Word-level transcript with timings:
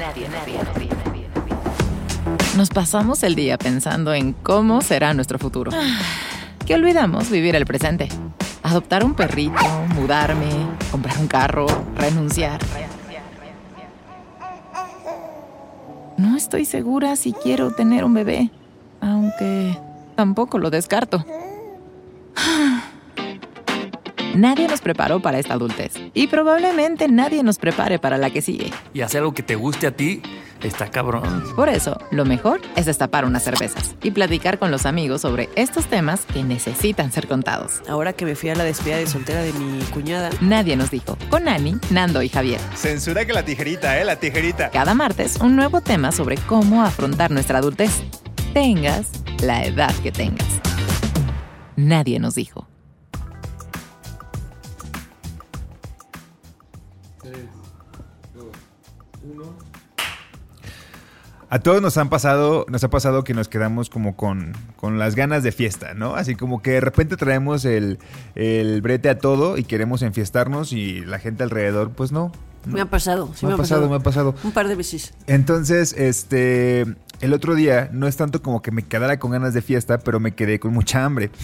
nadie, 0.00 0.28
nadie, 0.28 0.58
nadie. 0.58 0.88
Nos 2.56 2.70
pasamos 2.70 3.22
el 3.22 3.34
día 3.34 3.58
pensando 3.58 4.14
en 4.14 4.32
cómo 4.32 4.80
será 4.80 5.14
nuestro 5.14 5.38
futuro. 5.38 5.70
Que 6.66 6.74
olvidamos 6.74 7.30
vivir 7.30 7.54
el 7.54 7.66
presente. 7.66 8.08
Adoptar 8.62 9.04
un 9.04 9.14
perrito, 9.14 9.64
mudarme, 9.94 10.48
comprar 10.90 11.18
un 11.18 11.26
carro, 11.26 11.66
renunciar. 11.96 12.60
No 16.16 16.36
estoy 16.36 16.64
segura 16.64 17.16
si 17.16 17.32
quiero 17.32 17.70
tener 17.72 18.04
un 18.04 18.14
bebé, 18.14 18.50
aunque 19.00 19.78
tampoco 20.16 20.58
lo 20.58 20.70
descarto. 20.70 21.24
Nadie 24.34 24.68
nos 24.68 24.80
preparó 24.80 25.20
para 25.20 25.38
esta 25.38 25.54
adultez 25.54 25.94
y 26.14 26.28
probablemente 26.28 27.08
nadie 27.08 27.42
nos 27.42 27.58
prepare 27.58 27.98
para 27.98 28.16
la 28.16 28.30
que 28.30 28.42
sigue. 28.42 28.70
Y 28.94 29.00
hacer 29.00 29.20
algo 29.20 29.34
que 29.34 29.42
te 29.42 29.56
guste 29.56 29.88
a 29.88 29.90
ti 29.90 30.22
está 30.62 30.88
cabrón. 30.88 31.44
Por 31.56 31.68
eso, 31.68 31.98
lo 32.10 32.24
mejor 32.24 32.60
es 32.76 32.86
destapar 32.86 33.24
unas 33.24 33.42
cervezas 33.42 33.96
y 34.02 34.12
platicar 34.12 34.58
con 34.58 34.70
los 34.70 34.86
amigos 34.86 35.22
sobre 35.22 35.48
estos 35.56 35.86
temas 35.86 36.26
que 36.26 36.44
necesitan 36.44 37.10
ser 37.10 37.26
contados. 37.26 37.82
Ahora 37.88 38.12
que 38.12 38.24
me 38.24 38.36
fui 38.36 38.50
a 38.50 38.54
la 38.54 38.62
despedida 38.62 38.98
de 38.98 39.06
soltera 39.06 39.42
de 39.42 39.52
mi 39.52 39.82
cuñada. 39.86 40.30
Nadie 40.40 40.76
nos 40.76 40.90
dijo, 40.90 41.16
con 41.28 41.48
Ani, 41.48 41.76
Nando 41.90 42.22
y 42.22 42.28
Javier. 42.28 42.60
Censura 42.74 43.24
que 43.24 43.32
la 43.32 43.44
tijerita, 43.44 44.00
¿eh? 44.00 44.04
La 44.04 44.16
tijerita. 44.16 44.70
Cada 44.70 44.94
martes, 44.94 45.38
un 45.40 45.56
nuevo 45.56 45.80
tema 45.80 46.12
sobre 46.12 46.36
cómo 46.36 46.82
afrontar 46.82 47.32
nuestra 47.32 47.58
adultez. 47.58 48.02
Tengas 48.54 49.10
la 49.42 49.64
edad 49.64 49.94
que 50.02 50.12
tengas. 50.12 50.60
Nadie 51.74 52.20
nos 52.20 52.34
dijo. 52.34 52.69
A 61.52 61.58
todos 61.58 61.82
nos 61.82 61.96
han 61.96 62.08
pasado, 62.08 62.64
nos 62.68 62.84
ha 62.84 62.90
pasado 62.90 63.24
que 63.24 63.34
nos 63.34 63.48
quedamos 63.48 63.90
como 63.90 64.14
con, 64.14 64.52
con 64.76 65.00
las 65.00 65.16
ganas 65.16 65.42
de 65.42 65.50
fiesta, 65.50 65.94
¿no? 65.94 66.14
Así 66.14 66.36
como 66.36 66.62
que 66.62 66.70
de 66.70 66.80
repente 66.80 67.16
traemos 67.16 67.64
el, 67.64 67.98
el 68.36 68.80
brete 68.82 69.08
a 69.08 69.18
todo 69.18 69.58
y 69.58 69.64
queremos 69.64 70.02
enfiestarnos 70.02 70.72
y 70.72 71.04
la 71.04 71.18
gente 71.18 71.42
alrededor, 71.42 71.90
pues 71.90 72.12
no. 72.12 72.30
no. 72.66 72.72
Me 72.72 72.80
ha 72.80 72.86
pasado, 72.86 73.32
sí 73.34 73.46
me, 73.46 73.54
ha 73.54 73.56
pasado, 73.56 73.88
me 73.90 73.96
ha 73.96 73.98
pasado. 73.98 74.36
Un 74.44 74.52
par 74.52 74.68
de 74.68 74.76
veces. 74.76 75.12
Entonces, 75.26 75.92
este, 75.98 76.82
el 77.20 77.32
otro 77.32 77.56
día 77.56 77.90
no 77.92 78.06
es 78.06 78.16
tanto 78.16 78.42
como 78.42 78.62
que 78.62 78.70
me 78.70 78.84
quedara 78.84 79.18
con 79.18 79.32
ganas 79.32 79.52
de 79.52 79.60
fiesta, 79.60 79.98
pero 79.98 80.20
me 80.20 80.36
quedé 80.36 80.60
con 80.60 80.72
mucha 80.72 81.04
hambre. 81.04 81.32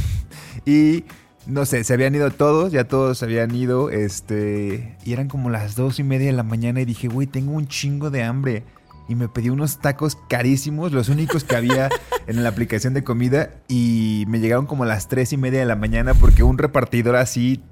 Y 0.65 1.05
no 1.47 1.65
sé, 1.65 1.85
se 1.85 1.95
habían 1.95 2.15
ido 2.15 2.31
todos, 2.31 2.73
ya 2.73 2.85
todos 2.85 3.19
se 3.19 3.25
habían 3.25 3.55
ido, 3.55 3.91
este, 3.91 4.97
y 5.05 5.13
eran 5.13 5.29
como 5.29 5.49
las 5.49 5.77
dos 5.77 5.99
y 5.99 6.03
media 6.03 6.27
de 6.27 6.33
la 6.33 6.43
mañana 6.43 6.81
y 6.81 6.85
dije, 6.85 7.07
güey, 7.09 7.27
tengo 7.27 7.53
un 7.53 7.69
chingo 7.69 8.11
de 8.11 8.25
hambre. 8.25 8.65
Y 9.09 9.15
me 9.15 9.29
pedí 9.29 9.51
unos 9.51 9.79
tacos 9.79 10.19
carísimos, 10.29 10.93
los 10.93 11.09
únicos 11.09 11.45
que 11.45 11.57
había 11.57 11.89
en 12.27 12.43
la 12.43 12.49
aplicación 12.49 12.95
de 12.95 13.05
comida, 13.05 13.51
y 13.69 14.25
me 14.29 14.41
llegaron 14.41 14.67
como 14.67 14.85
a 14.85 14.87
las 14.87 15.09
tres 15.09 15.33
y 15.33 15.37
media 15.37 15.61
de 15.61 15.67
la 15.67 15.77
mañana 15.77 16.15
porque 16.15 16.43
un 16.43 16.59
repartidor 16.59 17.17
así 17.17 17.63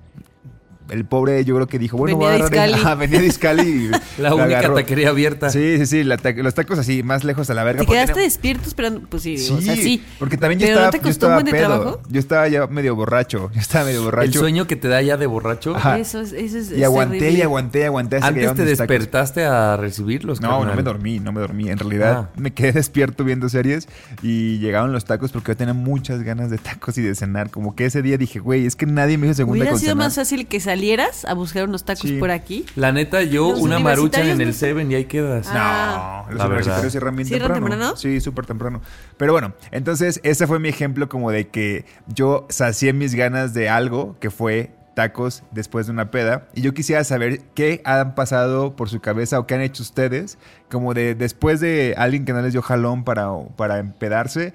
el 0.91 1.05
pobre 1.05 1.45
yo 1.45 1.55
creo 1.55 1.67
que 1.67 1.79
dijo, 1.79 1.97
bueno, 1.97 2.17
Venía 2.19 2.33
voy 2.35 2.43
a 2.43 2.47
agarrar-. 2.47 2.75
Ajá, 2.75 2.95
venía 2.95 3.21
de 3.21 3.27
Izcali 3.27 3.63
y 4.19 4.21
La 4.23 4.35
única 4.35 4.59
agarró. 4.59 4.75
taquería 4.75 5.09
abierta. 5.11 5.51
Sí, 5.51 5.79
sí, 5.79 5.87
sí, 5.87 6.05
la 6.05 6.17
ta- 6.19 6.33
los 6.33 6.55
tacos 6.55 6.79
así, 6.79 7.03
más 7.03 7.25
lejos 7.25 7.49
a 7.51 7.55
la 7.55 7.65
verga. 7.65 7.81
¿Te 7.83 7.87
quedaste 7.87 8.13
no- 8.17 8.19
despierto 8.23 8.69
esperando? 8.69 9.01
Pues 9.09 9.23
sí, 9.23 9.39
Sí, 9.39 9.53
o 9.53 9.61
sea, 9.61 9.75
sí. 9.77 10.03
porque 10.19 10.37
también 10.37 10.61
yo 10.61 10.67
¿Pero 10.67 10.79
estaba, 10.81 10.87
no 10.87 10.99
te 11.01 11.05
yo 11.05 11.11
estaba 11.11 11.35
buen 11.35 11.45
de 11.47 11.51
pedo. 11.53 11.67
trabajo? 11.67 12.03
Yo 12.09 12.21
estaba 12.21 12.49
ya 12.49 12.67
medio 12.67 12.95
borracho, 12.97 13.51
yo 13.55 13.61
estaba 13.61 13.85
medio 13.87 14.03
borracho. 14.05 14.27
El 14.27 14.35
sueño 14.35 14.67
que 14.67 14.77
te 14.77 14.89
da 14.89 15.01
ya 15.03 15.17
de 15.17 15.27
borracho. 15.27 15.75
Ajá. 15.77 15.99
Eso 15.99 16.21
es, 16.21 16.33
eso 16.33 16.59
es, 16.59 16.71
y 16.73 16.85
aguanté 16.85 17.19
terrible. 17.19 17.39
y 17.39 17.43
aguanté 17.43 17.79
y 17.81 17.83
aguanté 17.83 18.17
hasta 18.17 18.27
que 18.29 18.29
Antes 18.29 18.41
llegaron 18.41 18.57
te 18.57 18.77
tacos. 18.77 18.89
despertaste 18.89 19.45
a 19.45 19.77
recibirlos. 19.77 20.41
No, 20.41 20.49
no 20.51 20.59
carnal. 20.59 20.77
me 20.77 20.83
dormí, 20.83 21.19
no 21.21 21.33
me 21.33 21.41
dormí. 21.41 21.69
En 21.71 21.79
realidad 21.79 22.29
Ah. 22.29 22.31
me 22.37 22.53
quedé 22.53 22.73
despierto 22.73 23.25
viendo 23.25 23.49
series 23.49 23.89
y 24.23 24.59
llegaron 24.59 24.93
los 24.93 25.05
tacos 25.05 25.33
porque 25.33 25.53
yo 25.53 25.57
tenía 25.57 25.75
muchas 25.75 26.23
ganas 26.23 26.51
de 26.51 26.59
tacos 26.59 26.97
y 26.99 27.03
de 27.03 27.15
cenar. 27.15 27.51
Como 27.51 27.75
que 27.75 27.87
ese 27.87 28.03
día 28.03 28.17
dije, 28.19 28.39
güey, 28.39 28.67
es 28.67 28.77
que 28.77 28.87
nadie 28.87 29.19
me 29.19 29.27
hizo 29.27 29.35
segunda 29.35 29.59
Hubiera 29.61 29.71
con 29.73 29.81
sido 29.81 29.93
cenar. 29.93 30.07
más 30.07 30.15
fácil 30.15 30.47
que 30.47 30.61
salieras 30.75 31.25
a 31.25 31.35
buscar 31.35 31.69
unos 31.69 31.85
tacos 31.85 32.03
Sí. 32.11 32.19
por 32.19 32.31
aquí. 32.31 32.67
La 32.77 32.91
neta, 32.93 33.23
yo 33.23 33.51
Los 33.51 33.61
una 33.61 33.79
marucha 33.79 34.29
en 34.29 34.41
el 34.41 34.55
Seven 34.55 34.91
y 34.91 34.97
ahí 34.97 35.05
quedas. 35.05 35.47
Ah. 35.51 36.25
No, 36.27 36.31
los 36.33 36.39
La 36.39 36.47
universitarios 36.47 36.83
verdad. 36.83 36.91
cierran 36.91 37.17
bien 37.17 37.29
¿Cierran 37.29 37.53
temprano. 37.53 37.71
temprano? 37.77 37.97
Sí, 37.97 38.21
súper 38.21 38.47
temprano. 38.47 38.81
Pero 39.17 39.33
bueno, 39.33 39.53
entonces 39.71 40.21
ese 40.25 40.47
fue 40.47 40.59
mi 40.59 40.69
ejemplo 40.69 41.09
como 41.09 41.31
de 41.31 41.49
que 41.49 41.85
yo 42.09 42.47
sacié 42.49 42.93
mis 42.93 43.15
ganas 43.15 43.55
de 43.55 43.69
algo 43.69 44.17
que 44.21 44.31
fue 44.31 44.71
tacos 44.95 45.43
después 45.51 45.87
de 45.87 45.93
una 45.93 46.11
peda. 46.11 46.47
Y 46.55 46.63
yo 46.63 46.73
quisiera 46.75 47.03
saber 47.05 47.41
qué 47.55 47.81
han 47.85 48.15
pasado 48.15 48.77
por 48.77 48.89
su 48.89 49.01
cabeza 49.01 49.39
o 49.41 49.47
qué 49.47 49.55
han 49.55 49.61
hecho 49.61 49.83
ustedes, 49.83 50.39
como 50.71 50.95
de 50.95 51.15
después 51.15 51.61
de 51.61 51.95
alguien 51.97 52.25
que 52.25 52.33
no 52.33 52.43
les 52.43 52.53
dio 52.53 52.63
jalón 52.63 53.03
para, 53.05 53.29
para 53.57 53.79
empedarse. 53.79 54.55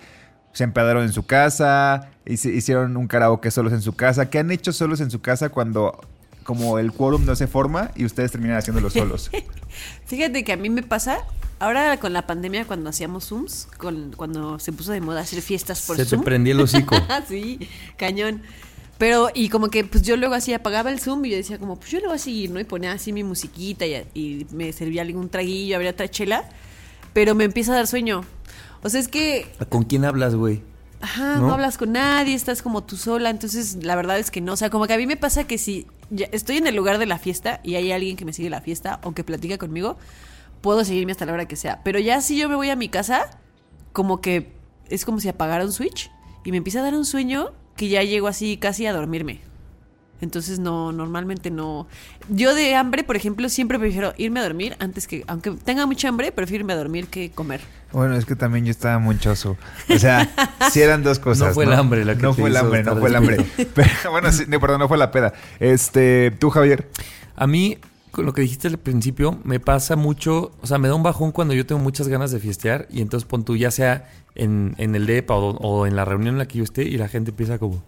Se 0.53 0.63
empedaron 0.63 1.03
en 1.03 1.13
su 1.13 1.23
casa, 1.23 2.09
hicieron 2.25 2.97
un 2.97 3.07
karaoke 3.07 3.51
solos 3.51 3.71
en 3.73 3.81
su 3.81 3.93
casa. 3.93 4.29
¿Qué 4.29 4.39
han 4.39 4.51
hecho 4.51 4.73
solos 4.73 4.99
en 5.01 5.11
su 5.11 5.21
casa 5.21 5.49
cuando 5.49 5.99
como 6.43 6.79
el 6.79 6.91
quórum 6.91 7.25
no 7.25 7.35
se 7.35 7.45
forma 7.45 7.91
y 7.95 8.05
ustedes 8.05 8.31
terminan 8.31 8.57
haciéndolo 8.57 8.89
solos? 8.89 9.29
Fíjate 10.05 10.43
que 10.43 10.51
a 10.51 10.57
mí 10.57 10.69
me 10.69 10.81
pasa, 10.81 11.19
ahora 11.59 11.97
con 11.97 12.13
la 12.13 12.25
pandemia, 12.25 12.65
cuando 12.65 12.89
hacíamos 12.89 13.25
Zooms, 13.27 13.67
con, 13.77 14.13
cuando 14.15 14.57
se 14.59 14.71
puso 14.71 14.91
de 14.91 15.01
moda 15.01 15.21
hacer 15.21 15.41
fiestas 15.41 15.85
por 15.85 15.95
Se 15.95 16.03
te 16.03 16.09
Zoom. 16.09 16.23
prendía 16.23 16.53
el 16.53 16.61
hocico. 16.61 16.95
sí, 17.27 17.59
cañón. 17.97 18.41
Pero, 18.97 19.29
y 19.33 19.47
como 19.49 19.69
que 19.69 19.85
pues 19.85 20.03
yo 20.03 20.17
luego 20.17 20.33
así 20.33 20.53
apagaba 20.53 20.89
el 20.91 20.99
Zoom 20.99 21.23
y 21.25 21.29
yo 21.29 21.37
decía 21.37 21.57
como, 21.57 21.77
pues 21.77 21.91
yo 21.91 21.99
lo 21.99 22.07
voy 22.07 22.15
a 22.15 22.19
seguir, 22.19 22.49
¿no? 22.51 22.59
Y 22.59 22.65
ponía 22.65 22.91
así 22.91 23.13
mi 23.13 23.23
musiquita 23.23 23.85
y, 23.85 24.05
y 24.13 24.47
me 24.51 24.73
servía 24.73 25.03
algún 25.03 25.29
traguillo, 25.29 25.75
habría 25.75 25.91
otra 25.91 26.09
chela. 26.09 26.49
Pero 27.13 27.33
me 27.33 27.45
empieza 27.45 27.71
a 27.71 27.75
dar 27.75 27.87
sueño. 27.87 28.25
O 28.83 28.89
sea, 28.89 28.99
es 28.99 29.07
que, 29.07 29.51
¿Con 29.69 29.83
quién 29.83 30.05
hablas, 30.05 30.35
güey? 30.35 30.61
ajá, 31.01 31.35
no, 31.35 31.47
¿No? 31.47 31.53
hablas 31.53 31.77
con 31.77 31.93
nadie, 31.93 32.33
estás 32.33 32.61
como 32.61 32.83
tú 32.83 32.97
sola. 32.97 33.29
Entonces, 33.29 33.77
la 33.83 33.95
verdad 33.95 34.19
es 34.19 34.31
que 34.31 34.41
no. 34.41 34.53
O 34.53 34.57
sea, 34.57 34.69
como 34.69 34.87
que 34.87 34.93
a 34.93 34.97
mí 34.97 35.07
me 35.07 35.17
pasa 35.17 35.45
que 35.45 35.57
si 35.57 35.87
ya 36.09 36.27
estoy 36.31 36.57
en 36.57 36.67
el 36.67 36.75
lugar 36.75 36.97
de 36.97 37.05
la 37.05 37.19
fiesta 37.19 37.59
y 37.63 37.75
hay 37.75 37.91
alguien 37.91 38.15
que 38.15 38.25
me 38.25 38.33
sigue 38.33 38.49
la 38.49 38.61
fiesta 38.61 38.99
o 39.03 39.13
que 39.13 39.23
platica 39.23 39.57
conmigo, 39.57 39.97
puedo 40.61 40.83
seguirme 40.83 41.11
hasta 41.11 41.25
la 41.25 41.33
hora 41.33 41.47
que 41.47 41.55
sea. 41.55 41.81
Pero 41.83 41.99
ya 41.99 42.21
si 42.21 42.37
yo 42.37 42.49
me 42.49 42.55
voy 42.55 42.69
a 42.69 42.75
mi 42.75 42.89
casa, 42.89 43.29
como 43.93 44.21
que 44.21 44.51
es 44.89 45.05
como 45.05 45.19
si 45.19 45.29
apagara 45.29 45.63
un 45.65 45.71
switch 45.71 46.11
y 46.43 46.51
me 46.51 46.57
empieza 46.57 46.79
a 46.79 46.83
dar 46.83 46.95
un 46.95 47.05
sueño 47.05 47.51
que 47.75 47.87
ya 47.89 48.03
llego 48.03 48.27
así 48.27 48.57
casi 48.57 48.85
a 48.85 48.93
dormirme. 48.93 49.41
Entonces 50.21 50.59
no, 50.59 50.91
normalmente 50.91 51.49
no. 51.49 51.87
Yo 52.27 52.53
de 52.53 52.75
hambre, 52.75 53.03
por 53.05 53.15
ejemplo, 53.15 53.47
siempre 53.47 53.79
prefiero 53.79 54.13
irme 54.17 54.41
a 54.41 54.43
dormir 54.43 54.75
antes 54.79 55.07
que, 55.07 55.23
aunque 55.27 55.51
tenga 55.51 55.85
mucha 55.85 56.09
hambre, 56.09 56.31
prefiero 56.33 56.63
irme 56.63 56.73
a 56.73 56.77
dormir 56.77 57.07
que 57.07 57.31
comer. 57.31 57.61
Bueno, 57.91 58.15
es 58.15 58.25
que 58.25 58.35
también 58.35 58.65
yo 58.65 58.71
estaba 58.71 58.99
monchoso. 58.99 59.57
O 59.93 59.97
sea, 59.97 60.29
sí 60.71 60.81
eran 60.81 61.03
dos 61.03 61.17
cosas. 61.19 61.49
No 61.49 61.53
fue 61.55 61.65
el 61.65 61.73
hambre 61.73 62.05
la 62.05 62.15
que 62.15 62.21
No 62.21 62.33
te 62.35 62.41
fue 62.41 62.49
el 62.49 62.57
hambre, 62.57 62.83
no 62.83 62.95
fue 62.97 63.09
el 63.09 63.15
hambre. 63.15 63.37
Pero, 63.73 64.11
bueno, 64.11 64.31
sí, 64.31 64.43
no, 64.47 64.59
perdón, 64.59 64.79
no 64.79 64.87
fue 64.87 64.97
la 64.97 65.11
peda. 65.11 65.33
Este, 65.59 66.31
tú, 66.39 66.49
Javier. 66.51 66.89
A 67.35 67.47
mí, 67.47 67.77
con 68.11 68.25
lo 68.25 68.33
que 68.33 68.41
dijiste 68.41 68.67
al 68.67 68.77
principio, 68.77 69.39
me 69.43 69.59
pasa 69.59 69.95
mucho, 69.95 70.51
o 70.61 70.67
sea, 70.67 70.77
me 70.77 70.87
da 70.87 70.93
un 70.95 71.03
bajón 71.03 71.31
cuando 71.31 71.53
yo 71.53 71.65
tengo 71.65 71.81
muchas 71.81 72.07
ganas 72.07 72.31
de 72.31 72.39
fiestear 72.39 72.87
y 72.91 73.01
entonces 73.01 73.27
pon 73.27 73.43
tú, 73.43 73.55
ya 73.55 73.71
sea 73.71 74.07
en, 74.35 74.75
en 74.77 74.93
el 74.95 75.05
DEPA 75.07 75.33
o, 75.35 75.57
o 75.57 75.87
en 75.87 75.95
la 75.95 76.05
reunión 76.05 76.35
en 76.35 76.39
la 76.39 76.47
que 76.47 76.57
yo 76.59 76.63
esté 76.63 76.83
y 76.83 76.97
la 76.97 77.07
gente 77.07 77.31
empieza 77.31 77.57
como... 77.57 77.81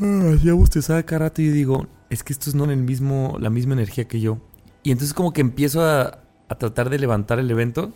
"Ah, 0.00 0.34
ya 0.42 0.52
bostezada 0.54 1.02
cada 1.04 1.20
rato 1.26 1.42
y 1.42 1.48
digo, 1.48 1.86
es 2.10 2.22
que 2.22 2.32
esto 2.32 2.50
es 2.50 2.54
no 2.54 2.64
en 2.64 2.70
el 2.70 2.78
mismo, 2.82 3.36
la 3.40 3.50
misma 3.50 3.74
energía 3.74 4.06
que 4.06 4.20
yo. 4.20 4.38
Y 4.82 4.92
entonces 4.92 5.14
como 5.14 5.32
que 5.32 5.40
empiezo 5.40 5.84
a, 5.84 6.18
a 6.48 6.54
tratar 6.56 6.90
de 6.90 6.98
levantar 6.98 7.38
el 7.38 7.50
evento 7.50 7.92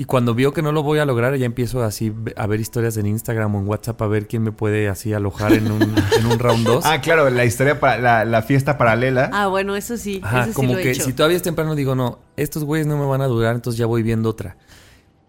y 0.00 0.04
cuando 0.06 0.34
veo 0.34 0.54
que 0.54 0.62
no 0.62 0.72
lo 0.72 0.82
voy 0.82 0.98
a 0.98 1.04
lograr 1.04 1.36
ya 1.36 1.44
empiezo 1.44 1.82
así 1.82 2.10
a 2.34 2.46
ver 2.46 2.58
historias 2.58 2.96
en 2.96 3.04
Instagram 3.04 3.54
o 3.54 3.58
en 3.60 3.68
WhatsApp 3.68 4.00
a 4.00 4.06
ver 4.06 4.26
quién 4.28 4.42
me 4.42 4.50
puede 4.50 4.88
así 4.88 5.12
alojar 5.12 5.52
en 5.52 5.70
un, 5.70 5.82
en 6.18 6.26
un 6.26 6.38
round 6.38 6.66
2. 6.66 6.86
Ah, 6.86 7.02
claro, 7.02 7.28
la 7.28 7.44
historia, 7.44 7.78
para, 7.80 7.98
la, 7.98 8.24
la 8.24 8.40
fiesta 8.40 8.78
paralela. 8.78 9.28
Ah, 9.30 9.48
bueno, 9.48 9.76
eso 9.76 9.98
sí, 9.98 10.22
Ajá, 10.24 10.40
eso 10.44 10.48
sí 10.48 10.54
como 10.54 10.72
lo 10.72 10.78
he 10.78 10.82
que 10.84 10.92
hecho. 10.92 11.04
si 11.04 11.12
todavía 11.12 11.36
es 11.36 11.42
temprano 11.42 11.74
digo, 11.74 11.94
no, 11.94 12.18
estos 12.38 12.64
güeyes 12.64 12.86
no 12.86 12.96
me 12.96 13.04
van 13.04 13.20
a 13.20 13.26
durar, 13.26 13.54
entonces 13.54 13.78
ya 13.78 13.84
voy 13.84 14.02
viendo 14.02 14.30
otra. 14.30 14.56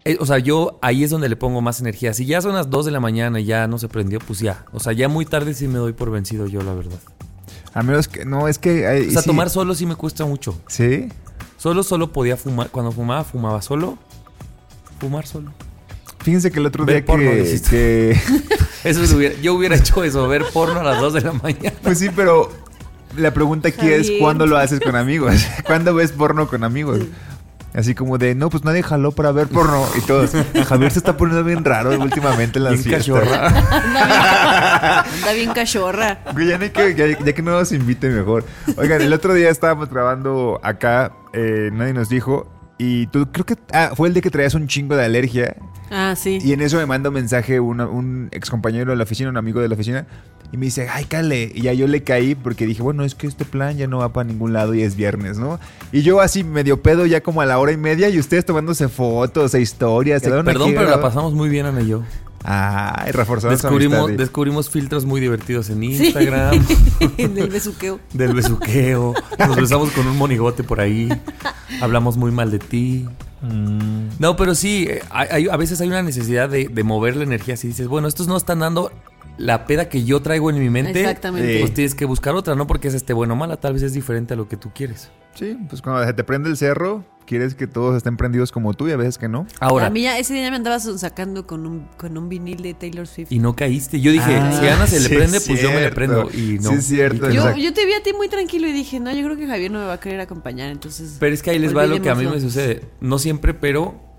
Eh, 0.06 0.16
o 0.18 0.24
sea, 0.24 0.38
yo 0.38 0.78
ahí 0.80 1.04
es 1.04 1.10
donde 1.10 1.28
le 1.28 1.36
pongo 1.36 1.60
más 1.60 1.78
energía. 1.82 2.14
Si 2.14 2.24
ya 2.24 2.40
son 2.40 2.54
las 2.54 2.70
2 2.70 2.86
de 2.86 2.92
la 2.92 3.00
mañana 3.00 3.40
y 3.40 3.44
ya 3.44 3.68
no 3.68 3.76
se 3.78 3.88
prendió, 3.88 4.20
pues 4.20 4.38
ya. 4.40 4.64
O 4.72 4.80
sea, 4.80 4.94
ya 4.94 5.06
muy 5.08 5.26
tarde 5.26 5.52
sí 5.52 5.68
me 5.68 5.78
doy 5.80 5.92
por 5.92 6.10
vencido 6.10 6.46
yo, 6.46 6.62
la 6.62 6.72
verdad. 6.72 6.98
A 7.74 7.82
menos 7.82 8.08
que, 8.08 8.24
no, 8.24 8.48
es 8.48 8.58
que... 8.58 8.84
eh, 8.84 9.06
O 9.08 9.10
sea, 9.12 9.20
sí. 9.20 9.28
tomar 9.28 9.50
solo 9.50 9.74
sí 9.74 9.84
me 9.84 9.96
cuesta 9.96 10.24
mucho. 10.24 10.58
¿Sí? 10.66 11.08
Solo, 11.58 11.82
solo 11.82 12.10
podía 12.10 12.38
fumar. 12.38 12.70
Cuando 12.70 12.90
fumaba, 12.90 13.22
fumaba 13.22 13.60
solo. 13.60 13.98
Fumar 15.02 15.26
solo. 15.26 15.52
Fíjense 16.20 16.52
que 16.52 16.60
el 16.60 16.66
otro 16.66 16.84
Ver 16.84 16.98
día 16.98 17.04
porno, 17.06 17.28
que, 17.32 17.60
que- 17.68 18.20
Eso 18.88 19.16
hubiera- 19.16 19.34
yo 19.42 19.54
hubiera 19.54 19.74
hecho 19.74 20.04
eso, 20.04 20.28
ver 20.28 20.44
porno 20.52 20.78
a 20.78 20.84
las 20.84 21.00
2 21.00 21.14
de 21.14 21.20
la 21.22 21.32
mañana. 21.32 21.72
Pues 21.82 21.98
sí, 21.98 22.08
pero 22.14 22.52
la 23.16 23.34
pregunta 23.34 23.66
aquí 23.70 23.88
es 23.88 24.02
Javier. 24.06 24.20
¿cuándo 24.20 24.46
lo 24.46 24.56
haces 24.58 24.78
con 24.78 24.94
amigos? 24.94 25.44
¿Cuándo 25.66 25.92
ves 25.92 26.12
porno 26.12 26.46
con 26.46 26.62
amigos? 26.62 27.00
Así 27.74 27.96
como 27.96 28.16
de, 28.18 28.36
no, 28.36 28.48
pues 28.50 28.62
nadie 28.62 28.84
jaló 28.84 29.10
para 29.10 29.32
ver 29.32 29.48
porno. 29.48 29.84
Y 29.96 30.02
todos, 30.02 30.30
Javier 30.68 30.92
se 30.92 30.98
está 31.00 31.16
poniendo 31.16 31.42
bien 31.42 31.64
raro 31.64 31.98
últimamente 31.98 32.58
en 32.60 32.64
las 32.66 32.74
Bien 32.74 32.84
fiestas. 33.02 33.18
cachorra. 33.18 33.46
Anda 33.72 34.06
bien, 34.06 35.14
anda 35.16 35.32
bien 35.32 35.52
cachorra. 35.52 36.18
Güey, 36.34 36.46
ya, 36.46 36.58
no 36.58 36.70
que, 36.72 36.94
ya, 36.94 37.06
ya 37.18 37.32
que 37.32 37.42
no 37.42 37.50
nos 37.52 37.72
invite 37.72 38.08
mejor. 38.10 38.44
Oigan, 38.76 39.00
el 39.02 39.12
otro 39.12 39.34
día 39.34 39.50
estábamos 39.50 39.88
grabando 39.90 40.60
acá, 40.62 41.12
eh, 41.32 41.70
nadie 41.72 41.94
nos 41.94 42.08
dijo, 42.08 42.46
Y 42.78 43.06
tú 43.08 43.28
creo 43.30 43.46
que 43.46 43.56
ah, 43.72 43.92
fue 43.96 44.08
el 44.08 44.14
de 44.14 44.20
que 44.22 44.30
traías 44.30 44.54
un 44.54 44.66
chingo 44.66 44.96
de 44.96 45.04
alergia. 45.04 45.56
Ah, 45.90 46.14
sí. 46.16 46.38
Y 46.42 46.52
en 46.52 46.62
eso 46.62 46.78
me 46.78 46.86
manda 46.86 47.10
un 47.10 47.14
mensaje 47.14 47.60
una- 47.60 47.86
un 47.86 48.28
ex 48.32 48.50
compañero 48.50 48.90
de 48.90 48.96
la 48.96 49.04
oficina, 49.04 49.28
un 49.30 49.36
amigo 49.36 49.60
de 49.60 49.68
la 49.68 49.74
oficina, 49.74 50.06
y 50.50 50.56
me 50.56 50.66
dice, 50.66 50.88
ay, 50.90 51.04
cale. 51.04 51.52
Y 51.54 51.62
ya 51.62 51.72
yo 51.74 51.86
le 51.86 52.02
caí 52.02 52.34
porque 52.34 52.66
dije, 52.66 52.82
bueno, 52.82 53.04
es 53.04 53.14
que 53.14 53.26
este 53.26 53.44
plan 53.44 53.76
ya 53.76 53.86
no 53.86 53.98
va 53.98 54.12
para 54.12 54.26
ningún 54.28 54.52
lado 54.52 54.74
y 54.74 54.82
es 54.82 54.96
viernes, 54.96 55.38
¿no? 55.38 55.60
Y 55.92 56.02
yo 56.02 56.20
así 56.20 56.44
medio 56.44 56.82
pedo 56.82 57.06
ya 57.06 57.20
como 57.22 57.40
a 57.42 57.46
la 57.46 57.58
hora 57.58 57.72
y 57.72 57.76
media 57.76 58.08
y 58.08 58.18
ustedes 58.18 58.44
tomándose 58.44 58.88
fotos 58.88 59.54
e 59.54 59.60
historias. 59.60 60.22
Perdón, 60.22 60.48
aquí 60.48 60.58
pero 60.74 60.90
la 60.90 61.00
pasamos 61.00 61.34
muy 61.34 61.48
bien, 61.50 61.66
Ana 61.66 61.82
y 61.82 61.88
yo. 61.88 62.02
Ay, 62.44 63.12
reforzando 63.12 63.56
su 63.56 63.62
Descubrimos, 63.62 63.98
amistad, 64.00 64.18
descubrimos 64.18 64.70
filtros 64.70 65.04
muy 65.04 65.20
divertidos 65.20 65.70
en 65.70 65.80
Sí. 65.80 66.06
Instagram. 66.06 66.64
Del 67.16 67.48
besuqueo. 67.50 68.00
Del 68.12 68.34
besuqueo. 68.34 69.14
Nos 69.38 69.56
besamos 69.56 69.90
con 69.92 70.06
un 70.06 70.16
monigote 70.18 70.64
por 70.64 70.80
ahí. 70.80 71.08
Hablamos 71.80 72.16
muy 72.16 72.30
mal 72.32 72.50
de 72.50 72.58
ti. 72.58 73.06
Mm. 73.42 74.08
No, 74.18 74.36
pero 74.36 74.54
sí, 74.54 74.86
eh, 74.88 75.02
hay- 75.10 75.28
hay- 75.30 75.48
a 75.48 75.56
veces 75.56 75.80
hay 75.80 75.88
una 75.88 76.02
necesidad 76.02 76.48
de, 76.48 76.68
de 76.68 76.82
mover 76.84 77.16
la 77.16 77.24
energía. 77.24 77.56
Si 77.56 77.68
dices, 77.68 77.88
bueno, 77.88 78.06
estos 78.08 78.28
no 78.28 78.36
están 78.36 78.58
dando 78.60 78.92
la 79.42 79.66
peda 79.66 79.88
que 79.88 80.04
yo 80.04 80.22
traigo 80.22 80.50
en 80.50 80.58
mi 80.58 80.70
mente. 80.70 81.00
Exactamente. 81.00 81.58
Pues 81.58 81.74
tienes 81.74 81.94
que 81.94 82.04
buscar 82.04 82.34
otra, 82.34 82.54
no 82.54 82.66
porque 82.66 82.88
es 82.88 82.94
este 82.94 83.12
bueno 83.12 83.34
o 83.34 83.36
mala, 83.36 83.56
tal 83.56 83.72
vez 83.74 83.82
es 83.82 83.92
diferente 83.92 84.34
a 84.34 84.36
lo 84.36 84.48
que 84.48 84.56
tú 84.56 84.70
quieres. 84.72 85.10
Sí, 85.34 85.58
pues 85.68 85.82
cuando 85.82 86.04
se 86.06 86.12
te 86.12 86.22
prende 86.22 86.48
el 86.48 86.56
cerro, 86.56 87.04
quieres 87.26 87.54
que 87.54 87.66
todos 87.66 87.96
estén 87.96 88.16
prendidos 88.16 88.52
como 88.52 88.74
tú 88.74 88.86
y 88.86 88.92
a 88.92 88.96
veces 88.96 89.18
que 89.18 89.28
no. 89.28 89.46
Ahora, 89.58 89.86
a 89.86 89.90
mí 89.90 90.02
ya, 90.02 90.16
ese 90.18 90.34
día 90.34 90.48
me 90.50 90.56
andabas 90.56 90.88
sacando 91.00 91.46
con 91.46 91.66
un, 91.66 91.88
con 91.96 92.16
un 92.16 92.28
vinil 92.28 92.62
de 92.62 92.74
Taylor 92.74 93.06
Swift. 93.06 93.32
y 93.32 93.40
no 93.40 93.56
caíste. 93.56 94.00
Yo 94.00 94.12
dije, 94.12 94.36
Ah, 94.36 94.58
si 94.60 94.68
Ana 94.68 94.86
se 94.86 95.00
le 95.00 95.08
sí 95.08 95.14
prende, 95.16 95.38
es 95.38 95.46
pues 95.48 95.60
yo 95.60 95.70
me 95.72 95.80
le 95.80 95.90
prendo. 95.90 96.28
Y 96.32 96.58
no. 96.60 96.70
Sí 96.70 96.76
es 96.76 96.86
cierto, 96.86 97.30
yo, 97.30 97.56
yo 97.56 97.72
te 97.72 97.84
vi 97.84 97.94
a 97.94 98.02
ti 98.02 98.12
muy 98.12 98.28
tranquilo 98.28 98.68
y 98.68 98.72
dije, 98.72 99.00
no, 99.00 99.12
yo 99.12 99.24
creo 99.24 99.36
que 99.36 99.46
Javier 99.48 99.72
no 99.72 99.80
me 99.80 99.86
va 99.86 99.94
a 99.94 100.00
querer 100.00 100.20
acompañar, 100.20 100.70
entonces... 100.70 101.16
Pero 101.18 101.34
es 101.34 101.42
que 101.42 101.50
ahí 101.50 101.58
les 101.58 101.76
va 101.76 101.86
lo 101.86 102.00
que 102.00 102.10
a 102.10 102.14
mí 102.14 102.26
me 102.26 102.40
sucede. 102.40 102.82
No 103.00 103.18
siempre, 103.18 103.54
pero 103.54 104.11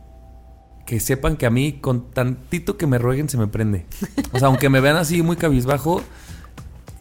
que 0.85 0.99
sepan 0.99 1.37
que 1.37 1.45
a 1.45 1.49
mí 1.49 1.73
con 1.81 2.11
tantito 2.11 2.77
que 2.77 2.87
me 2.87 2.97
rueguen 2.97 3.29
se 3.29 3.37
me 3.37 3.47
prende. 3.47 3.85
O 4.33 4.39
sea, 4.39 4.47
aunque 4.49 4.69
me 4.69 4.79
vean 4.81 4.97
así 4.97 5.21
muy 5.21 5.35
cabizbajo, 5.37 6.01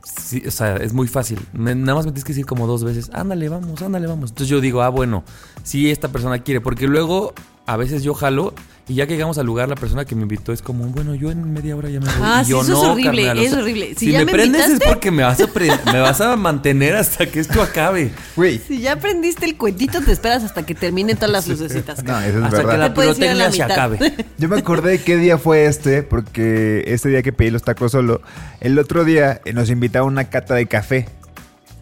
sí, 0.04 0.42
o 0.46 0.50
sea, 0.50 0.76
es 0.76 0.92
muy 0.92 1.08
fácil. 1.08 1.38
Me- 1.52 1.74
nada 1.74 1.94
más 1.96 2.06
me 2.06 2.12
tienes 2.12 2.24
que 2.24 2.32
decir 2.32 2.46
como 2.46 2.66
dos 2.66 2.84
veces, 2.84 3.10
ándale, 3.12 3.48
vamos, 3.48 3.80
ándale, 3.82 4.06
vamos. 4.06 4.30
Entonces 4.30 4.48
yo 4.48 4.60
digo, 4.60 4.82
ah, 4.82 4.88
bueno, 4.88 5.24
sí, 5.64 5.90
esta 5.90 6.08
persona 6.08 6.38
quiere. 6.42 6.60
Porque 6.60 6.86
luego 6.86 7.34
a 7.66 7.76
veces 7.76 8.02
yo 8.02 8.14
jalo 8.14 8.54
y 8.88 8.94
ya 8.94 9.06
que 9.06 9.12
llegamos 9.14 9.38
al 9.38 9.46
lugar, 9.46 9.68
la 9.68 9.76
persona 9.76 10.04
que 10.04 10.16
me 10.16 10.22
invitó 10.22 10.52
es 10.52 10.60
como, 10.60 10.84
bueno, 10.86 11.14
yo 11.14 11.30
en 11.30 11.52
media 11.52 11.76
hora 11.76 11.88
ya 11.88 12.00
me 12.00 12.06
voy. 12.06 12.14
Ah, 12.20 12.40
Y 12.42 12.46
sí, 12.46 12.50
yo, 12.50 12.62
eso 12.62 12.72
es 12.72 12.78
"No, 12.82 12.92
horrible, 12.92 13.24
carnal, 13.26 13.38
o 13.38 13.42
es 13.42 13.50
sea, 13.50 13.58
horrible. 13.60 13.88
Si 13.90 14.06
Si, 14.06 14.10
ya 14.12 14.18
me, 14.18 14.24
me 14.24 14.32
prendes 14.32 14.68
es 14.68 14.80
porque 14.84 15.10
me 15.12 15.22
vas, 15.22 15.40
a 15.40 15.46
pre- 15.46 15.70
me 15.92 16.00
vas 16.00 16.20
a 16.20 16.34
mantener 16.36 16.96
hasta 16.96 17.26
que 17.26 17.38
esto 17.38 17.62
acabe. 17.62 18.10
Güey, 18.34 18.58
Si 18.58 18.80
ya 18.80 18.94
aprendiste 18.94 19.46
el 19.46 19.56
cuentito, 19.56 20.00
te 20.00 20.10
esperas 20.10 20.42
hasta 20.42 20.64
que 20.66 20.74
terminen 20.74 21.14
todas 21.16 21.30
las 21.30 21.46
lucecitas. 21.46 22.02
no, 22.02 22.20
eso 22.20 22.38
es 22.40 22.44
Hasta 22.44 22.56
que 22.58 22.66
verdad. 22.66 22.78
la 22.80 22.88
Te 22.88 22.94
puedes 22.96 23.18
ir 23.20 23.28
a 23.28 23.34
la 23.34 23.50
pirotecnia 23.50 23.52
se 23.52 23.62
mitad. 23.62 23.70
acabe. 24.10 24.26
Yo 24.38 24.48
me 24.48 24.58
acordé 24.58 25.00
qué 25.00 25.16
día 25.16 25.38
fue 25.38 25.66
este, 25.66 26.02
porque 26.02 26.82
este 26.88 27.08
día 27.08 27.22
que 27.22 27.32
pedí 27.32 27.50
los 27.50 27.62
tacos 27.62 27.92
solo, 27.92 28.20
el 28.60 28.76
otro 28.80 29.04
día 29.04 29.40
nos 29.54 29.70
invitaron 29.70 30.08
a 30.08 30.10
una 30.10 30.24
cata 30.24 30.54
de 30.54 30.66
café, 30.66 31.08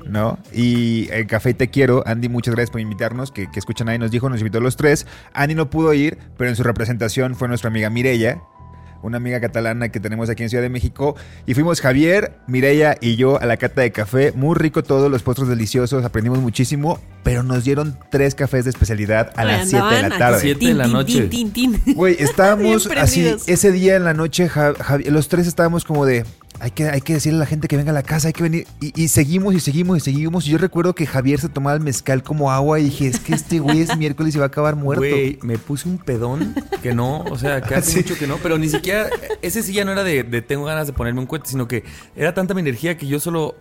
¿no? 0.07 0.39
Y 0.53 1.09
el 1.13 1.27
café 1.27 1.55
Te 1.55 1.69
Quiero, 1.69 2.03
Andy, 2.07 2.29
muchas 2.29 2.55
gracias 2.55 2.71
por 2.71 2.81
invitarnos, 2.81 3.31
que, 3.31 3.51
que 3.51 3.59
escuchan 3.59 3.89
ahí, 3.89 3.99
nos 3.99 4.11
dijo, 4.11 4.29
nos 4.29 4.41
invitó 4.41 4.59
a 4.59 4.61
los 4.63 4.77
tres. 4.77 5.07
Andy 5.33 5.55
no 5.55 5.71
pudo 5.71 5.93
ir, 5.95 6.19
pero 6.37 6.51
en 6.51 6.57
su 6.57 6.63
representación 6.63 7.35
fue 7.35 7.49
nuestra 7.49 7.69
amiga 7.69 7.91
Mirella, 7.91 8.41
una 9.03 9.17
amiga 9.17 9.41
catalana 9.41 9.89
que 9.89 10.01
tenemos 10.01 10.29
aquí 10.31 10.43
en 10.43 10.51
Ciudad 10.51 10.63
de 10.63 10.69
México. 10.69 11.17
Y 11.47 11.55
fuimos 11.55 11.81
Javier, 11.81 12.39
Mireya 12.47 12.97
y 13.01 13.17
yo 13.17 13.41
a 13.41 13.47
la 13.47 13.57
cata 13.57 13.81
de 13.81 13.93
café. 13.93 14.33
Muy 14.33 14.55
rico 14.57 14.83
todo, 14.83 15.09
los 15.09 15.23
postres 15.23 15.49
deliciosos, 15.49 16.05
aprendimos 16.05 16.39
muchísimo, 16.41 17.01
pero 17.23 17.43
nos 17.43 17.65
dieron 17.65 17.99
tres 18.11 18.35
cafés 18.35 18.65
de 18.65 18.71
especialidad 18.71 19.33
a 19.37 19.45
las 19.45 19.71
7 19.71 19.95
de 19.95 20.03
la 20.03 20.19
tarde. 20.19 20.37
así, 20.37 20.47
Siete 20.49 20.67
de 20.67 20.75
la 20.75 20.87
noche. 20.87 21.29
tin, 21.29 21.53
tin, 21.53 21.73
tin. 21.73 21.95
Güey, 21.95 22.17
estábamos 22.19 22.89
así, 22.97 23.37
ese 23.47 23.73
día 23.73 23.97
en 23.97 24.05
la 24.05 24.15
noche, 24.15 24.51
los 25.07 25.29
tres 25.29 25.47
estábamos 25.47 25.85
como 25.85 26.05
de, 26.05 26.25
hay 26.61 26.71
que, 26.73 26.89
hay 26.89 27.01
que 27.01 27.15
decirle 27.15 27.39
a 27.39 27.41
la 27.41 27.47
gente 27.47 27.67
que 27.69 27.77
venga 27.77 27.91
a 27.91 27.95
la 27.95 28.03
casa, 28.03 28.29
hay 28.29 28.33
que 28.35 28.43
venir. 28.43 28.67
Y, 28.81 29.03
y 29.03 29.09
seguimos 29.09 29.55
y 29.55 29.61
seguimos 29.61 29.97
y 29.97 30.01
seguimos. 30.01 30.47
Y 30.47 30.51
yo 30.51 30.59
recuerdo 30.59 30.95
que 30.95 31.07
Javier 31.07 31.41
se 31.41 31.49
tomaba 31.49 31.77
el 31.77 31.83
mezcal 31.83 32.23
como 32.23 32.53
agua 32.53 32.79
y 32.79 32.85
dije, 32.85 33.07
es 33.09 33.19
que 33.19 33.35
este 33.35 33.59
güey 33.61 33.81
es 33.81 33.97
miércoles 33.97 34.35
y 34.35 34.39
va 34.39 34.45
a 34.45 34.49
acabar 34.49 34.77
muerto. 34.77 35.01
Güey, 35.01 35.39
me 35.43 35.59
puse 35.59 35.89
un 35.89 35.99
pedón 35.99 36.55
que 36.83 36.95
no, 36.95 37.21
o 37.23 37.39
sea, 37.39 37.61
que 37.63 37.75
hace 37.75 37.91
Sí. 37.93 37.97
mucho 37.99 38.17
que 38.19 38.27
no, 38.27 38.37
pero 38.43 38.59
ni 38.59 38.69
siquiera, 38.69 39.09
ese 39.43 39.63
sí 39.63 39.73
ya 39.73 39.85
no 39.85 39.93
era 39.93 40.05
de, 40.05 40.23
de 40.23 40.43
tengo 40.43 40.65
ganas 40.65 40.87
de 40.87 40.93
ponerme 40.93 41.21
un 41.21 41.27
cuento, 41.27 41.49
sino 41.49 41.67
que 41.67 41.83
era 42.15 42.35
tanta 42.35 42.55
mi 42.55 42.61
energía 42.61 42.97
que 42.97 43.07
yo 43.07 43.19
solo, 43.21 43.55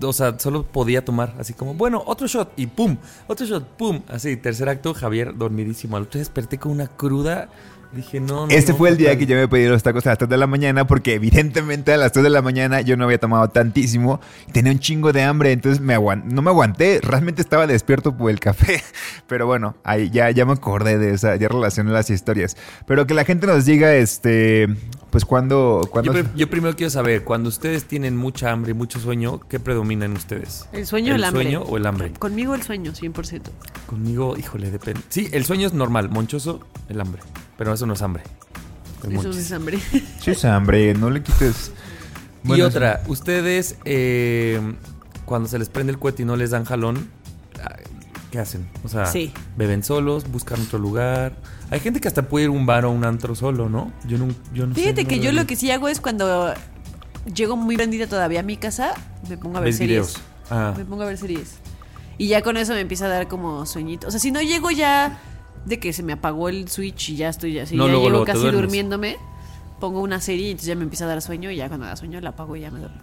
o 0.00 0.12
sea, 0.12 0.38
solo 0.38 0.64
podía 0.64 1.04
tomar, 1.04 1.34
así 1.38 1.54
como, 1.54 1.74
bueno, 1.74 2.02
otro 2.06 2.26
shot 2.26 2.52
y 2.56 2.66
pum, 2.66 2.96
otro 3.26 3.46
shot, 3.46 3.66
pum, 3.76 4.02
así, 4.08 4.36
tercer 4.36 4.68
acto, 4.68 4.92
Javier 4.94 5.36
dormidísimo. 5.36 5.96
Al 5.96 6.04
otro 6.04 6.18
desperté 6.18 6.58
con 6.58 6.72
una 6.72 6.86
cruda, 6.88 7.48
dije, 7.94 8.20
no, 8.20 8.46
no. 8.46 8.48
Este 8.48 8.72
no, 8.72 8.78
fue 8.78 8.90
el 8.90 8.96
día 8.96 9.16
que 9.16 9.26
yo 9.26 9.36
me 9.36 9.48
pedí 9.48 9.66
los 9.66 9.82
tacos 9.82 10.06
a 10.06 10.10
las 10.10 10.18
3 10.18 10.28
de 10.28 10.36
la 10.36 10.46
mañana 10.46 10.86
porque 10.86 11.14
evidentemente 11.14 11.92
a 11.92 11.96
las 11.96 12.12
3 12.12 12.24
de 12.24 12.30
la 12.30 12.42
mañana 12.42 12.80
yo 12.80 12.96
no 12.96 13.04
había 13.04 13.18
tomado 13.18 13.48
tantísimo 13.48 14.20
tenía 14.52 14.72
un 14.72 14.78
chingo 14.78 15.12
de 15.12 15.22
hambre, 15.22 15.52
entonces 15.52 15.80
me 15.80 15.94
no 15.94 16.42
me 16.42 16.50
aguanté, 16.50 17.00
realmente 17.02 17.42
estaba 17.42 17.66
despierto 17.66 18.16
por 18.16 18.30
el 18.30 18.40
café, 18.40 18.82
pero 19.26 19.46
bueno, 19.46 19.76
ahí 19.84 20.10
ya, 20.10 20.30
ya 20.30 20.44
me 20.44 20.52
acordé 20.52 20.98
de 20.98 21.14
esa, 21.14 21.36
ya 21.36 21.48
relacioné 21.48 21.90
las 21.92 22.10
historias. 22.10 22.56
Pero 22.86 23.06
que 23.06 23.14
la 23.14 23.24
gente 23.24 23.46
nos 23.46 23.64
diga, 23.64 23.94
este, 23.94 24.68
pues 25.14 25.24
cuando... 25.24 25.82
Yo, 25.84 25.90
cuando 25.92 26.34
yo 26.34 26.50
primero 26.50 26.74
quiero 26.74 26.90
saber, 26.90 27.22
cuando 27.22 27.48
ustedes 27.48 27.84
tienen 27.84 28.16
mucha 28.16 28.50
hambre 28.50 28.72
y 28.72 28.74
mucho 28.74 28.98
sueño, 28.98 29.38
¿qué 29.48 29.60
predomina 29.60 30.06
en 30.06 30.14
ustedes? 30.14 30.68
El 30.72 30.88
sueño 30.88 31.12
o 31.12 31.14
¿El 31.14 31.20
el 31.20 31.24
hambre. 31.24 31.42
sueño 31.44 31.62
o 31.62 31.76
el 31.76 31.86
hambre? 31.86 32.12
Conmigo 32.14 32.52
el 32.56 32.62
sueño, 32.62 32.90
100%. 32.90 33.42
Conmigo, 33.86 34.36
híjole, 34.36 34.72
depende. 34.72 35.00
Sí, 35.10 35.28
el 35.30 35.44
sueño 35.44 35.68
es 35.68 35.72
normal, 35.72 36.08
monchoso, 36.10 36.66
el 36.88 37.00
hambre. 37.00 37.22
Pero 37.56 37.72
eso 37.72 37.86
no 37.86 37.92
es 37.92 38.02
hambre. 38.02 38.24
Es 39.04 39.20
Eso 39.20 39.30
es 39.30 39.52
hambre. 39.52 39.78
Sí, 40.20 40.32
es 40.32 40.44
hambre, 40.44 40.94
no 40.94 41.10
le 41.10 41.22
quites... 41.22 41.70
y 42.42 42.60
otra, 42.62 43.04
ustedes 43.06 43.76
eh, 43.84 44.60
cuando 45.26 45.48
se 45.48 45.60
les 45.60 45.68
prende 45.68 45.92
el 45.92 46.00
cohete 46.00 46.22
y 46.22 46.26
no 46.26 46.34
les 46.34 46.50
dan 46.50 46.64
jalón, 46.64 47.08
¿qué 48.34 48.40
hacen? 48.40 48.68
O 48.82 48.88
sea, 48.88 49.06
Sí. 49.06 49.32
beben 49.56 49.84
solos, 49.84 50.28
buscan 50.28 50.60
otro 50.60 50.80
lugar. 50.80 51.36
Hay 51.70 51.78
gente 51.78 52.00
que 52.00 52.08
hasta 52.08 52.22
puede 52.28 52.46
ir 52.46 52.48
a 52.48 52.52
un 52.52 52.66
bar 52.66 52.84
o 52.84 52.90
un 52.90 53.04
antro 53.04 53.36
solo, 53.36 53.68
¿no? 53.68 53.92
Yo 54.08 54.18
no, 54.18 54.26
yo 54.52 54.66
no 54.66 54.74
sé, 54.74 54.80
Fíjate 54.80 55.04
no 55.04 55.08
que 55.08 55.20
yo 55.20 55.30
lo 55.30 55.46
que 55.46 55.54
sí 55.54 55.70
hago 55.70 55.86
es 55.86 56.00
cuando 56.00 56.52
llego 57.32 57.56
muy 57.56 57.76
prendida 57.76 58.08
todavía 58.08 58.40
a 58.40 58.42
mi 58.42 58.56
casa, 58.56 58.92
me 59.28 59.38
pongo 59.38 59.58
a 59.58 59.60
ver 59.60 59.68
¿Ves 59.68 59.76
series. 59.76 60.14
Ah, 60.50 60.74
Me 60.76 60.84
pongo 60.84 61.04
a 61.04 61.06
ver 61.06 61.16
series. 61.16 61.58
Y 62.18 62.26
ya 62.26 62.42
con 62.42 62.56
eso 62.56 62.72
me 62.74 62.80
empieza 62.80 63.04
a 63.04 63.08
dar 63.08 63.28
como 63.28 63.66
sueñito. 63.66 64.08
O 64.08 64.10
sea, 64.10 64.18
si 64.18 64.32
no 64.32 64.42
llego 64.42 64.72
ya 64.72 65.20
de 65.64 65.78
que 65.78 65.92
se 65.92 66.02
me 66.02 66.12
apagó 66.12 66.48
el 66.48 66.68
switch 66.68 67.10
y 67.10 67.16
ya 67.16 67.28
estoy 67.28 67.56
así, 67.60 67.76
No, 67.76 67.84
ya 67.86 67.92
luego, 67.92 68.06
llego 68.06 68.24
luego 68.24 68.24
casi 68.26 68.50
durmiéndome, 68.50 69.16
pongo 69.78 70.00
una 70.00 70.20
serie 70.20 70.48
y 70.48 70.50
entonces 70.50 70.66
ya 70.66 70.74
me 70.74 70.82
empieza 70.82 71.04
a 71.04 71.08
dar 71.08 71.22
sueño 71.22 71.52
y 71.52 71.56
ya 71.56 71.68
cuando 71.68 71.86
da 71.86 71.94
sueño 71.94 72.20
la 72.20 72.30
apago 72.30 72.56
y 72.56 72.62
ya 72.62 72.72
me 72.72 72.80
duermo. 72.80 72.98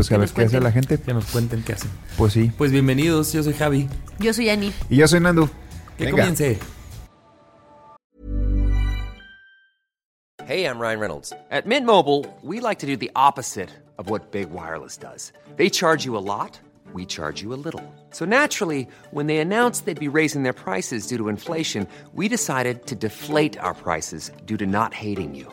Pues 0.00 0.08
que 0.08 0.14
a 0.14 0.18
ver 0.18 0.30
qué 0.30 0.42
hace 0.44 0.60
la 0.60 0.72
gente. 0.72 0.98
que 0.98 1.12
nos 1.12 1.26
cuenten 1.26 1.62
qué 1.62 1.74
hacen. 1.74 1.90
Pues 2.16 2.32
sí. 2.32 2.50
Pues 2.56 2.72
bienvenidos, 2.72 3.34
yo 3.34 3.42
soy 3.42 3.52
Javi. 3.52 3.86
Yo 4.18 4.32
soy 4.32 4.48
Ani. 4.48 4.72
Y 4.88 4.96
yo 4.96 5.06
soy 5.06 5.20
Nando. 5.20 5.50
Que 5.98 6.06
Venga. 6.06 6.22
comience. 6.22 6.58
Hey, 10.46 10.64
I'm 10.64 10.78
Ryan 10.78 11.00
Reynolds. 11.00 11.34
At 11.50 11.66
Mint 11.66 11.84
Mobile, 11.84 12.24
we 12.42 12.60
like 12.60 12.78
to 12.78 12.86
do 12.86 12.96
the 12.96 13.10
opposite 13.14 13.68
of 13.98 14.08
what 14.08 14.32
Big 14.32 14.48
Wireless 14.50 14.96
does. 14.96 15.34
They 15.56 15.68
charge 15.68 16.06
you 16.06 16.16
a 16.16 16.24
lot, 16.24 16.58
we 16.94 17.04
charge 17.04 17.42
you 17.42 17.52
a 17.52 17.60
little. 17.62 17.84
So 18.10 18.24
naturally, 18.24 18.88
when 19.10 19.26
they 19.26 19.36
announced 19.36 19.84
they'd 19.84 20.00
be 20.00 20.08
raising 20.08 20.44
their 20.44 20.54
prices 20.54 21.08
due 21.08 21.18
to 21.18 21.28
inflation, 21.28 21.86
we 22.14 22.26
decided 22.26 22.86
to 22.86 22.94
deflate 22.94 23.58
our 23.58 23.74
prices 23.74 24.32
due 24.46 24.56
to 24.56 24.64
not 24.64 24.94
hating 24.94 25.34
you. 25.34 25.52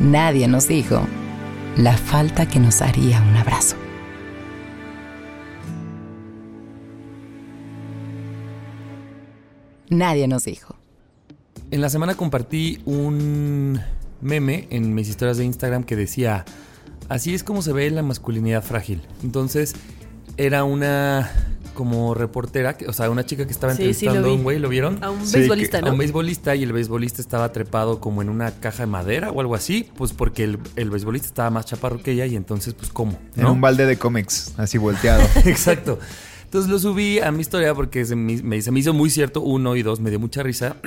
Nadie 0.00 0.46
nos 0.46 0.68
dijo 0.68 1.04
la 1.76 1.96
falta 1.96 2.46
que 2.46 2.60
nos 2.60 2.82
haría 2.82 3.20
un 3.20 3.36
abrazo. 3.36 3.74
Nadie 9.90 10.28
nos 10.28 10.44
dijo. 10.44 10.76
En 11.72 11.80
la 11.80 11.90
semana 11.90 12.14
compartí 12.14 12.80
un 12.84 13.80
meme 14.20 14.68
en 14.70 14.94
mis 14.94 15.08
historias 15.08 15.36
de 15.38 15.44
Instagram 15.44 15.82
que 15.82 15.96
decía, 15.96 16.44
así 17.08 17.34
es 17.34 17.42
como 17.42 17.60
se 17.60 17.72
ve 17.72 17.90
la 17.90 18.04
masculinidad 18.04 18.62
frágil. 18.62 19.02
Entonces 19.24 19.74
era 20.36 20.62
una 20.62 21.28
como 21.78 22.12
reportera, 22.12 22.76
o 22.88 22.92
sea, 22.92 23.08
una 23.08 23.24
chica 23.24 23.46
que 23.46 23.52
estaba 23.52 23.72
Sí, 23.72 23.94
sí, 23.94 24.06
lo 24.06 24.10
entrevistando 24.10 24.28
a 24.30 24.34
un 24.34 24.42
güey, 24.42 24.58
¿lo 24.58 24.68
vieron? 24.68 24.98
A 25.04 25.10
un 25.12 25.24
Sí, 25.24 25.38
beisbolista, 25.38 25.78
a 25.78 25.82
¿no? 25.82 25.92
un 25.92 25.98
beisbolista 25.98 26.56
y 26.56 26.64
el 26.64 26.72
beisbolista 26.72 27.22
estaba 27.22 27.52
trepado 27.52 28.00
como 28.00 28.20
en 28.20 28.28
una 28.30 28.50
caja 28.50 28.82
de 28.82 28.88
madera 28.88 29.30
o 29.30 29.40
algo 29.40 29.54
así, 29.54 29.88
pues 29.96 30.12
porque 30.12 30.42
el, 30.42 30.58
el 30.74 30.90
beisbolista 30.90 31.28
estaba 31.28 31.50
más 31.50 31.66
chaparro 31.66 32.02
que 32.02 32.10
ella 32.10 32.26
y 32.26 32.34
entonces, 32.34 32.74
pues, 32.74 32.90
¿cómo? 32.90 33.16
En 33.36 33.46
un 33.46 33.60
balde 33.60 33.86
de 33.86 33.96
cómics, 33.96 34.54
así 34.56 34.76
volteado. 34.76 35.22
Exacto. 35.44 36.00
Entonces 36.42 36.68
lo 36.68 36.80
subí 36.80 37.20
a 37.20 37.30
mi 37.30 37.42
historia 37.42 37.74
porque 37.74 38.04
se 38.04 38.16
me, 38.16 38.42
me- 38.42 38.60
se 38.60 38.72
me 38.72 38.80
hizo 38.80 38.92
muy 38.92 39.10
cierto, 39.10 39.40
uno 39.40 39.76
y 39.76 39.82
dos, 39.84 40.00
me 40.00 40.10
dio 40.10 40.18
mucha 40.18 40.42
risa. 40.42 40.74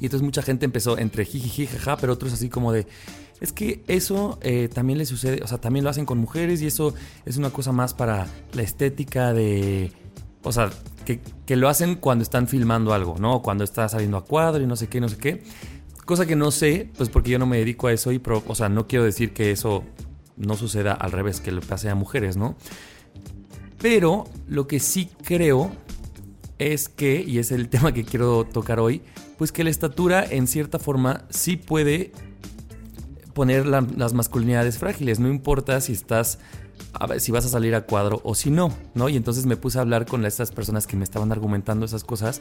Y 0.00 0.04
entonces 0.04 0.24
mucha 0.24 0.42
gente 0.42 0.64
empezó 0.64 0.96
entre 0.96 1.24
jijiji, 1.24 1.66
jaja, 1.66 1.96
pero 1.96 2.12
otros 2.12 2.32
así 2.32 2.48
como 2.48 2.70
de, 2.72 2.86
es 3.40 3.52
que 3.52 3.82
eso 3.86 4.38
eh, 4.42 4.68
también 4.72 4.98
le 4.98 5.06
sucede, 5.06 5.42
o 5.42 5.46
sea, 5.46 5.58
también 5.58 5.84
lo 5.84 5.90
hacen 5.90 6.06
con 6.06 6.18
mujeres 6.18 6.60
y 6.62 6.66
eso 6.66 6.94
es 7.24 7.36
una 7.36 7.50
cosa 7.50 7.72
más 7.72 7.94
para 7.94 8.26
la 8.52 8.62
estética 8.62 9.32
de, 9.32 9.92
o 10.42 10.52
sea, 10.52 10.70
que, 11.04 11.20
que 11.46 11.56
lo 11.56 11.68
hacen 11.68 11.94
cuando 11.94 12.22
están 12.22 12.48
filmando 12.48 12.92
algo, 12.92 13.16
¿no? 13.18 13.40
Cuando 13.42 13.64
está 13.64 13.88
saliendo 13.88 14.16
a 14.16 14.24
cuadro 14.24 14.62
y 14.62 14.66
no 14.66 14.76
sé 14.76 14.88
qué, 14.88 15.00
no 15.00 15.08
sé 15.08 15.16
qué. 15.16 15.42
Cosa 16.04 16.26
que 16.26 16.36
no 16.36 16.50
sé, 16.50 16.90
pues 16.96 17.08
porque 17.10 17.30
yo 17.30 17.38
no 17.38 17.46
me 17.46 17.58
dedico 17.58 17.86
a 17.86 17.92
eso 17.92 18.12
y, 18.12 18.18
pro- 18.18 18.42
o 18.46 18.54
sea, 18.54 18.68
no 18.68 18.86
quiero 18.86 19.04
decir 19.04 19.32
que 19.32 19.50
eso 19.50 19.84
no 20.36 20.56
suceda 20.56 20.92
al 20.92 21.12
revés, 21.12 21.40
que 21.40 21.52
le 21.52 21.60
pase 21.60 21.88
a 21.90 21.94
mujeres, 21.94 22.36
¿no? 22.36 22.56
Pero 23.78 24.24
lo 24.48 24.66
que 24.66 24.80
sí 24.80 25.08
creo 25.24 25.70
es 26.58 26.88
que, 26.88 27.22
y 27.26 27.38
es 27.38 27.52
el 27.52 27.68
tema 27.70 27.92
que 27.92 28.04
quiero 28.04 28.44
tocar 28.44 28.80
hoy, 28.80 29.02
pues 29.36 29.52
que 29.52 29.64
la 29.64 29.70
estatura 29.70 30.24
en 30.28 30.46
cierta 30.46 30.78
forma 30.78 31.24
sí 31.30 31.56
puede 31.56 32.12
poner 33.38 33.66
la- 33.66 33.86
las 33.96 34.14
masculinidades 34.14 34.78
frágiles, 34.78 35.20
no 35.20 35.28
importa 35.28 35.80
si 35.80 35.92
estás, 35.92 36.40
a 36.92 37.18
si 37.20 37.30
vas 37.30 37.44
a 37.44 37.48
salir 37.48 37.76
a 37.76 37.82
cuadro 37.82 38.20
o 38.24 38.34
si 38.34 38.50
no, 38.50 38.72
¿no? 38.94 39.08
Y 39.08 39.16
entonces 39.16 39.46
me 39.46 39.56
puse 39.56 39.78
a 39.78 39.82
hablar 39.82 40.06
con 40.06 40.26
estas 40.26 40.50
personas 40.50 40.88
que 40.88 40.96
me 40.96 41.04
estaban 41.04 41.30
argumentando 41.30 41.86
esas 41.86 42.02
cosas 42.02 42.40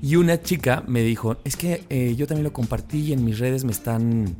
y 0.00 0.16
una 0.16 0.40
chica 0.40 0.82
me 0.86 1.02
dijo, 1.02 1.36
es 1.44 1.56
que 1.56 1.84
eh, 1.90 2.14
yo 2.16 2.26
también 2.26 2.44
lo 2.44 2.52
compartí 2.54 3.00
y 3.00 3.12
en 3.12 3.26
mis 3.26 3.38
redes 3.38 3.64
me 3.64 3.72
están 3.72 4.36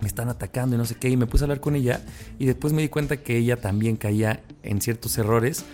me 0.00 0.06
están 0.08 0.28
atacando 0.28 0.76
y 0.76 0.78
no 0.78 0.84
sé 0.84 0.94
qué, 0.94 1.08
y 1.10 1.16
me 1.16 1.26
puse 1.26 1.42
a 1.42 1.46
hablar 1.46 1.60
con 1.60 1.74
ella 1.74 2.00
y 2.38 2.46
después 2.46 2.72
me 2.72 2.82
di 2.82 2.88
cuenta 2.88 3.16
que 3.16 3.36
ella 3.36 3.56
también 3.60 3.96
caía 3.96 4.42
en 4.62 4.80
ciertos 4.80 5.18
errores 5.18 5.64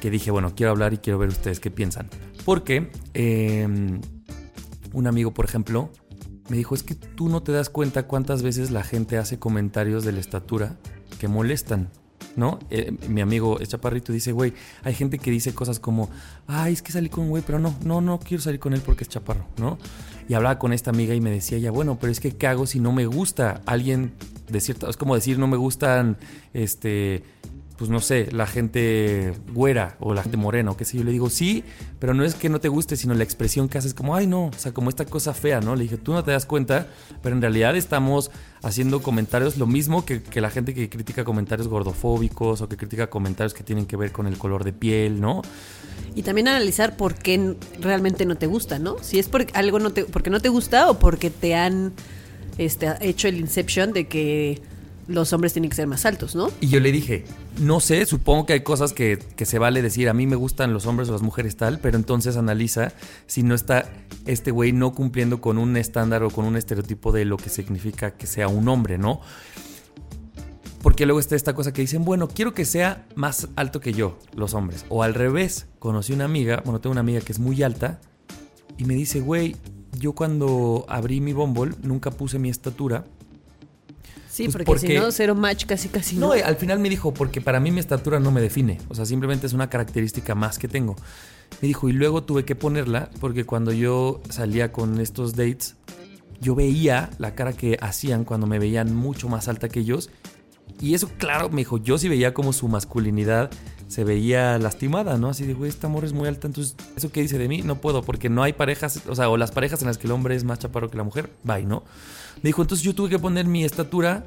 que 0.00 0.10
dije, 0.10 0.30
bueno, 0.30 0.54
quiero 0.56 0.72
hablar 0.72 0.94
y 0.94 0.98
quiero 0.98 1.18
ver 1.18 1.28
ustedes 1.28 1.60
qué 1.60 1.70
piensan. 1.70 2.08
Porque 2.46 2.90
eh, 3.14 3.66
un 4.92 5.06
amigo, 5.06 5.32
por 5.34 5.44
ejemplo, 5.44 5.90
me 6.48 6.56
dijo, 6.56 6.74
es 6.74 6.82
que 6.82 6.94
tú 6.94 7.28
no 7.28 7.42
te 7.42 7.52
das 7.52 7.70
cuenta 7.70 8.04
cuántas 8.04 8.42
veces 8.42 8.70
la 8.70 8.82
gente 8.82 9.18
hace 9.18 9.38
comentarios 9.38 10.04
de 10.04 10.12
la 10.12 10.20
estatura 10.20 10.76
que 11.18 11.28
molestan. 11.28 11.90
¿No? 12.34 12.58
Eh, 12.68 12.92
mi 13.08 13.22
amigo 13.22 13.58
chaparrito 13.60 14.12
dice, 14.12 14.30
güey, 14.32 14.52
hay 14.82 14.92
gente 14.92 15.18
que 15.18 15.30
dice 15.30 15.54
cosas 15.54 15.80
como, 15.80 16.10
ay, 16.46 16.74
es 16.74 16.82
que 16.82 16.92
salí 16.92 17.08
con 17.08 17.24
un 17.24 17.30
güey, 17.30 17.42
pero 17.46 17.58
no, 17.58 17.74
no, 17.82 18.02
no 18.02 18.18
quiero 18.18 18.42
salir 18.42 18.60
con 18.60 18.74
él 18.74 18.82
porque 18.84 19.04
es 19.04 19.08
chaparro, 19.08 19.46
¿no? 19.56 19.78
Y 20.28 20.34
hablaba 20.34 20.58
con 20.58 20.74
esta 20.74 20.90
amiga 20.90 21.14
y 21.14 21.20
me 21.22 21.30
decía 21.30 21.56
ella, 21.56 21.70
bueno, 21.70 21.98
pero 21.98 22.12
es 22.12 22.20
que 22.20 22.36
¿qué 22.36 22.46
hago 22.46 22.66
si 22.66 22.78
no 22.78 22.92
me 22.92 23.06
gusta 23.06 23.62
alguien 23.64 24.12
de 24.50 24.60
cierta... 24.60 24.90
Es 24.90 24.98
como 24.98 25.14
decir, 25.14 25.38
no 25.38 25.46
me 25.46 25.56
gustan, 25.56 26.18
este, 26.52 27.22
pues 27.76 27.90
no 27.90 28.00
sé, 28.00 28.28
la 28.32 28.46
gente 28.46 29.34
güera 29.52 29.96
o 30.00 30.14
la 30.14 30.22
gente 30.22 30.36
morena 30.36 30.70
o 30.70 30.76
qué 30.76 30.84
sé 30.84 30.96
yo. 30.98 31.04
Le 31.04 31.12
digo, 31.12 31.28
sí, 31.28 31.62
pero 31.98 32.14
no 32.14 32.24
es 32.24 32.34
que 32.34 32.48
no 32.48 32.60
te 32.60 32.68
guste, 32.68 32.96
sino 32.96 33.14
la 33.14 33.24
expresión 33.24 33.68
que 33.68 33.78
haces 33.78 33.92
como, 33.92 34.14
ay 34.14 34.26
no, 34.26 34.46
o 34.46 34.52
sea, 34.56 34.72
como 34.72 34.88
esta 34.88 35.04
cosa 35.04 35.34
fea, 35.34 35.60
¿no? 35.60 35.76
Le 35.76 35.82
dije, 35.82 35.98
tú 35.98 36.12
no 36.12 36.24
te 36.24 36.30
das 36.30 36.46
cuenta, 36.46 36.88
pero 37.22 37.36
en 37.36 37.42
realidad 37.42 37.76
estamos 37.76 38.30
haciendo 38.62 39.02
comentarios, 39.02 39.58
lo 39.58 39.66
mismo 39.66 40.04
que, 40.04 40.22
que 40.22 40.40
la 40.40 40.50
gente 40.50 40.74
que 40.74 40.88
critica 40.88 41.24
comentarios 41.24 41.68
gordofóbicos 41.68 42.62
o 42.62 42.68
que 42.68 42.76
critica 42.76 43.08
comentarios 43.08 43.52
que 43.52 43.62
tienen 43.62 43.86
que 43.86 43.96
ver 43.96 44.10
con 44.10 44.26
el 44.26 44.38
color 44.38 44.64
de 44.64 44.72
piel, 44.72 45.20
¿no? 45.20 45.42
Y 46.14 46.22
también 46.22 46.48
analizar 46.48 46.96
por 46.96 47.14
qué 47.14 47.56
realmente 47.80 48.24
no 48.24 48.36
te 48.36 48.46
gusta, 48.46 48.78
¿no? 48.78 48.96
Si 49.02 49.18
es 49.18 49.28
porque 49.28 49.52
algo 49.54 49.78
no 49.78 49.90
te, 49.90 50.04
porque 50.04 50.30
no 50.30 50.40
te 50.40 50.48
gusta 50.48 50.90
o 50.90 50.98
porque 50.98 51.28
te 51.28 51.54
han 51.54 51.92
este, 52.56 52.94
hecho 53.00 53.28
el 53.28 53.36
inception 53.36 53.92
de 53.92 54.08
que 54.08 54.62
los 55.08 55.32
hombres 55.32 55.52
tienen 55.52 55.70
que 55.70 55.76
ser 55.76 55.86
más 55.86 56.04
altos, 56.04 56.34
¿no? 56.34 56.50
Y 56.60 56.68
yo 56.68 56.80
le 56.80 56.90
dije, 56.90 57.24
no 57.60 57.80
sé, 57.80 58.04
supongo 58.06 58.46
que 58.46 58.54
hay 58.54 58.60
cosas 58.60 58.92
que, 58.92 59.18
se 59.36 59.58
vale 59.58 59.82
decir, 59.82 60.08
a 60.08 60.14
mí 60.14 60.26
me 60.26 60.36
gustan 60.36 60.72
los 60.72 60.86
hombres 60.86 61.08
o 61.08 61.12
las 61.12 61.22
mujeres 61.22 61.56
tal, 61.56 61.78
pero 61.78 61.96
entonces 61.96 62.36
analiza 62.36 62.92
si 63.26 63.42
no 63.42 63.54
está 63.54 63.88
este 64.26 64.50
güey 64.50 64.72
no 64.72 64.92
cumpliendo 64.92 65.40
con 65.40 65.58
un 65.58 65.76
estándar 65.76 66.22
o 66.22 66.30
con 66.30 66.44
un 66.44 66.56
estereotipo 66.56 67.12
de 67.12 67.24
lo 67.24 67.36
que 67.36 67.50
significa 67.50 68.12
que 68.12 68.26
sea 68.26 68.48
un 68.48 68.68
hombre, 68.68 68.98
¿no? 68.98 69.20
Porque 70.82 71.06
luego 71.06 71.20
está 71.20 71.34
esta 71.34 71.54
cosa 71.54 71.72
que 71.72 71.82
dicen, 71.82 72.04
bueno, 72.04 72.28
quiero 72.28 72.54
que 72.54 72.64
sea 72.64 73.06
más 73.14 73.48
alto 73.56 73.80
que 73.80 73.92
yo, 73.92 74.18
los 74.34 74.54
hombres. 74.54 74.86
O 74.88 75.02
al 75.02 75.14
revés, 75.14 75.66
conocí 75.78 76.12
una 76.12 76.24
amiga, 76.24 76.62
bueno, 76.64 76.80
tengo 76.80 76.92
una 76.92 77.00
amiga 77.00 77.20
que 77.20 77.32
es 77.32 77.38
muy 77.38 77.62
alta 77.62 78.00
y 78.78 78.84
me 78.84 78.94
dice, 78.94 79.20
güey, 79.20 79.56
yo 79.98 80.12
cuando 80.12 80.84
abrí 80.88 81.20
mi 81.20 81.32
Bumble 81.32 81.74
nunca 81.82 82.10
puse 82.10 82.38
mi 82.38 82.50
estatura 82.50 83.04
Sí, 84.36 84.50
Pues 84.50 84.64
porque, 84.66 84.80
si 84.80 84.86
porque- 84.88 85.00
no, 85.00 85.10
cero 85.12 85.34
match 85.34 85.64
casi 85.64 85.88
casi 85.88 86.16
no. 86.16 86.26
no, 86.26 86.32
al 86.44 86.56
final 86.56 86.78
me 86.78 86.90
dijo, 86.90 87.14
porque 87.14 87.40
para 87.40 87.58
mí 87.58 87.70
mi 87.70 87.80
estatura 87.80 88.20
no 88.20 88.30
me 88.30 88.42
define. 88.42 88.76
O 88.90 88.94
sea, 88.94 89.06
simplemente 89.06 89.46
es 89.46 89.54
una 89.54 89.70
característica 89.70 90.34
más 90.34 90.58
que 90.58 90.68
tengo. 90.68 90.94
Me 91.62 91.68
dijo, 91.68 91.88
y 91.88 91.92
luego 91.94 92.22
tuve 92.22 92.44
que 92.44 92.54
ponerla 92.54 93.08
porque 93.18 93.44
cuando 93.44 93.72
yo 93.72 94.20
salía 94.28 94.72
con 94.72 95.00
estos 95.00 95.36
dates, 95.36 95.76
yo 96.38 96.54
veía 96.54 97.08
la 97.16 97.34
cara 97.34 97.54
que 97.54 97.78
hacían 97.80 98.24
cuando 98.24 98.46
me 98.46 98.58
veían 98.58 98.94
mucho 98.94 99.30
más 99.30 99.48
alta 99.48 99.70
que 99.70 99.80
ellos. 99.80 100.10
Y 100.82 100.92
eso, 100.92 101.08
claro, 101.16 101.48
me 101.48 101.62
dijo, 101.62 101.78
yo 101.78 101.96
sí 101.96 102.10
veía 102.10 102.34
como 102.34 102.52
su 102.52 102.68
masculinidad 102.68 103.50
se 103.88 104.04
veía 104.04 104.58
lastimada, 104.58 105.16
¿no? 105.16 105.28
Así 105.30 105.46
de, 105.46 105.54
güey, 105.54 105.70
esta 105.70 105.86
amor 105.86 106.04
es 106.04 106.12
muy 106.12 106.28
alta, 106.28 106.46
entonces, 106.46 106.74
¿eso 106.96 107.10
qué 107.10 107.22
dice 107.22 107.38
de 107.38 107.48
mí? 107.48 107.62
No 107.62 107.80
puedo, 107.80 108.02
porque 108.02 108.28
no 108.28 108.42
hay 108.42 108.52
parejas, 108.52 109.00
o 109.08 109.14
sea, 109.14 109.30
o 109.30 109.36
las 109.38 109.52
parejas 109.52 109.80
en 109.80 109.86
las 109.86 109.96
que 109.96 110.08
el 110.08 110.12
hombre 110.12 110.34
es 110.34 110.44
más 110.44 110.58
chaparro 110.58 110.90
que 110.90 110.96
la 110.98 111.04
mujer, 111.04 111.30
bye, 111.44 111.64
¿no? 111.64 111.84
Me 112.36 112.48
dijo, 112.48 112.62
entonces 112.62 112.84
yo 112.84 112.94
tuve 112.94 113.08
que 113.08 113.18
poner 113.18 113.46
mi 113.46 113.64
estatura, 113.64 114.24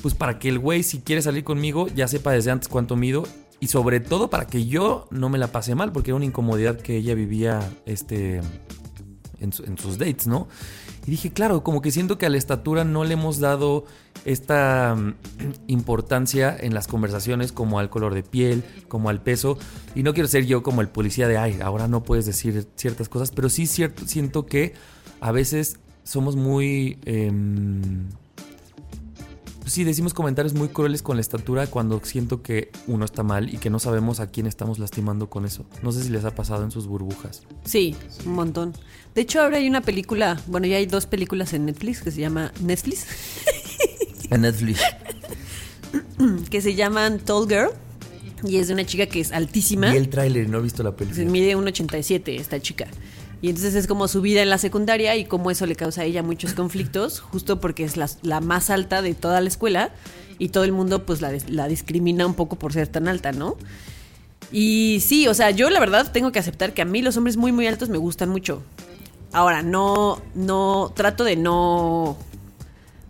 pues 0.00 0.14
para 0.14 0.38
que 0.38 0.48
el 0.48 0.58
güey, 0.58 0.82
si 0.82 1.00
quiere 1.00 1.22
salir 1.22 1.44
conmigo, 1.44 1.86
ya 1.88 2.08
sepa 2.08 2.32
desde 2.32 2.50
antes 2.50 2.68
cuánto 2.68 2.96
mido. 2.96 3.24
Y 3.60 3.68
sobre 3.68 4.00
todo 4.00 4.28
para 4.28 4.46
que 4.46 4.66
yo 4.66 5.06
no 5.10 5.28
me 5.28 5.38
la 5.38 5.52
pase 5.52 5.74
mal, 5.74 5.92
porque 5.92 6.10
era 6.10 6.16
una 6.16 6.24
incomodidad 6.24 6.80
que 6.80 6.96
ella 6.96 7.14
vivía 7.14 7.60
este, 7.86 8.38
en, 9.38 9.52
en 9.64 9.78
sus 9.78 9.98
dates, 9.98 10.26
¿no? 10.26 10.48
Y 11.06 11.10
dije, 11.10 11.32
claro, 11.32 11.64
como 11.64 11.82
que 11.82 11.90
siento 11.90 12.16
que 12.16 12.26
a 12.26 12.30
la 12.30 12.38
estatura 12.38 12.84
no 12.84 13.04
le 13.04 13.14
hemos 13.14 13.40
dado 13.40 13.84
esta 14.24 14.94
mm, 14.94 15.14
importancia 15.66 16.56
en 16.58 16.74
las 16.74 16.86
conversaciones 16.86 17.50
como 17.50 17.80
al 17.80 17.90
color 17.90 18.14
de 18.14 18.22
piel, 18.22 18.62
como 18.86 19.10
al 19.10 19.20
peso. 19.20 19.58
Y 19.96 20.04
no 20.04 20.14
quiero 20.14 20.28
ser 20.28 20.46
yo 20.46 20.62
como 20.62 20.80
el 20.80 20.88
policía 20.88 21.26
de, 21.26 21.38
ay, 21.38 21.58
ahora 21.60 21.88
no 21.88 22.04
puedes 22.04 22.24
decir 22.24 22.68
ciertas 22.76 23.08
cosas, 23.08 23.32
pero 23.32 23.48
sí 23.48 23.66
cierto, 23.66 24.06
siento 24.06 24.46
que 24.46 24.74
a 25.20 25.32
veces 25.32 25.78
somos 26.04 26.36
muy... 26.36 26.98
em, 27.04 28.08
pues 29.60 29.74
sí, 29.74 29.84
decimos 29.84 30.12
comentarios 30.12 30.54
muy 30.54 30.68
crueles 30.68 31.02
con 31.02 31.16
la 31.16 31.20
estatura 31.20 31.68
cuando 31.68 32.00
siento 32.02 32.42
que 32.42 32.72
uno 32.88 33.04
está 33.04 33.22
mal 33.22 33.54
y 33.54 33.58
que 33.58 33.70
no 33.70 33.78
sabemos 33.78 34.18
a 34.18 34.26
quién 34.28 34.46
estamos 34.48 34.80
lastimando 34.80 35.30
con 35.30 35.44
eso. 35.44 35.64
No 35.84 35.92
sé 35.92 36.02
si 36.02 36.08
les 36.08 36.24
ha 36.24 36.34
pasado 36.34 36.64
en 36.64 36.72
sus 36.72 36.88
burbujas. 36.88 37.42
Sí, 37.64 37.94
un 38.26 38.32
montón. 38.32 38.72
De 39.14 39.20
hecho, 39.20 39.40
ahora 39.40 39.58
hay 39.58 39.68
una 39.68 39.80
película, 39.80 40.40
bueno, 40.48 40.66
ya 40.66 40.78
hay 40.78 40.86
dos 40.86 41.06
películas 41.06 41.52
en 41.52 41.66
Netflix 41.66 42.02
que 42.02 42.10
se 42.10 42.20
llama 42.20 42.52
Netflix, 42.60 43.06
En 44.30 44.40
Netflix. 44.40 44.80
que 46.50 46.60
se 46.60 46.74
llaman 46.74 47.18
Tall 47.20 47.46
Girl 47.48 47.70
y 48.44 48.56
es 48.56 48.66
de 48.66 48.74
una 48.74 48.84
chica 48.84 49.06
que 49.06 49.20
es 49.20 49.30
altísima. 49.30 49.90
Vi 49.92 49.96
el 49.96 50.08
tráiler 50.08 50.46
y 50.46 50.48
no 50.48 50.58
he 50.58 50.62
visto 50.62 50.82
la 50.82 50.90
Se 50.90 50.96
película. 50.96 51.30
mide 51.30 51.56
1,87 51.56 52.40
esta 52.40 52.60
chica. 52.60 52.88
Y 53.42 53.48
entonces 53.48 53.74
es 53.74 53.86
como 53.86 54.08
su 54.08 54.20
vida 54.22 54.40
en 54.40 54.48
la 54.50 54.56
secundaria 54.56 55.16
y 55.16 55.24
cómo 55.26 55.50
eso 55.50 55.66
le 55.66 55.74
causa 55.76 56.02
a 56.02 56.04
ella 56.04 56.22
muchos 56.22 56.54
conflictos, 56.54 57.20
justo 57.20 57.60
porque 57.60 57.82
es 57.84 57.96
la, 57.96 58.08
la 58.22 58.40
más 58.40 58.70
alta 58.70 59.02
de 59.02 59.14
toda 59.14 59.40
la 59.40 59.48
escuela 59.48 59.90
y 60.38 60.48
todo 60.50 60.64
el 60.64 60.72
mundo 60.72 61.04
pues 61.04 61.20
la, 61.20 61.32
la 61.48 61.66
discrimina 61.68 62.24
un 62.24 62.34
poco 62.34 62.56
por 62.56 62.72
ser 62.72 62.86
tan 62.88 63.08
alta, 63.08 63.32
¿no? 63.32 63.56
Y 64.52 65.02
sí, 65.04 65.26
o 65.28 65.34
sea, 65.34 65.50
yo 65.50 65.70
la 65.70 65.80
verdad 65.80 66.12
tengo 66.12 66.30
que 66.30 66.38
aceptar 66.38 66.72
que 66.72 66.82
a 66.82 66.84
mí 66.84 67.02
los 67.02 67.16
hombres 67.16 67.36
muy 67.36 67.52
muy 67.52 67.66
altos 67.66 67.88
me 67.88 67.98
gustan 67.98 68.28
mucho. 68.28 68.62
Ahora, 69.32 69.62
no, 69.62 70.20
no, 70.34 70.92
trato 70.94 71.24
de 71.24 71.36
no 71.36 72.16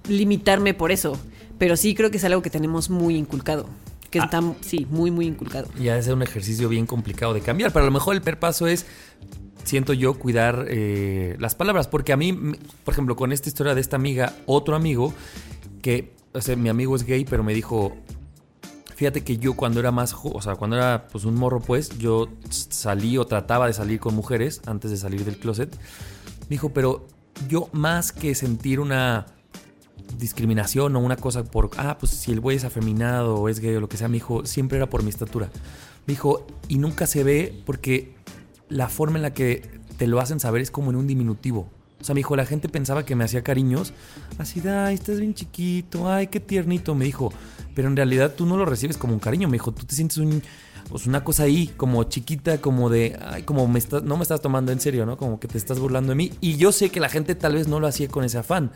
limitarme 0.08 0.72
por 0.74 0.92
eso, 0.92 1.18
pero 1.58 1.76
sí 1.76 1.94
creo 1.94 2.10
que 2.10 2.16
es 2.18 2.24
algo 2.24 2.42
que 2.42 2.50
tenemos 2.50 2.90
muy 2.90 3.16
inculcado. 3.16 3.68
Que 4.10 4.20
Ah. 4.20 4.24
está, 4.24 4.40
sí, 4.60 4.86
muy, 4.90 5.10
muy 5.10 5.26
inculcado. 5.26 5.68
Y 5.80 5.88
ha 5.88 5.94
de 5.96 6.02
ser 6.02 6.14
un 6.14 6.22
ejercicio 6.22 6.68
bien 6.68 6.86
complicado 6.86 7.34
de 7.34 7.40
cambiar. 7.40 7.72
Pero 7.72 7.84
a 7.84 7.86
lo 7.86 7.92
mejor 7.92 8.14
el 8.14 8.20
primer 8.20 8.38
paso 8.38 8.66
es, 8.66 8.84
siento 9.64 9.92
yo, 9.92 10.14
cuidar 10.14 10.66
eh, 10.68 11.36
las 11.38 11.54
palabras. 11.54 11.88
Porque 11.88 12.12
a 12.12 12.16
mí, 12.16 12.32
por 12.84 12.94
ejemplo, 12.94 13.16
con 13.16 13.32
esta 13.32 13.48
historia 13.48 13.74
de 13.74 13.80
esta 13.80 13.96
amiga, 13.96 14.34
otro 14.46 14.76
amigo, 14.76 15.12
que, 15.80 16.14
o 16.32 16.40
sea, 16.40 16.56
mi 16.56 16.68
amigo 16.68 16.96
es 16.96 17.04
gay, 17.04 17.24
pero 17.24 17.42
me 17.42 17.54
dijo, 17.54 17.96
fíjate 18.94 19.24
que 19.24 19.38
yo 19.38 19.54
cuando 19.54 19.80
era 19.80 19.90
más, 19.90 20.14
o 20.22 20.40
sea, 20.40 20.54
cuando 20.54 20.76
era 20.76 21.08
pues 21.10 21.24
un 21.24 21.34
morro, 21.34 21.60
pues, 21.60 21.98
yo 21.98 22.28
salí 22.48 23.18
o 23.18 23.26
trataba 23.26 23.66
de 23.66 23.72
salir 23.72 23.98
con 24.00 24.14
mujeres 24.14 24.62
antes 24.66 24.90
de 24.90 24.96
salir 24.96 25.24
del 25.24 25.38
closet. 25.38 25.74
Me 26.42 26.50
dijo, 26.50 26.70
pero 26.70 27.06
yo 27.48 27.68
más 27.72 28.12
que 28.12 28.34
sentir 28.34 28.80
una 28.80 29.26
discriminación 30.18 30.94
o 30.96 31.00
una 31.00 31.16
cosa 31.16 31.44
por, 31.44 31.70
ah, 31.76 31.96
pues 31.98 32.12
si 32.12 32.32
el 32.32 32.40
güey 32.40 32.56
es 32.56 32.64
afeminado 32.64 33.36
o 33.36 33.48
es 33.48 33.60
gay 33.60 33.74
o 33.74 33.80
lo 33.80 33.88
que 33.88 33.96
sea, 33.96 34.08
me 34.08 34.14
dijo, 34.14 34.44
siempre 34.46 34.78
era 34.78 34.88
por 34.88 35.02
mi 35.02 35.10
estatura. 35.10 35.50
Me 36.06 36.14
dijo, 36.14 36.46
y 36.68 36.78
nunca 36.78 37.06
se 37.06 37.24
ve 37.24 37.62
porque 37.64 38.14
la 38.72 38.88
forma 38.88 39.18
en 39.18 39.22
la 39.22 39.34
que 39.34 39.62
te 39.98 40.06
lo 40.06 40.20
hacen 40.20 40.40
saber 40.40 40.62
es 40.62 40.70
como 40.70 40.90
en 40.90 40.96
un 40.96 41.06
diminutivo. 41.06 41.68
O 42.00 42.04
sea, 42.04 42.14
me 42.14 42.18
dijo, 42.18 42.34
la 42.34 42.46
gente 42.46 42.68
pensaba 42.68 43.04
que 43.04 43.14
me 43.14 43.22
hacía 43.22 43.42
cariños. 43.42 43.92
Así 44.38 44.60
de, 44.60 44.70
ay, 44.70 44.94
estás 44.94 45.20
bien 45.20 45.34
chiquito, 45.34 46.10
ay, 46.10 46.26
qué 46.26 46.40
tiernito. 46.40 46.96
Me 46.96 47.04
dijo, 47.04 47.32
pero 47.76 47.86
en 47.86 47.94
realidad 47.94 48.34
tú 48.36 48.44
no 48.44 48.56
lo 48.56 48.64
recibes 48.64 48.96
como 48.96 49.12
un 49.12 49.20
cariño. 49.20 49.46
Me 49.46 49.52
dijo, 49.52 49.70
tú 49.70 49.86
te 49.86 49.94
sientes 49.94 50.18
un, 50.18 50.42
pues 50.88 51.06
una 51.06 51.22
cosa 51.22 51.44
ahí, 51.44 51.68
como 51.76 52.02
chiquita, 52.04 52.60
como 52.60 52.90
de, 52.90 53.16
ay, 53.24 53.44
como 53.44 53.68
me 53.68 53.78
estás, 53.78 54.02
no 54.02 54.16
me 54.16 54.22
estás 54.22 54.40
tomando 54.40 54.72
en 54.72 54.80
serio, 54.80 55.06
¿no? 55.06 55.16
Como 55.16 55.38
que 55.38 55.46
te 55.46 55.58
estás 55.58 55.78
burlando 55.78 56.10
de 56.10 56.16
mí. 56.16 56.32
Y 56.40 56.56
yo 56.56 56.72
sé 56.72 56.90
que 56.90 56.98
la 56.98 57.08
gente 57.08 57.36
tal 57.36 57.54
vez 57.54 57.68
no 57.68 57.78
lo 57.78 57.86
hacía 57.86 58.08
con 58.08 58.24
ese 58.24 58.38
afán. 58.38 58.72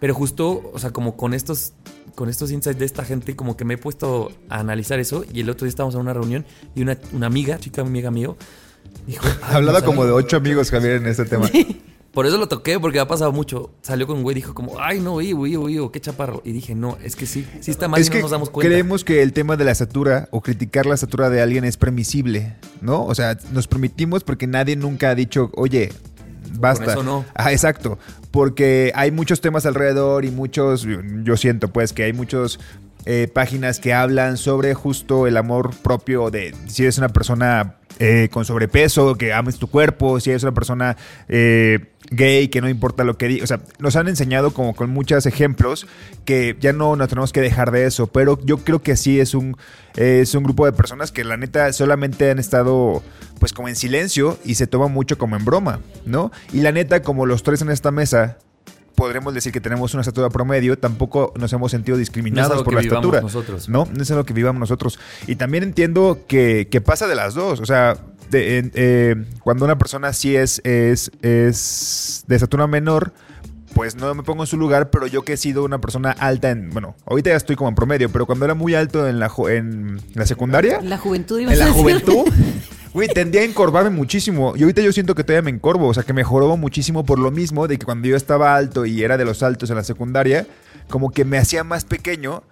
Pero 0.00 0.14
justo, 0.14 0.70
o 0.74 0.78
sea, 0.80 0.90
como 0.90 1.16
con 1.16 1.34
estos, 1.34 1.72
con 2.16 2.28
estos 2.28 2.50
insights 2.50 2.80
de 2.80 2.84
esta 2.84 3.04
gente, 3.04 3.36
como 3.36 3.56
que 3.56 3.64
me 3.64 3.74
he 3.74 3.78
puesto 3.78 4.32
a 4.48 4.58
analizar 4.58 4.98
eso. 4.98 5.24
Y 5.32 5.40
el 5.40 5.50
otro 5.50 5.66
día 5.66 5.70
estábamos 5.70 5.94
en 5.94 6.00
una 6.00 6.12
reunión 6.12 6.44
y 6.74 6.82
una, 6.82 6.98
una 7.12 7.28
amiga, 7.28 7.58
chica 7.58 7.82
amiga 7.82 8.10
mío, 8.10 8.36
dijo... 9.06 9.26
"Ay, 9.42 9.56
Hablaba 9.56 9.80
no 9.80 9.86
como 9.86 10.04
de 10.04 10.12
ocho 10.12 10.36
amigos, 10.36 10.70
Javier, 10.70 10.96
en 10.96 11.06
este 11.06 11.24
tema. 11.24 11.48
Por 12.12 12.24
eso 12.24 12.38
lo 12.38 12.48
toqué, 12.48 12.80
porque 12.80 12.98
ha 12.98 13.06
pasado 13.06 13.30
mucho. 13.30 13.72
Salió 13.82 14.06
con 14.06 14.16
un 14.16 14.22
güey 14.22 14.34
y 14.34 14.40
dijo 14.40 14.54
como, 14.54 14.80
ay, 14.80 15.00
no, 15.00 15.20
iu, 15.20 15.46
iu, 15.46 15.68
iu, 15.68 15.90
qué 15.90 16.00
chaparro. 16.00 16.40
Y 16.46 16.52
dije, 16.52 16.74
no, 16.74 16.96
es 17.04 17.14
que 17.14 17.26
sí, 17.26 17.46
sí 17.60 17.70
está 17.70 17.88
mal 17.88 18.00
es 18.00 18.06
y 18.06 18.10
que 18.10 18.16
no 18.18 18.22
nos 18.22 18.30
damos 18.30 18.48
cuenta. 18.48 18.70
creemos 18.70 19.04
que 19.04 19.20
el 19.22 19.34
tema 19.34 19.58
de 19.58 19.64
la 19.66 19.72
estatura 19.72 20.26
o 20.30 20.40
criticar 20.40 20.86
la 20.86 20.94
estatura 20.94 21.28
de 21.28 21.42
alguien 21.42 21.64
es 21.64 21.76
permisible, 21.76 22.56
¿no? 22.80 23.04
O 23.04 23.14
sea, 23.14 23.36
nos 23.52 23.68
permitimos 23.68 24.24
porque 24.24 24.46
nadie 24.46 24.76
nunca 24.76 25.10
ha 25.10 25.14
dicho, 25.14 25.50
oye, 25.56 25.92
basta. 26.58 26.92
eso 26.92 27.02
no. 27.02 27.26
Ah, 27.34 27.52
exacto. 27.52 27.98
Porque 28.30 28.92
hay 28.94 29.10
muchos 29.10 29.42
temas 29.42 29.66
alrededor 29.66 30.24
y 30.24 30.30
muchos, 30.30 30.86
yo 31.22 31.36
siento 31.36 31.68
pues 31.68 31.92
que 31.92 32.04
hay 32.04 32.14
muchos 32.14 32.58
eh, 33.06 33.28
páginas 33.32 33.78
que 33.78 33.94
hablan 33.94 34.36
sobre 34.36 34.74
justo 34.74 35.28
el 35.28 35.36
amor 35.36 35.70
propio 35.76 36.30
de 36.30 36.54
si 36.66 36.82
eres 36.82 36.98
una 36.98 37.08
persona 37.08 37.76
eh, 37.98 38.28
con 38.30 38.44
sobrepeso, 38.44 39.14
que 39.14 39.32
ames 39.32 39.58
tu 39.58 39.68
cuerpo, 39.68 40.20
si 40.20 40.30
eres 40.30 40.42
una 40.42 40.52
persona 40.52 40.96
eh, 41.28 41.92
gay, 42.10 42.48
que 42.48 42.60
no 42.60 42.68
importa 42.68 43.04
lo 43.04 43.16
que 43.16 43.28
diga. 43.28 43.44
O 43.44 43.46
sea, 43.46 43.60
nos 43.78 43.96
han 43.96 44.08
enseñado 44.08 44.52
como 44.52 44.74
con 44.74 44.90
muchos 44.90 45.24
ejemplos 45.24 45.86
que 46.24 46.56
ya 46.60 46.72
no 46.72 46.96
nos 46.96 47.08
tenemos 47.08 47.32
que 47.32 47.40
dejar 47.40 47.70
de 47.70 47.86
eso, 47.86 48.08
pero 48.08 48.38
yo 48.44 48.58
creo 48.58 48.82
que 48.82 48.96
sí 48.96 49.20
es 49.20 49.34
un, 49.34 49.56
es 49.94 50.34
un 50.34 50.42
grupo 50.42 50.66
de 50.66 50.72
personas 50.72 51.12
que 51.12 51.24
la 51.24 51.36
neta 51.36 51.72
solamente 51.72 52.30
han 52.30 52.38
estado 52.38 53.02
pues 53.38 53.52
como 53.52 53.68
en 53.68 53.76
silencio 53.76 54.38
y 54.44 54.56
se 54.56 54.66
toma 54.66 54.88
mucho 54.88 55.16
como 55.16 55.36
en 55.36 55.44
broma, 55.44 55.80
¿no? 56.04 56.32
Y 56.52 56.60
la 56.60 56.72
neta, 56.72 57.02
como 57.02 57.24
los 57.24 57.44
tres 57.44 57.62
en 57.62 57.70
esta 57.70 57.92
mesa 57.92 58.38
podremos 58.96 59.32
decir 59.34 59.52
que 59.52 59.60
tenemos 59.60 59.94
una 59.94 60.00
estatura 60.00 60.28
promedio, 60.30 60.76
tampoco 60.78 61.32
nos 61.38 61.52
hemos 61.52 61.70
sentido 61.70 61.96
discriminados 61.96 62.50
algo 62.50 62.64
por 62.64 62.72
que 62.72 62.76
la 62.76 62.82
vivamos 62.82 63.04
estatura. 63.04 63.20
nosotros. 63.20 63.68
No, 63.68 63.86
no 63.94 64.02
es 64.02 64.10
algo 64.10 64.24
que 64.24 64.32
vivamos 64.34 64.58
nosotros. 64.58 64.98
Y 65.28 65.36
también 65.36 65.62
entiendo 65.62 66.20
que, 66.26 66.66
que 66.70 66.80
pasa 66.80 67.06
de 67.06 67.14
las 67.14 67.34
dos. 67.34 67.60
O 67.60 67.66
sea, 67.66 67.96
de- 68.30 68.58
en- 68.58 68.72
eh, 68.74 69.14
cuando 69.44 69.64
una 69.64 69.78
persona 69.78 70.12
sí 70.12 70.34
es, 70.34 70.60
es, 70.64 71.12
es 71.22 72.24
de 72.26 72.34
estatura 72.34 72.66
menor, 72.66 73.12
pues 73.74 73.94
no 73.94 74.12
me 74.14 74.22
pongo 74.22 74.42
en 74.42 74.46
su 74.46 74.56
lugar, 74.56 74.88
pero 74.90 75.06
yo 75.06 75.22
que 75.22 75.34
he 75.34 75.36
sido 75.36 75.62
una 75.62 75.80
persona 75.82 76.10
alta 76.12 76.50
en, 76.50 76.70
bueno, 76.70 76.96
ahorita 77.04 77.28
ya 77.30 77.36
estoy 77.36 77.56
como 77.56 77.68
en 77.68 77.74
promedio, 77.74 78.08
pero 78.10 78.24
cuando 78.24 78.46
era 78.46 78.54
muy 78.54 78.74
alto 78.74 79.06
en 79.06 79.18
la, 79.18 79.30
en 79.50 80.00
la 80.14 80.24
secundaria, 80.26 80.80
la 80.80 80.96
juventud 80.96 81.38
ibas 81.38 81.52
en 81.52 81.58
la 81.58 81.66
decir. 81.66 81.80
juventud, 81.82 82.24
güey, 82.92 83.08
tendía 83.08 83.42
a 83.42 83.44
encorvarme 83.44 83.90
muchísimo. 83.90 84.54
Y 84.56 84.62
ahorita 84.62 84.82
yo 84.82 84.92
siento 84.92 85.14
que 85.14 85.24
todavía 85.24 85.42
me 85.42 85.50
encorvo. 85.50 85.88
O 85.88 85.94
sea, 85.94 86.02
que 86.02 86.12
mejoró 86.12 86.56
muchísimo 86.56 87.04
por 87.04 87.18
lo 87.18 87.30
mismo 87.30 87.68
de 87.68 87.78
que 87.78 87.84
cuando 87.84 88.08
yo 88.08 88.16
estaba 88.16 88.56
alto 88.56 88.86
y 88.86 89.02
era 89.02 89.16
de 89.16 89.24
los 89.24 89.42
altos 89.42 89.70
en 89.70 89.76
la 89.76 89.84
secundaria, 89.84 90.46
como 90.88 91.10
que 91.10 91.24
me 91.24 91.38
hacía 91.38 91.64
más 91.64 91.84
pequeño 91.84 92.42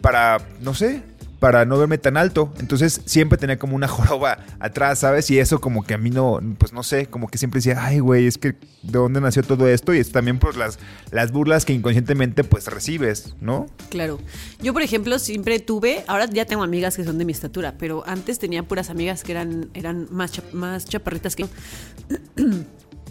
para, 0.00 0.38
no 0.60 0.74
sé, 0.74 1.02
para 1.40 1.64
no 1.64 1.78
verme 1.78 1.98
tan 1.98 2.16
alto. 2.16 2.52
Entonces 2.60 3.00
siempre 3.06 3.38
tenía 3.38 3.58
como 3.58 3.74
una 3.74 3.88
joroba 3.88 4.38
atrás, 4.60 5.00
¿sabes? 5.00 5.28
Y 5.30 5.38
eso 5.40 5.60
como 5.60 5.82
que 5.82 5.94
a 5.94 5.98
mí 5.98 6.10
no, 6.10 6.38
pues 6.58 6.72
no 6.72 6.82
sé, 6.84 7.06
como 7.06 7.26
que 7.28 7.38
siempre 7.38 7.58
decía, 7.58 7.82
ay, 7.84 7.98
güey, 7.98 8.26
es 8.26 8.38
que 8.38 8.48
de 8.52 8.58
dónde 8.98 9.20
nació 9.20 9.42
todo 9.42 9.66
esto. 9.66 9.92
Y 9.94 9.98
es 9.98 10.12
también 10.12 10.38
por 10.38 10.56
las, 10.56 10.78
las 11.10 11.32
burlas 11.32 11.64
que 11.64 11.72
inconscientemente 11.72 12.44
pues 12.44 12.66
recibes, 12.68 13.34
¿no? 13.40 13.66
Claro. 13.88 14.20
Yo, 14.62 14.72
por 14.72 14.82
ejemplo, 14.82 15.18
siempre 15.18 15.58
tuve, 15.58 16.04
ahora 16.06 16.26
ya 16.26 16.44
tengo 16.44 16.62
amigas 16.62 16.96
que 16.96 17.04
son 17.04 17.18
de 17.18 17.24
mi 17.24 17.32
estatura, 17.32 17.74
pero 17.78 18.04
antes 18.06 18.38
tenía 18.38 18.62
puras 18.62 18.90
amigas 18.90 19.24
que 19.24 19.32
eran, 19.32 19.70
eran 19.74 20.06
más, 20.10 20.30
más 20.52 20.84
chaparritas 20.84 21.34
que. 21.34 21.46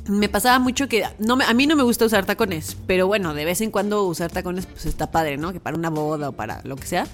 Me 0.08 0.28
pasaba 0.28 0.58
mucho 0.58 0.88
que 0.88 1.04
no 1.20 1.36
me- 1.36 1.46
a 1.46 1.54
mí 1.54 1.68
no 1.68 1.76
me 1.76 1.84
gusta 1.84 2.04
usar 2.06 2.26
tacones, 2.26 2.76
pero 2.88 3.06
bueno, 3.06 3.36
de 3.36 3.46
vez 3.46 3.62
en 3.62 3.70
cuando 3.70 4.06
usar 4.06 4.32
tacones 4.32 4.66
pues 4.66 4.88
está 4.88 5.12
padre, 5.12 5.38
¿no? 5.38 5.54
Que 5.54 5.60
para 5.60 5.78
una 5.78 5.92
boda 5.92 6.30
o 6.30 6.32
para 6.32 6.62
lo 6.64 6.78
que 6.78 6.88
sea. 6.88 7.06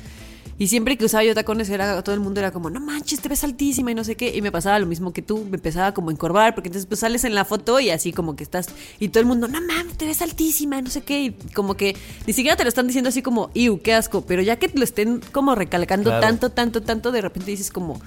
Y 0.58 0.68
siempre 0.68 0.98
que 0.98 1.04
usaba 1.04 1.24
yo 1.26 1.36
tacones 1.36 1.70
era 1.70 2.02
todo 2.02 2.16
el 2.16 2.22
mundo 2.22 2.40
era 2.40 2.52
como, 2.52 2.70
no 2.70 2.80
manches, 2.80 3.20
te 3.20 3.28
ves 3.28 3.44
altísima 3.44 3.92
y 3.92 3.96
no 3.96 4.04
sé 4.06 4.16
qué. 4.16 4.34
Y 4.36 4.42
me 4.42 4.52
pasaba 4.54 4.80
lo 4.80 4.86
mismo 4.86 5.12
que 5.12 5.22
tú, 5.22 5.46
me 5.50 5.58
empezaba 5.58 5.94
como 5.94 6.10
a 6.10 6.14
encorvar, 6.14 6.56
porque 6.56 6.70
entonces 6.70 6.86
pues 6.86 7.02
sales 7.02 7.26
en 7.26 7.36
la 7.36 7.44
foto 7.44 7.80
y 7.82 7.90
así 7.90 8.14
como 8.14 8.38
que 8.38 8.44
estás, 8.44 8.68
y 9.00 9.10
todo 9.10 9.20
el 9.20 9.26
mundo, 9.28 9.48
no 9.50 9.60
mames, 9.60 9.98
te 9.98 10.06
ves 10.06 10.22
altísima, 10.22 10.82
no 10.82 10.90
sé 10.90 11.02
qué. 11.02 11.24
Y 11.26 11.32
como 11.54 11.76
que 11.76 11.98
ni 12.26 12.32
siquiera 12.32 12.56
te 12.56 12.64
lo 12.64 12.70
están 12.70 12.88
diciendo 12.88 13.10
así 13.10 13.22
como, 13.22 13.50
iu, 13.54 13.82
qué 13.82 13.94
asco. 13.94 14.22
Pero 14.26 14.42
ya 14.42 14.56
que 14.58 14.70
te 14.70 14.78
lo 14.78 14.86
estén 14.86 15.22
como 15.34 15.56
recalcando 15.56 16.10
Claro. 16.10 16.22
tanto, 16.26 16.50
tanto, 16.52 16.82
tanto, 16.82 17.12
de 17.12 17.22
repente 17.22 17.52
dices 17.52 17.70
como, 17.70 18.00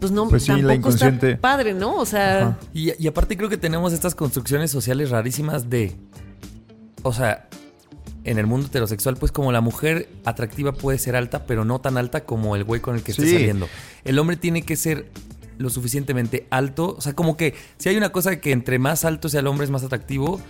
pues 0.00 0.10
no, 0.10 0.28
Pues 0.28 0.42
sí, 0.42 0.48
la 0.50 0.56
tampoco 0.74 0.88
está 0.90 1.06
inconsciente. 1.06 1.36
padre, 1.36 1.74
¿no? 1.74 1.94
O 1.96 2.06
sea, 2.06 2.58
Y, 2.72 2.90
y 3.00 3.06
aparte 3.06 3.36
creo 3.36 3.48
que 3.48 3.56
tenemos 3.56 3.92
estas 3.92 4.16
construcciones 4.16 4.70
sociales 4.72 5.10
rarísimas 5.10 5.70
de... 5.70 5.94
O 7.04 7.12
sea, 7.12 7.48
en 8.24 8.38
el 8.38 8.46
mundo 8.46 8.66
heterosexual, 8.66 9.16
pues 9.16 9.32
como 9.32 9.52
la 9.52 9.60
mujer 9.60 10.08
atractiva 10.24 10.72
puede 10.72 10.98
ser 10.98 11.14
alta, 11.16 11.44
pero 11.46 11.64
no 11.64 11.80
tan 11.80 11.96
alta 11.98 12.24
como 12.24 12.56
el 12.56 12.64
güey 12.64 12.80
con 12.80 12.94
el 12.96 13.02
que 13.02 13.12
esté 13.12 13.26
Sí. 13.26 13.32
saliendo. 13.32 13.68
El 14.04 14.18
hombre 14.18 14.36
tiene 14.36 14.62
que 14.62 14.76
ser 14.76 15.10
lo 15.58 15.70
suficientemente 15.70 16.46
alto. 16.50 16.94
O 16.98 17.00
sea, 17.00 17.12
como 17.12 17.36
que 17.36 17.54
si 17.78 17.88
hay 17.88 17.96
una 17.96 18.10
cosa 18.10 18.40
que 18.40 18.50
entre 18.52 18.78
más 18.78 19.04
alto 19.04 19.28
sea 19.28 19.40
el 19.40 19.46
hombre 19.46 19.64
es 19.66 19.70
más 19.70 19.84
atractivo 19.84 20.40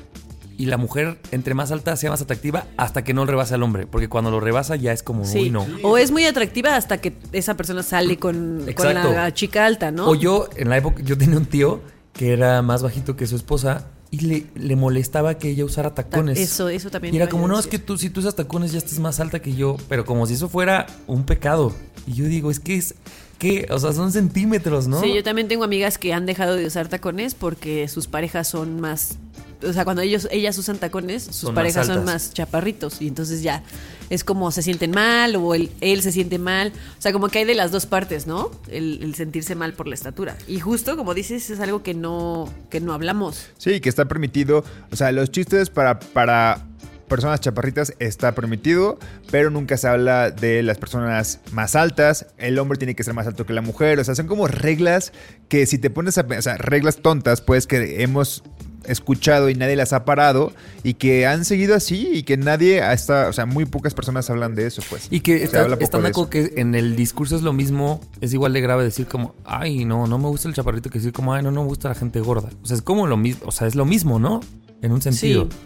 y 0.56 0.66
la 0.66 0.76
mujer 0.76 1.18
entre 1.32 1.52
más 1.54 1.72
alta 1.72 1.96
sea 1.96 2.10
más 2.10 2.22
atractiva 2.22 2.66
hasta 2.76 3.02
que 3.02 3.12
no 3.12 3.26
rebase 3.26 3.54
al 3.54 3.62
hombre. 3.64 3.86
Porque 3.88 4.08
cuando 4.08 4.30
lo 4.30 4.38
rebasa 4.40 4.76
ya 4.76 4.92
es 4.92 5.02
como, 5.02 5.24
sí. 5.24 5.38
uy, 5.40 5.50
no. 5.50 5.66
O 5.82 5.98
es 5.98 6.10
muy 6.12 6.24
atractiva 6.26 6.76
hasta 6.76 6.98
que 6.98 7.12
esa 7.32 7.54
persona 7.56 7.82
sale 7.82 8.18
con, 8.18 8.64
con 8.76 8.94
la 8.94 9.34
chica 9.34 9.66
alta, 9.66 9.90
¿no? 9.90 10.08
O 10.08 10.14
yo, 10.14 10.48
en 10.56 10.70
la 10.70 10.78
época, 10.78 11.02
yo 11.02 11.18
tenía 11.18 11.36
un 11.36 11.46
tío 11.46 11.82
que 12.12 12.32
era 12.32 12.62
más 12.62 12.82
bajito 12.84 13.16
que 13.16 13.26
su 13.26 13.34
esposa 13.34 13.88
y 14.14 14.18
le, 14.20 14.46
le 14.54 14.76
molestaba 14.76 15.38
que 15.38 15.50
ella 15.50 15.64
usara 15.64 15.92
tacones. 15.92 16.38
Eso, 16.38 16.68
eso 16.68 16.88
también. 16.88 17.12
Y 17.12 17.16
era 17.16 17.28
como, 17.28 17.48
no, 17.48 17.58
es 17.58 17.66
que 17.66 17.80
tú, 17.80 17.98
si 17.98 18.10
tú 18.10 18.20
usas 18.20 18.36
tacones 18.36 18.70
ya 18.70 18.78
estás 18.78 19.00
más 19.00 19.18
alta 19.18 19.42
que 19.42 19.54
yo. 19.54 19.76
Pero 19.88 20.04
como 20.04 20.24
si 20.26 20.34
eso 20.34 20.48
fuera 20.48 20.86
un 21.08 21.24
pecado. 21.24 21.74
Y 22.06 22.12
yo 22.12 22.26
digo, 22.26 22.52
es 22.52 22.60
que 22.60 22.76
es, 22.76 22.94
que, 23.38 23.66
o 23.70 23.78
sea, 23.80 23.92
son 23.92 24.12
centímetros, 24.12 24.86
¿no? 24.86 25.00
Sí, 25.00 25.12
yo 25.12 25.24
también 25.24 25.48
tengo 25.48 25.64
amigas 25.64 25.98
que 25.98 26.12
han 26.12 26.26
dejado 26.26 26.54
de 26.54 26.64
usar 26.66 26.86
tacones 26.86 27.34
porque 27.34 27.88
sus 27.88 28.06
parejas 28.06 28.46
son 28.46 28.80
más. 28.80 29.18
O 29.62 29.72
sea, 29.72 29.84
cuando 29.84 30.02
ellos, 30.02 30.28
ellas 30.30 30.56
usan 30.58 30.78
tacones, 30.78 31.24
sus 31.24 31.36
Son 31.36 31.54
más 31.54 31.62
parejas 31.62 31.86
son 31.86 32.04
más 32.04 32.32
chaparritos. 32.32 33.00
Y 33.00 33.08
entonces 33.08 33.42
ya 33.42 33.62
es 34.10 34.24
como 34.24 34.50
se 34.50 34.62
sienten 34.62 34.90
mal 34.90 35.36
o 35.36 35.54
él, 35.54 35.70
él 35.80 36.02
se 36.02 36.12
siente 36.12 36.38
mal. 36.38 36.72
O 36.98 37.02
sea, 37.02 37.12
como 37.12 37.28
que 37.28 37.40
hay 37.40 37.44
de 37.44 37.54
las 37.54 37.70
dos 37.70 37.86
partes, 37.86 38.26
¿no? 38.26 38.50
El, 38.68 39.02
el 39.02 39.14
sentirse 39.14 39.54
mal 39.54 39.74
por 39.74 39.86
la 39.86 39.94
estatura. 39.94 40.36
Y 40.46 40.60
justo, 40.60 40.96
como 40.96 41.14
dices, 41.14 41.50
es 41.50 41.60
algo 41.60 41.82
que 41.82 41.94
no, 41.94 42.52
que 42.70 42.80
no 42.80 42.92
hablamos. 42.92 43.46
Sí, 43.58 43.80
que 43.80 43.88
está 43.88 44.06
permitido. 44.06 44.64
O 44.90 44.96
sea, 44.96 45.12
los 45.12 45.30
chistes 45.30 45.70
para, 45.70 45.98
para 45.98 46.66
personas 47.08 47.40
chaparritas 47.40 47.94
está 47.98 48.34
permitido, 48.34 48.98
pero 49.30 49.50
nunca 49.50 49.76
se 49.76 49.88
habla 49.88 50.30
de 50.30 50.62
las 50.62 50.78
personas 50.78 51.40
más 51.52 51.76
altas. 51.76 52.26
El 52.38 52.58
hombre 52.58 52.78
tiene 52.78 52.94
que 52.94 53.04
ser 53.04 53.14
más 53.14 53.26
alto 53.26 53.46
que 53.46 53.52
la 53.52 53.62
mujer. 53.62 53.98
O 54.00 54.04
sea, 54.04 54.14
son 54.14 54.26
como 54.26 54.48
reglas 54.48 55.12
que 55.48 55.66
si 55.66 55.78
te 55.78 55.90
pones 55.90 56.18
a 56.18 56.26
pensar, 56.26 56.68
reglas 56.68 56.96
tontas, 56.96 57.40
pues 57.40 57.66
que 57.66 58.02
hemos 58.02 58.42
escuchado 58.86 59.50
y 59.50 59.54
nadie 59.54 59.76
las 59.76 59.92
ha 59.92 60.04
parado 60.04 60.52
y 60.82 60.94
que 60.94 61.26
han 61.26 61.44
seguido 61.44 61.74
así 61.74 62.08
y 62.12 62.22
que 62.22 62.36
nadie 62.36 62.82
hasta, 62.82 63.28
o 63.28 63.32
sea, 63.32 63.46
muy 63.46 63.64
pocas 63.64 63.94
personas 63.94 64.28
hablan 64.30 64.54
de 64.54 64.66
eso, 64.66 64.82
pues. 64.88 65.08
Y 65.10 65.20
que 65.20 65.42
está, 65.42 65.62
habla 65.62 65.76
poco 65.78 65.84
están 65.84 66.30
que 66.30 66.52
en 66.56 66.74
el 66.74 66.96
discurso 66.96 67.36
es 67.36 67.42
lo 67.42 67.52
mismo, 67.52 68.00
es 68.20 68.32
igual 68.32 68.52
de 68.52 68.60
grave 68.60 68.84
decir 68.84 69.06
como, 69.06 69.34
ay, 69.44 69.84
no, 69.84 70.06
no 70.06 70.18
me 70.18 70.28
gusta 70.28 70.48
el 70.48 70.54
chaparrito 70.54 70.90
que 70.90 70.98
decir 70.98 71.12
como, 71.12 71.34
ay, 71.34 71.42
no, 71.42 71.50
no 71.50 71.62
me 71.62 71.68
gusta 71.68 71.88
la 71.88 71.94
gente 71.94 72.20
gorda. 72.20 72.50
O 72.62 72.66
sea, 72.66 72.76
es 72.76 72.82
como 72.82 73.06
lo 73.06 73.16
mismo, 73.16 73.46
o 73.46 73.52
sea, 73.52 73.66
es 73.66 73.74
lo 73.74 73.84
mismo, 73.84 74.18
¿no? 74.18 74.40
En 74.82 74.92
un 74.92 75.02
sentido. 75.02 75.48
Sí. 75.50 75.56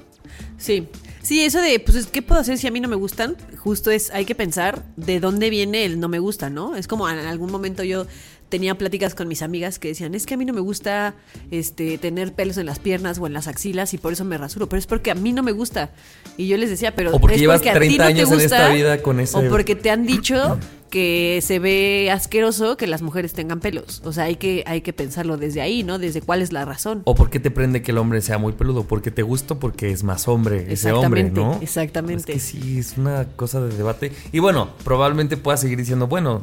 Sí. 0.57 0.89
Sí, 1.23 1.45
eso 1.45 1.61
de, 1.61 1.79
pues, 1.81 2.07
¿qué 2.07 2.23
puedo 2.23 2.41
hacer 2.41 2.59
si 2.59 2.67
a 2.67 2.71
mí 2.71 2.81
no 2.81 2.89
me 2.89 2.97
gustan? 2.97 3.37
Justo 3.59 3.91
es, 3.91 4.11
hay 4.13 4.25
que 4.25 4.35
pensar 4.35 4.87
de 4.97 5.21
dónde 5.21 5.51
viene 5.51 5.85
el 5.85 6.01
no 6.01 6.09
me 6.09 6.21
gusta, 6.21 6.49
¿no? 6.49 6.75
Es 6.75 6.89
como 6.89 7.09
en 7.09 7.19
algún 7.19 7.51
momento 7.51 7.83
yo 7.83 8.07
tenía 8.49 8.77
pláticas 8.77 9.15
con 9.15 9.29
mis 9.29 9.43
amigas 9.43 9.79
que 9.79 9.89
decían, 9.89 10.15
es 10.15 10.27
que 10.27 10.35
a 10.35 10.37
mí 10.37 10.45
no 10.45 10.53
me 10.53 10.61
gusta 10.61 11.15
este, 11.51 11.99
tener 11.99 12.33
pelos 12.33 12.57
en 12.59 12.67
las 12.67 12.79
piernas 12.79 13.19
o 13.19 13.27
en 13.27 13.33
las 13.33 13.47
axilas 13.49 13.95
y 13.95 13.99
por 13.99 14.13
eso 14.13 14.25
me 14.25 14.39
rasuro, 14.39 14.69
pero 14.69 14.79
es 14.79 14.87
porque 14.87 15.11
a 15.11 15.15
mí 15.15 15.33
no 15.33 15.43
me 15.43 15.53
gusta. 15.53 15.91
Y 16.37 16.47
yo 16.49 16.57
les 16.57 16.71
decía, 16.71 16.95
pero 16.95 17.15
O 17.15 17.21
porque 17.21 17.37
es 17.37 17.41
llevas 17.41 17.59
porque 17.61 17.71
a 17.71 17.75
ti 17.75 17.79
30 17.97 17.97
no 18.05 18.09
te 18.09 18.15
años 18.15 18.33
en 18.33 18.41
esta 18.41 18.69
vida 18.71 19.03
con 19.03 19.21
ese- 19.21 19.37
O 19.37 19.49
porque 19.49 19.75
te 19.77 19.91
han 19.91 20.07
dicho 20.07 20.59
que 20.91 21.41
se 21.43 21.59
ve 21.59 22.11
asqueroso 22.11 22.77
que 22.79 22.87
las 22.87 23.03
mujeres 23.03 23.35
tengan 23.35 23.61
pelos. 23.61 24.01
O 24.05 24.13
sea, 24.13 24.25
hay 24.25 24.37
que, 24.37 24.65
hay 24.67 24.81
que 24.81 24.95
pensarlo 24.95 25.37
desde 25.37 25.61
ahí, 25.61 25.83
¿no? 25.83 25.99
Desde 25.99 26.23
cuál 26.23 26.41
es 26.41 26.51
la 26.53 26.65
razón. 26.65 27.03
O 27.05 27.15
porque 27.15 27.41
te 27.41 27.51
prende 27.51 27.83
que 27.83 27.91
el 27.91 27.99
hombre 27.99 28.23
sea 28.23 28.39
muy 28.39 28.53
peludo, 28.55 28.85
porque 28.85 29.11
te 29.11 29.23
gusta, 29.23 29.57
porque 29.57 29.91
es 29.91 30.03
más 30.03 30.29
hombre 30.29 30.67
ese 30.73 30.93
hombre, 30.93 31.25
¿no? 31.25 31.59
exactamente. 31.61 32.33
Es 32.33 32.53
que 32.53 32.59
sí, 32.61 32.79
es 32.79 32.97
una 32.97 33.27
cosa 33.37 33.61
de 33.61 33.77
debate. 33.77 34.13
Y 34.33 34.39
bueno, 34.39 34.71
probablemente 34.85 35.37
puedas 35.37 35.61
seguir 35.61 35.77
diciendo, 35.77 36.07
bueno, 36.07 36.41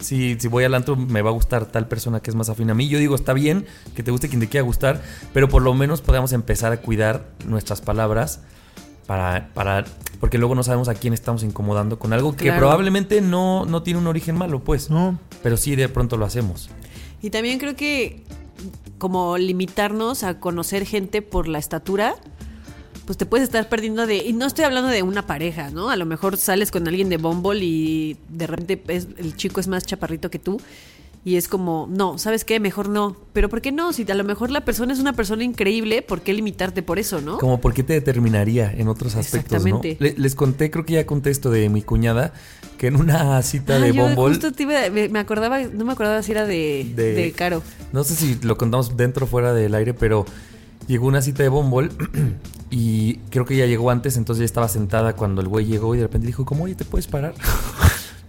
si, 0.00 0.36
si 0.38 0.48
voy 0.48 0.64
al 0.64 0.74
antro 0.74 0.96
me 0.96 1.22
va 1.22 1.30
a 1.30 1.32
gustar 1.32 1.66
tal 1.66 1.86
persona 1.86 2.20
que 2.20 2.30
es 2.30 2.34
más 2.36 2.48
afín 2.48 2.70
a 2.70 2.74
mí. 2.74 2.88
Yo 2.88 2.98
digo, 2.98 3.14
está 3.14 3.32
bien 3.32 3.66
que 3.94 4.02
te 4.02 4.10
guste 4.10 4.28
quien 4.28 4.40
te 4.40 4.48
quiera 4.48 4.64
gustar, 4.64 5.02
pero 5.32 5.48
por 5.48 5.62
lo 5.62 5.72
menos 5.74 6.00
podamos 6.00 6.32
empezar 6.32 6.72
a 6.72 6.78
cuidar 6.78 7.26
nuestras 7.46 7.80
palabras 7.80 8.40
para, 9.06 9.48
para 9.54 9.84
porque 10.20 10.38
luego 10.38 10.54
no 10.54 10.62
sabemos 10.62 10.88
a 10.88 10.94
quién 10.94 11.12
estamos 11.14 11.42
incomodando 11.42 11.98
con 11.98 12.12
algo 12.12 12.36
que 12.36 12.44
Claro. 12.44 12.58
probablemente 12.60 13.20
no, 13.20 13.64
no 13.66 13.82
tiene 13.82 13.98
un 14.00 14.06
origen 14.06 14.36
malo, 14.36 14.60
pues. 14.60 14.90
No. 14.90 15.18
Pero 15.42 15.56
sí 15.56 15.76
de 15.76 15.88
pronto 15.88 16.16
lo 16.16 16.24
hacemos. 16.26 16.70
Y 17.22 17.30
también 17.30 17.58
creo 17.58 17.74
que 17.76 18.22
como 18.98 19.38
limitarnos 19.38 20.22
a 20.24 20.38
conocer 20.40 20.84
gente 20.86 21.22
por 21.22 21.48
la 21.48 21.58
estatura, 21.58 22.14
pues 23.10 23.18
te 23.18 23.26
puedes 23.26 23.42
estar 23.48 23.68
perdiendo 23.68 24.06
de... 24.06 24.18
Y 24.18 24.32
no 24.34 24.46
estoy 24.46 24.64
hablando 24.64 24.88
de 24.88 25.02
una 25.02 25.26
pareja, 25.26 25.70
¿no? 25.72 25.90
A 25.90 25.96
lo 25.96 26.06
mejor 26.06 26.36
sales 26.36 26.70
con 26.70 26.86
alguien 26.86 27.08
de 27.08 27.16
Bumble 27.16 27.58
y 27.60 28.16
de 28.28 28.46
repente 28.46 28.80
es- 28.86 29.08
el 29.18 29.34
chico 29.34 29.58
es 29.58 29.66
más 29.66 29.84
chaparrito 29.84 30.30
que 30.30 30.38
tú. 30.38 30.60
Y 31.24 31.34
es 31.34 31.48
como, 31.48 31.88
no, 31.90 32.18
¿sabes 32.18 32.44
qué? 32.44 32.60
Mejor 32.60 32.88
no. 32.88 33.16
Pero 33.32 33.48
¿por 33.48 33.62
qué 33.62 33.72
no? 33.72 33.92
Si 33.92 34.08
a 34.08 34.14
lo 34.14 34.22
mejor 34.22 34.52
la 34.52 34.64
persona 34.64 34.92
es 34.92 35.00
una 35.00 35.12
persona 35.12 35.42
increíble, 35.42 36.02
¿por 36.02 36.20
qué 36.20 36.32
limitarte 36.32 36.84
por 36.84 37.00
eso, 37.00 37.20
no? 37.20 37.38
Como 37.38 37.60
por 37.60 37.74
qué 37.74 37.82
te 37.82 37.94
determinaría 37.94 38.70
en 38.72 38.86
otros 38.86 39.16
aspectos, 39.16 39.50
¿no? 39.64 39.80
Exactamente. 39.80 39.96
Le- 39.98 40.14
les 40.16 40.36
conté, 40.36 40.70
creo 40.70 40.84
que 40.86 40.92
ya 40.92 41.04
conté 41.04 41.30
esto 41.30 41.50
de 41.50 41.68
mi 41.68 41.82
cuñada, 41.82 42.32
que 42.78 42.86
en 42.86 42.94
una 42.94 43.42
cita 43.42 43.74
Ah, 43.74 43.78
de 43.80 43.92
yo 43.92 44.04
Bumble... 44.04 44.28
justo 44.36 44.52
te 44.52 44.62
iba- 44.62 44.88
me, 44.88 45.08
me 45.08 45.18
acordaba, 45.18 45.58
no 45.60 45.84
me 45.84 45.94
acordaba 45.94 46.22
si 46.22 46.30
era 46.30 46.46
de, 46.46 46.86
De- 46.94 47.14
de 47.14 47.32
Caro. 47.32 47.60
No 47.92 48.04
sé 48.04 48.14
si 48.14 48.36
lo 48.42 48.56
contamos 48.56 48.96
dentro 48.96 49.26
o 49.26 49.28
fuera 49.28 49.52
del 49.52 49.74
aire, 49.74 49.94
pero 49.94 50.24
llegó 50.90 51.06
una 51.06 51.22
cita 51.22 51.42
de 51.44 51.48
Bumble 51.48 51.88
y 52.70 53.16
creo 53.30 53.44
que 53.44 53.56
ya 53.56 53.66
llegó 53.66 53.90
antes, 53.90 54.16
entonces 54.16 54.40
ya 54.40 54.44
estaba 54.44 54.68
sentada 54.68 55.14
cuando 55.14 55.40
el 55.40 55.48
güey 55.48 55.64
llegó 55.64 55.94
y 55.94 55.98
de 55.98 56.04
repente 56.04 56.26
dijo, 56.26 56.44
como, 56.44 56.64
oye, 56.64 56.74
¿te 56.74 56.84
puedes 56.84 57.06
parar? 57.06 57.34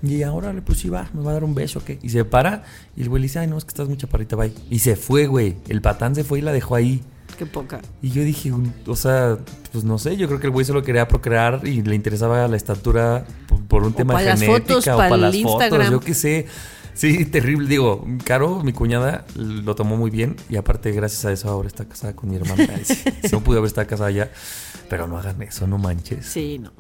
Y 0.04 0.24
ahora 0.24 0.52
le 0.52 0.64
pues 0.64 0.80
sí 0.80 0.90
va, 0.90 1.08
me 1.14 1.22
va 1.22 1.30
a 1.30 1.34
dar 1.36 1.44
un 1.44 1.54
beso, 1.54 1.84
¿qué? 1.86 2.00
Y 2.02 2.10
se 2.10 2.26
para 2.26 2.64
y 2.98 3.04
el 3.04 3.10
güey 3.10 3.22
le 3.22 3.26
dice, 3.26 3.38
ay, 3.38 3.46
no, 3.46 3.56
es 3.56 3.66
que 3.66 3.70
estás 3.70 3.88
muy 3.88 3.98
chaparrita, 3.98 4.36
bye. 4.36 4.52
Y 4.72 4.80
se 4.80 4.96
fue, 4.96 5.28
güey. 5.28 5.58
El 5.68 5.80
patán 5.84 6.16
se 6.16 6.24
fue 6.24 6.40
y 6.40 6.42
la 6.42 6.52
dejó 6.52 6.74
ahí. 6.74 7.04
Qué 7.38 7.46
poca. 7.46 7.82
Y 8.02 8.10
yo 8.10 8.24
dije, 8.24 8.52
o 8.88 8.96
sea, 8.96 9.38
pues 9.72 9.84
no 9.84 10.00
sé, 10.00 10.18
yo 10.18 10.26
creo 10.26 10.40
que 10.40 10.48
el 10.48 10.54
güey 10.54 10.66
solo 10.66 10.82
quería 10.82 11.08
procrear 11.08 11.62
y 11.68 11.84
le 11.84 11.94
interesaba 11.94 12.48
la 12.48 12.58
estatura 12.58 13.26
por, 13.48 13.62
por 13.66 13.84
un 13.84 13.94
O 13.94 13.96
tema 13.96 14.20
fotos, 14.38 14.88
o 14.88 14.98
para 14.98 15.18
las 15.18 15.40
fotos, 15.40 15.92
yo 15.92 16.00
qué 16.00 16.16
sé. 16.16 16.48
Sí, 16.94 17.26
terrible. 17.26 17.68
Digo, 17.68 18.06
Caro, 18.24 18.62
mi 18.64 18.74
cuñada, 18.74 19.26
lo 19.36 19.76
tomó 19.76 19.98
muy 19.98 20.12
bien 20.12 20.36
y 20.50 20.58
aparte, 20.58 20.92
gracias 20.92 21.26
a 21.26 21.32
eso, 21.32 21.50
ahora 21.50 21.68
está 21.68 21.86
casada 21.86 22.16
con 22.16 22.30
mi 22.30 22.36
hermana. 22.36 22.68
Si 23.24 23.32
no 23.32 23.42
pude 23.42 23.58
haber 23.58 23.68
estado 23.68 23.88
casada 23.88 24.12
ya, 24.12 24.32
pero 24.90 25.08
no 25.08 25.18
hagan 25.18 25.42
eso, 25.42 25.68
no 25.68 25.78
manches. 25.78 26.26
Sí, 26.26 26.60
no. 26.60 26.74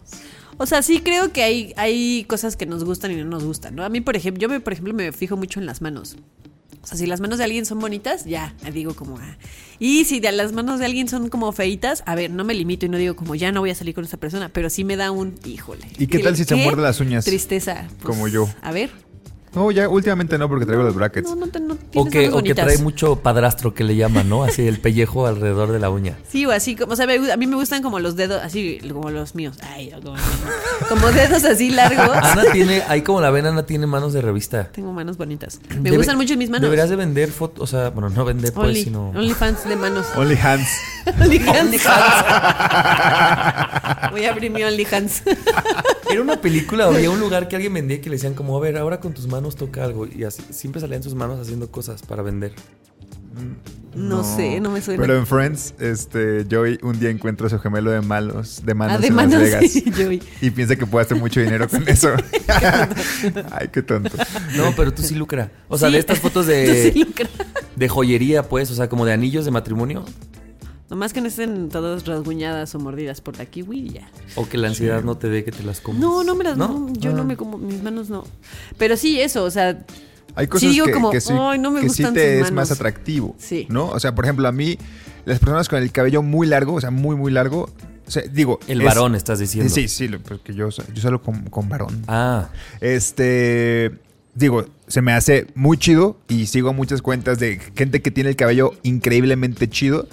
O 0.58 0.66
sea, 0.66 0.82
sí 0.82 1.00
creo 1.00 1.32
que 1.32 1.44
hay, 1.44 1.74
hay 1.76 2.26
cosas 2.26 2.56
que 2.56 2.66
nos 2.66 2.84
gustan 2.84 3.12
y 3.12 3.16
no 3.16 3.26
nos 3.26 3.44
gustan, 3.44 3.76
¿no? 3.76 3.84
A 3.84 3.90
mí, 3.90 4.02
por 4.02 4.16
ejemplo, 4.16 4.42
yo 4.42 4.50
me, 4.50 4.60
por 4.60 4.74
ejemplo, 4.74 4.94
me 4.94 5.12
fijo 5.12 5.38
mucho 5.38 5.60
en 5.60 5.66
las 5.66 5.82
manos. 5.82 6.18
O 6.84 6.88
sea, 6.88 6.98
si 6.98 7.06
las 7.06 7.22
manos 7.22 7.38
de 7.38 7.44
alguien 7.44 7.66
son 7.66 7.80
bonitas, 7.80 8.26
ya, 8.26 8.56
digo 8.74 8.96
como, 8.96 9.18
ah. 9.18 9.38
Y 9.80 10.06
si 10.06 10.20
de 10.20 10.32
las 10.32 10.52
manos 10.52 10.80
de 10.80 10.86
alguien 10.86 11.08
son 11.08 11.30
como 11.30 11.52
feitas, 11.52 12.04
a 12.06 12.16
ver, 12.16 12.32
no 12.32 12.44
me 12.44 12.54
limito 12.54 12.86
y 12.86 12.90
no 12.90 12.98
digo 12.98 13.16
como, 13.16 13.36
ya 13.36 13.52
no 13.52 13.62
voy 13.62 13.70
a 13.70 13.76
salir 13.76 13.94
con 13.94 14.04
esa 14.04 14.18
persona, 14.18 14.50
pero 14.50 14.70
sí 14.70 14.84
me 14.84 14.96
da 14.96 15.12
un, 15.12 15.36
híjole. 15.46 15.88
¿Y 16.00 16.08
qué 16.08 16.20
tal 16.20 16.36
si 16.36 16.44
se 16.44 16.56
muerde 16.56 16.82
las 16.82 17.00
uñas? 17.00 17.26
Tristeza. 17.26 17.88
Pues, 17.88 18.04
Como 18.04 18.28
yo. 18.28 18.50
A 18.62 18.72
ver. 18.72 18.90
No, 19.54 19.70
ya 19.70 19.90
últimamente 19.90 20.38
no, 20.38 20.48
porque 20.48 20.66
traigo 20.66 20.82
los 20.84 20.96
brackets. 20.96 21.30
No, 21.30 21.36
no, 21.36 21.48
te, 21.48 21.60
no 21.60 21.78
O 21.96 22.06
que, 22.06 22.30
o 22.30 22.42
que 22.42 22.56
trae 22.56 22.78
mucho 22.78 23.18
padrastro 23.18 23.74
que 23.74 23.84
le 23.84 23.98
llaman, 23.98 24.30
¿no? 24.30 24.44
Así 24.44 24.66
el 24.66 24.80
pellejo 24.80 25.28
alrededor 25.28 25.72
de 25.74 25.80
la 25.80 25.90
uña. 25.90 26.16
Sí, 26.30 26.46
o 26.46 26.52
así, 26.52 26.78
como, 26.78 26.94
o 26.94 26.96
sea, 26.96 27.06
me- 27.06 27.32
a 27.32 27.36
mí 27.36 27.48
me 27.48 27.58
gustan 27.58 27.84
como 27.84 28.00
los 28.00 28.16
dedos, 28.16 28.42
así 28.42 28.80
como 28.94 29.10
los 29.10 29.36
míos. 29.36 29.58
Ay, 29.62 29.92
como, 30.04 30.16
como 30.88 31.08
dedos 31.12 31.44
así 31.44 31.70
largos. 31.70 32.16
Ana 32.24 32.44
tiene, 32.54 32.82
ahí 32.88 33.02
como 33.02 33.20
la 33.20 33.30
ven, 33.30 33.46
Ana 33.46 33.66
tiene 33.66 33.88
manos 33.88 34.14
de 34.14 34.22
revista. 34.22 34.70
Tengo 34.72 34.94
manos 34.94 35.18
bonitas. 35.18 35.60
Me 35.82 35.90
Debe- 35.90 35.98
gustan 35.98 36.16
mucho 36.16 36.38
mis 36.38 36.50
manos. 36.50 36.62
Deberías 36.64 36.90
de 36.90 36.96
vender 36.96 37.30
fotos, 37.30 37.62
o 37.64 37.68
sea, 37.68 37.90
bueno, 37.90 38.10
no 38.10 38.24
vender 38.24 38.54
pues, 38.54 38.68
Only, 38.70 38.84
sino... 38.86 39.10
OnlyFans 39.10 39.68
de 39.68 39.76
manos. 39.76 40.06
Only 40.16 40.38
hands. 40.42 40.70
OnlyFans. 41.20 41.82
Voy 44.12 44.26
a 44.26 44.32
abrir 44.32 44.50
mi 44.52 44.64
OnlyFans. 44.64 45.24
Era 46.10 46.22
una 46.22 46.40
película, 46.42 46.86
había 46.86 47.10
un 47.10 47.20
lugar 47.20 47.48
que 47.48 47.56
alguien 47.56 47.74
vendía 47.74 48.02
que 48.02 48.10
le 48.10 48.16
decían 48.16 48.34
como, 48.34 48.58
a 48.58 48.60
ver, 48.60 48.78
ahora 48.78 49.00
con 49.00 49.14
tus 49.14 49.28
manos 49.28 49.41
toca 49.50 49.84
algo. 49.84 50.06
Y 50.08 50.24
así, 50.24 50.44
siempre 50.52 50.80
salían 50.82 51.02
sus 51.04 51.16
manos 51.16 51.40
haciendo 51.40 51.72
cosas 51.72 52.02
para 52.04 52.22
vender. 52.22 52.54
No, 53.96 54.24
sé, 54.24 54.60
no 54.60 54.72
me 54.72 54.82
suena. 54.82 55.02
Pero 55.02 55.18
en 55.18 55.26
Friends, 55.26 55.74
este, 55.80 56.46
Joey 56.50 56.80
un 56.82 57.00
día 57.00 57.10
encuentra 57.10 57.48
a 57.48 57.50
su 57.50 57.60
gemelo 57.60 57.92
de 57.92 58.02
malos, 58.02 58.62
de 58.66 58.74
manos 58.74 58.98
ah, 58.98 59.00
de 59.02 59.08
en 59.08 59.16
manos, 59.16 59.34
Las 59.34 59.42
Vegas. 59.44 59.72
sí, 59.72 59.86
Joey. 59.96 60.22
Y 60.42 60.52
piensa 60.52 60.76
que 60.76 60.86
puede 60.86 61.06
hacer 61.06 61.18
mucho 61.18 61.40
dinero 61.42 61.68
con 61.68 61.88
eso. 61.88 62.10
Ay, 63.52 63.68
qué 63.72 63.82
tonto. 63.82 64.12
No, 64.56 64.74
pero 64.76 64.94
tú 64.94 65.02
sí 65.02 65.16
lucra. 65.16 65.52
O 65.68 65.78
sea, 65.78 65.88
Sí. 65.90 65.94
de 65.94 66.00
estas 66.00 66.20
fotos 66.20 66.46
Tú 66.46 66.52
de, 66.52 66.92
sí 66.94 67.06
de 67.76 67.90
joyería, 67.90 68.48
pues, 68.48 68.70
o 68.72 68.76
sea, 68.76 68.88
como 68.90 69.06
de 69.06 69.14
anillos 69.14 69.46
de 69.46 69.52
matrimonio. 69.52 70.06
Nomás 70.92 71.14
que 71.14 71.22
no 71.22 71.28
estén 71.28 71.70
todas 71.70 72.06
rasguñadas 72.06 72.76
o 72.76 72.80
mordidas 72.80 73.22
por 73.22 73.38
la 73.38 73.46
kiwi 73.46 73.80
y 73.80 73.90
ya. 73.94 74.12
O 74.36 74.48
que 74.48 74.58
la 74.58 74.68
ansiedad 74.68 75.02
no 75.04 75.16
te 75.18 75.30
dé 75.30 75.44
que 75.44 75.52
te 75.52 75.64
las 75.64 75.80
comas. 75.80 76.02
No, 76.02 76.24
no 76.24 76.36
me 76.36 76.44
las. 76.44 76.58
¿No? 76.58 76.68
no, 76.68 76.94
yo 76.94 77.14
no 77.14 77.22
Ah. 77.22 77.24
me 77.26 77.38
como. 77.38 77.58
Mis 77.58 77.82
manos 77.82 78.10
no. 78.10 78.26
Pero 78.78 78.96
sí, 78.98 79.20
eso, 79.20 79.44
o 79.46 79.50
sea. 79.52 79.84
Hay 80.36 80.48
cosas 80.48 80.70
digo 80.72 80.86
que, 80.86 80.92
como, 80.92 81.10
que 81.12 81.20
sí, 81.22 81.34
"Ay, 81.36 81.58
no 81.60 81.72
me 81.72 81.82
que 81.82 81.90
sí 81.90 82.04
te 82.14 82.36
es 82.36 82.42
más 82.44 82.52
manos". 82.52 82.72
atractivo. 82.72 83.36
Sí. 83.40 83.66
¿No? 83.70 83.88
O 83.88 84.00
sea, 84.00 84.14
por 84.16 84.26
ejemplo, 84.26 84.48
a 84.48 84.52
mí, 84.52 84.78
las 85.26 85.40
personas 85.40 85.68
con 85.70 85.82
el 85.82 85.92
cabello 85.92 86.22
muy 86.22 86.46
largo, 86.46 86.74
o 86.76 86.82
sea, 86.82 86.92
muy, 86.92 87.16
muy 87.16 87.32
largo, 87.32 87.70
o 88.06 88.12
sea, 88.12 88.24
digo. 88.32 88.60
El 88.68 88.82
es- 88.82 88.86
varón, 88.88 89.16
estás 89.16 89.40
diciendo. 89.40 89.74
Sí, 89.74 89.88
sí, 89.88 90.08
porque 90.10 90.54
yo, 90.54 90.70
yo 90.70 91.02
solo 91.02 91.22
con, 91.22 91.44
con 91.50 91.68
varón. 91.70 92.04
Ah, 92.08 92.50
Este. 92.82 93.92
Digo, 94.34 94.66
se 94.88 95.02
me 95.02 95.12
hace 95.12 95.48
muy 95.56 95.78
chido 95.78 96.18
y 96.30 96.46
sigo 96.46 96.72
muchas 96.74 97.02
cuentas 97.02 97.38
de 97.40 97.60
gente 97.76 98.02
que 98.02 98.12
tiene 98.12 98.30
el 98.30 98.38
cabello 98.38 98.72
increíblemente 98.84 99.70
chido, 99.70 100.08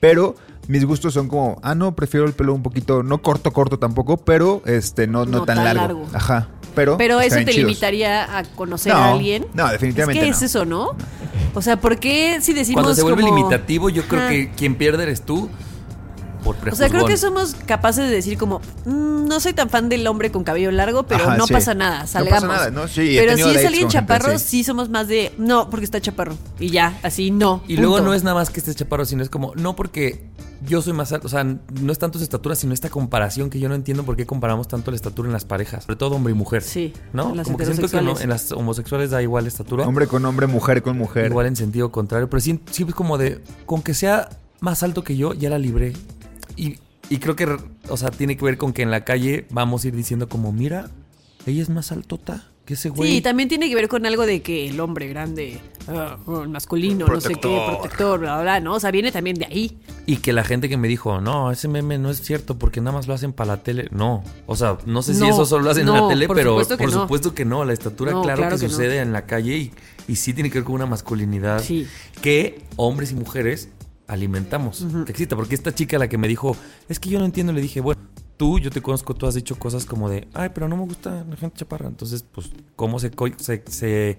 pero 0.00 0.34
mis 0.68 0.84
gustos 0.84 1.14
son 1.14 1.28
como, 1.28 1.58
ah, 1.62 1.74
no, 1.74 1.94
prefiero 1.94 2.26
el 2.26 2.32
pelo 2.32 2.54
un 2.54 2.62
poquito, 2.62 3.02
no 3.02 3.20
corto, 3.22 3.52
corto 3.52 3.78
tampoco, 3.78 4.16
pero 4.16 4.62
este, 4.66 5.06
no, 5.06 5.24
no, 5.26 5.38
No 5.40 5.44
tan, 5.44 5.56
tan 5.56 5.64
largo. 5.64 5.80
largo. 5.82 6.06
Ajá. 6.12 6.48
Pero, 6.74 6.96
Pero 6.96 7.20
eso 7.20 7.36
te 7.36 7.44
chidos. 7.46 7.56
limitaría 7.68 8.36
a 8.38 8.42
conocer 8.42 8.92
No, 8.92 8.98
a 8.98 9.12
alguien. 9.12 9.46
no, 9.54 9.68
definitivamente 9.70 10.22
Es 10.22 10.30
no. 10.30 10.36
es 10.36 10.42
eso, 10.42 10.64
¿no? 10.64 10.88
O 11.54 11.62
sea, 11.62 11.76
¿por 11.80 11.98
qué 12.00 12.38
si 12.40 12.52
decimos 12.52 12.82
cuando 12.82 12.94
se 12.96 13.02
vuelve 13.02 13.22
como- 13.22 13.36
limitativo, 13.36 13.90
yo 13.90 14.02
creo 14.08 14.22
Ajá. 14.22 14.30
que 14.30 14.50
quien 14.56 14.74
pierde 14.74 15.04
eres 15.04 15.22
tú 15.22 15.48
por 16.44 16.56
O 16.70 16.76
sea, 16.76 16.88
creo 16.88 17.04
que 17.06 17.16
somos 17.16 17.54
capaces 17.66 18.08
de 18.08 18.14
decir 18.14 18.38
como, 18.38 18.60
"Mm, 18.84 19.26
no 19.26 19.40
soy 19.40 19.54
tan 19.54 19.70
fan 19.70 19.88
del 19.88 20.06
hombre 20.06 20.30
con 20.30 20.44
cabello 20.44 20.70
largo, 20.70 21.04
pero 21.04 21.24
Ajá, 21.24 21.36
no 21.36 21.46
sí. 21.46 21.52
pasa 21.54 21.74
nada, 21.74 22.02
No 22.02 22.06
salgamos. 22.06 22.42
pasa 22.44 22.54
nada, 22.54 22.70
¿no? 22.70 22.86
Sí, 22.88 23.16
pero 23.18 23.34
si 23.36 23.42
es 23.42 23.64
alguien 23.64 23.72
gente 23.72 23.94
chaparro, 23.94 24.38
sí 24.38 24.62
somos 24.62 24.88
más 24.90 25.08
de, 25.08 25.32
no, 25.38 25.70
porque 25.70 25.84
está 25.84 26.00
chaparro. 26.00 26.36
Y 26.60 26.68
ya, 26.70 26.98
así 27.02 27.30
no. 27.30 27.62
Y 27.66 27.76
luego 27.78 28.00
no 28.00 28.14
es 28.14 28.22
nada 28.22 28.34
más 28.36 28.50
que 28.50 28.60
estés 28.60 28.76
chaparro, 28.76 29.04
sino 29.04 29.22
es 29.22 29.30
como, 29.30 29.54
no 29.56 29.74
porque 29.74 30.28
yo 30.66 30.80
soy 30.80 30.92
más 30.94 31.12
alto, 31.12 31.26
o 31.26 31.30
sea, 31.30 31.44
no 31.44 31.92
es 31.92 31.98
tanto 31.98 32.18
su 32.18 32.24
estatura, 32.24 32.54
sino 32.54 32.72
esta 32.72 32.88
comparación 32.88 33.50
que 33.50 33.58
yo 33.60 33.68
no 33.68 33.74
entiendo 33.74 34.02
por 34.04 34.16
qué 34.16 34.24
comparamos 34.24 34.66
tanto 34.68 34.90
la 34.90 34.96
estatura 34.96 35.28
en 35.28 35.32
las 35.32 35.44
parejas, 35.44 35.84
sobre 35.84 35.96
todo 35.96 36.14
hombre 36.16 36.32
y 36.32 36.36
mujer. 36.36 36.62
Sí, 36.62 36.92
¿No? 37.12 37.30
en 37.30 37.36
las 37.36 37.44
Como 37.46 37.58
que 37.58 37.66
siento 37.66 37.88
que 37.88 38.00
no, 38.00 38.18
en 38.18 38.28
las 38.30 38.50
homosexuales 38.52 39.10
da 39.10 39.20
igual 39.22 39.46
estatura. 39.46 39.86
Hombre 39.86 40.06
con 40.06 40.24
hombre, 40.24 40.46
mujer 40.46 40.82
con 40.82 40.96
mujer. 40.96 41.26
Igual 41.26 41.46
en 41.46 41.56
sentido 41.56 41.92
contrario, 41.92 42.30
pero 42.30 42.40
sí, 42.40 42.60
sí 42.70 42.84
es 42.88 42.94
como 42.94 43.18
de, 43.18 43.40
con 43.66 43.82
que 43.82 43.92
sea 43.94 44.28
más 44.60 44.82
alto 44.82 45.04
que 45.04 45.16
yo, 45.16 45.34
ya 45.34 45.50
la 45.50 45.58
libré. 45.58 45.92
Y, 46.56 46.78
y 47.10 47.18
creo 47.18 47.36
que, 47.36 47.46
o 47.88 47.96
sea, 47.96 48.10
tiene 48.10 48.36
que 48.36 48.44
ver 48.44 48.56
con 48.58 48.72
que 48.72 48.82
en 48.82 48.90
la 48.90 49.04
calle 49.04 49.46
vamos 49.50 49.84
a 49.84 49.88
ir 49.88 49.96
diciendo 49.96 50.28
como, 50.28 50.52
mira, 50.52 50.90
ella 51.46 51.62
es 51.62 51.68
más 51.68 51.92
altota 51.92 52.48
que 52.64 52.74
ese 52.74 52.88
güey. 52.88 53.10
Sí, 53.10 53.20
también 53.20 53.48
tiene 53.48 53.68
que 53.68 53.74
ver 53.74 53.88
con 53.88 54.06
algo 54.06 54.24
de 54.24 54.40
que 54.40 54.68
el 54.68 54.80
hombre 54.80 55.06
grande, 55.08 55.60
ah, 55.86 56.16
masculino, 56.48 57.06
no 57.06 57.20
sé 57.20 57.34
qué, 57.34 57.40
Protector. 57.68 58.20
bla, 58.20 58.34
bla, 58.36 58.42
bla, 58.42 58.60
¿no? 58.60 58.74
O 58.76 58.80
sea, 58.80 58.90
viene 58.90 59.12
también 59.12 59.36
de 59.36 59.44
ahí. 59.44 59.76
Y 60.06 60.16
que 60.16 60.32
la 60.32 60.44
gente 60.44 60.70
que 60.70 60.78
me 60.78 60.88
dijo, 60.88 61.20
no, 61.20 61.50
ese 61.50 61.68
meme 61.68 61.98
no 61.98 62.08
es 62.10 62.22
cierto 62.22 62.58
porque 62.58 62.80
nada 62.80 62.96
más 62.96 63.06
lo 63.06 63.12
hacen 63.12 63.34
para 63.34 63.56
la 63.56 63.62
tele. 63.62 63.88
No, 63.90 64.24
o 64.46 64.56
sea, 64.56 64.78
no 64.86 65.02
sé 65.02 65.12
si 65.12 65.20
No, 65.20 65.28
eso 65.28 65.44
solo 65.44 65.64
lo 65.64 65.70
hacen 65.72 65.86
en 65.86 65.92
la 65.94 66.08
tele, 66.08 66.26
por 66.26 66.36
pero 66.36 66.50
supuesto 66.52 66.78
por 66.78 66.90
no. 66.90 67.00
supuesto 67.02 67.34
que 67.34 67.44
no. 67.44 67.64
La 67.66 67.74
estatura, 67.74 68.12
No, 68.12 68.22
claro, 68.22 68.38
claro 68.38 68.56
que, 68.56 68.60
que 68.62 68.66
no. 68.68 68.70
sucede 68.72 68.98
en 69.00 69.12
la 69.12 69.26
calle 69.26 69.56
y, 69.58 69.72
y 70.08 70.16
sí 70.16 70.32
tiene 70.32 70.48
que 70.50 70.58
ver 70.60 70.64
con 70.64 70.76
una 70.76 70.86
masculinidad 70.86 71.62
Sí. 71.62 71.86
que 72.22 72.62
hombres 72.76 73.12
y 73.12 73.14
mujeres 73.14 73.68
alimentamos. 74.06 74.84
Que 75.06 75.12
exista, 75.12 75.36
porque 75.36 75.54
esta 75.54 75.74
chica 75.74 75.98
la 75.98 76.08
que 76.08 76.18
me 76.18 76.28
dijo, 76.28 76.56
es 76.88 76.98
que 77.00 77.08
yo 77.10 77.18
no 77.18 77.24
entiendo, 77.24 77.52
le 77.52 77.60
dije, 77.60 77.80
bueno, 77.80 78.00
tú, 78.36 78.58
yo 78.58 78.70
te 78.70 78.80
conozco, 78.82 79.14
tú 79.14 79.26
has 79.26 79.34
dicho 79.34 79.56
cosas 79.58 79.84
como 79.86 80.08
de, 80.08 80.28
ay, 80.34 80.50
pero 80.54 80.68
no 80.68 80.76
me 80.76 80.84
gusta 80.84 81.24
la 81.28 81.36
gente 81.36 81.58
chaparra. 81.58 81.88
Entonces, 81.88 82.24
pues, 82.30 82.50
¿cómo 82.76 82.98
se, 82.98 83.10
co- 83.10 83.28
se, 83.38 83.62
se, 83.68 84.18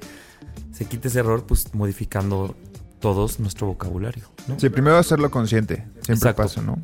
se 0.72 0.86
quita 0.86 1.08
ese 1.08 1.20
error? 1.20 1.46
Pues 1.46 1.74
modificando 1.74 2.56
todos 3.00 3.40
nuestro 3.40 3.68
vocabulario, 3.68 4.24
¿no? 4.48 4.60
Sí, 4.60 4.70
primero 4.70 4.98
hacerlo 4.98 5.30
consciente. 5.30 5.76
Siempre 6.02 6.14
Exacto. 6.16 6.42
pasa, 6.44 6.62
¿no? 6.62 6.80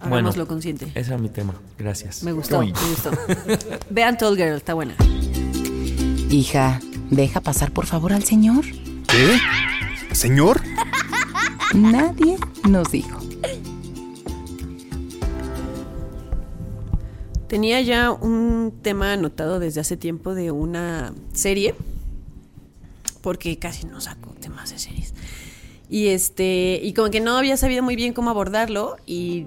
Hagámoslo 0.00 0.46
consciente. 0.48 0.86
Ese 0.94 1.10
era 1.12 1.18
mi 1.18 1.28
tema. 1.28 1.54
Gracias. 1.78 2.22
Me 2.22 2.32
gustó, 2.32 2.60
me 2.60 2.72
gustó. 2.72 3.10
Vean 3.90 4.16
Tall 4.16 4.34
Girl, 4.36 4.56
está 4.56 4.72
buena. 4.74 4.94
Hija, 6.30 6.80
deja 7.10 7.40
pasar 7.40 7.72
por 7.72 7.86
favor 7.86 8.12
al 8.12 8.24
señor. 8.24 8.64
¿Qué? 9.08 9.38
¿Señor? 10.12 10.60
Nadie 11.74 12.36
nos 12.68 12.90
dijo. 12.90 13.18
Tenía 17.46 17.80
ya 17.80 18.10
un 18.10 18.72
tema 18.82 19.12
anotado 19.12 19.60
desde 19.60 19.80
hace 19.80 19.96
tiempo 19.96 20.34
de 20.34 20.50
una 20.50 21.14
serie 21.32 21.74
porque 23.22 23.58
casi 23.58 23.86
no 23.86 24.00
saco 24.00 24.34
temas 24.40 24.70
de 24.70 24.78
series. 24.78 25.14
Y 25.88 26.08
este, 26.08 26.80
y 26.82 26.92
como 26.92 27.10
que 27.10 27.20
no 27.20 27.36
había 27.36 27.56
sabido 27.56 27.82
muy 27.82 27.96
bien 27.96 28.14
cómo 28.14 28.30
abordarlo 28.30 28.96
y 29.06 29.46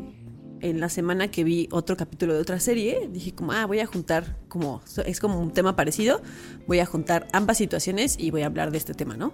en 0.62 0.80
la 0.80 0.88
semana 0.88 1.30
que 1.30 1.44
vi 1.44 1.68
otro 1.72 1.98
capítulo 1.98 2.34
de 2.34 2.40
otra 2.40 2.60
serie, 2.62 3.10
dije 3.12 3.34
como, 3.34 3.52
ah, 3.52 3.66
voy 3.66 3.80
a 3.80 3.86
juntar, 3.86 4.38
como, 4.48 4.82
es 5.06 5.20
como 5.20 5.40
un 5.42 5.52
tema 5.52 5.76
parecido, 5.76 6.22
voy 6.68 6.80
a 6.80 6.86
juntar 6.86 7.28
ambas 7.34 7.58
situaciones 7.58 8.16
y 8.18 8.32
voy 8.32 8.44
a 8.44 8.46
hablar 8.46 8.72
de 8.72 8.78
este 8.78 8.94
tema, 8.94 9.18
¿no? 9.18 9.34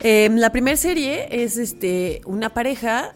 Eh, 0.00 0.30
la 0.32 0.50
primera 0.50 0.76
serie 0.76 1.28
es 1.30 1.58
este, 1.58 2.22
una 2.24 2.54
pareja 2.54 3.14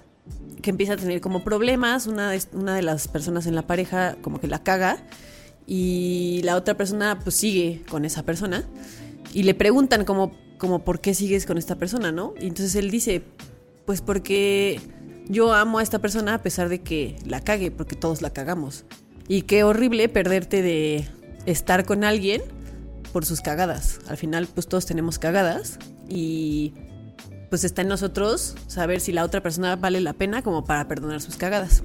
que 0.60 0.70
empieza 0.70 0.94
a 0.94 0.96
tener 0.96 1.20
como 1.20 1.42
problemas, 1.42 2.06
una 2.06 2.30
de, 2.30 2.42
una 2.52 2.74
de 2.74 2.82
las 2.82 3.08
personas 3.08 3.46
en 3.46 3.54
la 3.54 3.66
pareja 3.66 4.16
como 4.20 4.40
que 4.40 4.46
la 4.46 4.62
caga 4.62 4.98
y 5.66 6.40
la 6.44 6.56
otra 6.56 6.74
persona 6.74 7.20
pues 7.22 7.36
sigue 7.36 7.82
con 7.88 8.04
esa 8.04 8.22
persona 8.22 8.64
y 9.32 9.44
le 9.44 9.54
preguntan 9.54 10.04
como, 10.04 10.32
como 10.58 10.84
por 10.84 11.00
qué 11.00 11.14
sigues 11.14 11.46
con 11.46 11.56
esta 11.56 11.76
persona, 11.76 12.12
¿no? 12.12 12.34
Y 12.38 12.46
entonces 12.46 12.74
él 12.76 12.90
dice, 12.90 13.22
pues 13.86 14.02
porque 14.02 14.80
yo 15.28 15.54
amo 15.54 15.78
a 15.78 15.82
esta 15.82 15.98
persona 15.98 16.34
a 16.34 16.42
pesar 16.42 16.68
de 16.68 16.82
que 16.82 17.16
la 17.24 17.40
cague, 17.40 17.70
porque 17.70 17.96
todos 17.96 18.20
la 18.20 18.30
cagamos. 18.30 18.84
Y 19.26 19.42
qué 19.42 19.64
horrible 19.64 20.10
perderte 20.10 20.60
de 20.60 21.08
estar 21.46 21.86
con 21.86 22.04
alguien 22.04 22.42
por 23.12 23.24
sus 23.24 23.40
cagadas. 23.40 24.00
Al 24.06 24.18
final, 24.18 24.46
pues 24.46 24.66
todos 24.66 24.86
tenemos 24.86 25.18
cagadas 25.18 25.78
y 26.08 26.74
pues 27.50 27.64
está 27.64 27.82
en 27.82 27.88
nosotros 27.88 28.56
saber 28.66 29.00
si 29.00 29.12
la 29.12 29.24
otra 29.24 29.42
persona 29.42 29.76
vale 29.76 30.00
la 30.00 30.12
pena 30.12 30.42
como 30.42 30.64
para 30.64 30.88
perdonar 30.88 31.20
sus 31.20 31.36
cagadas. 31.36 31.84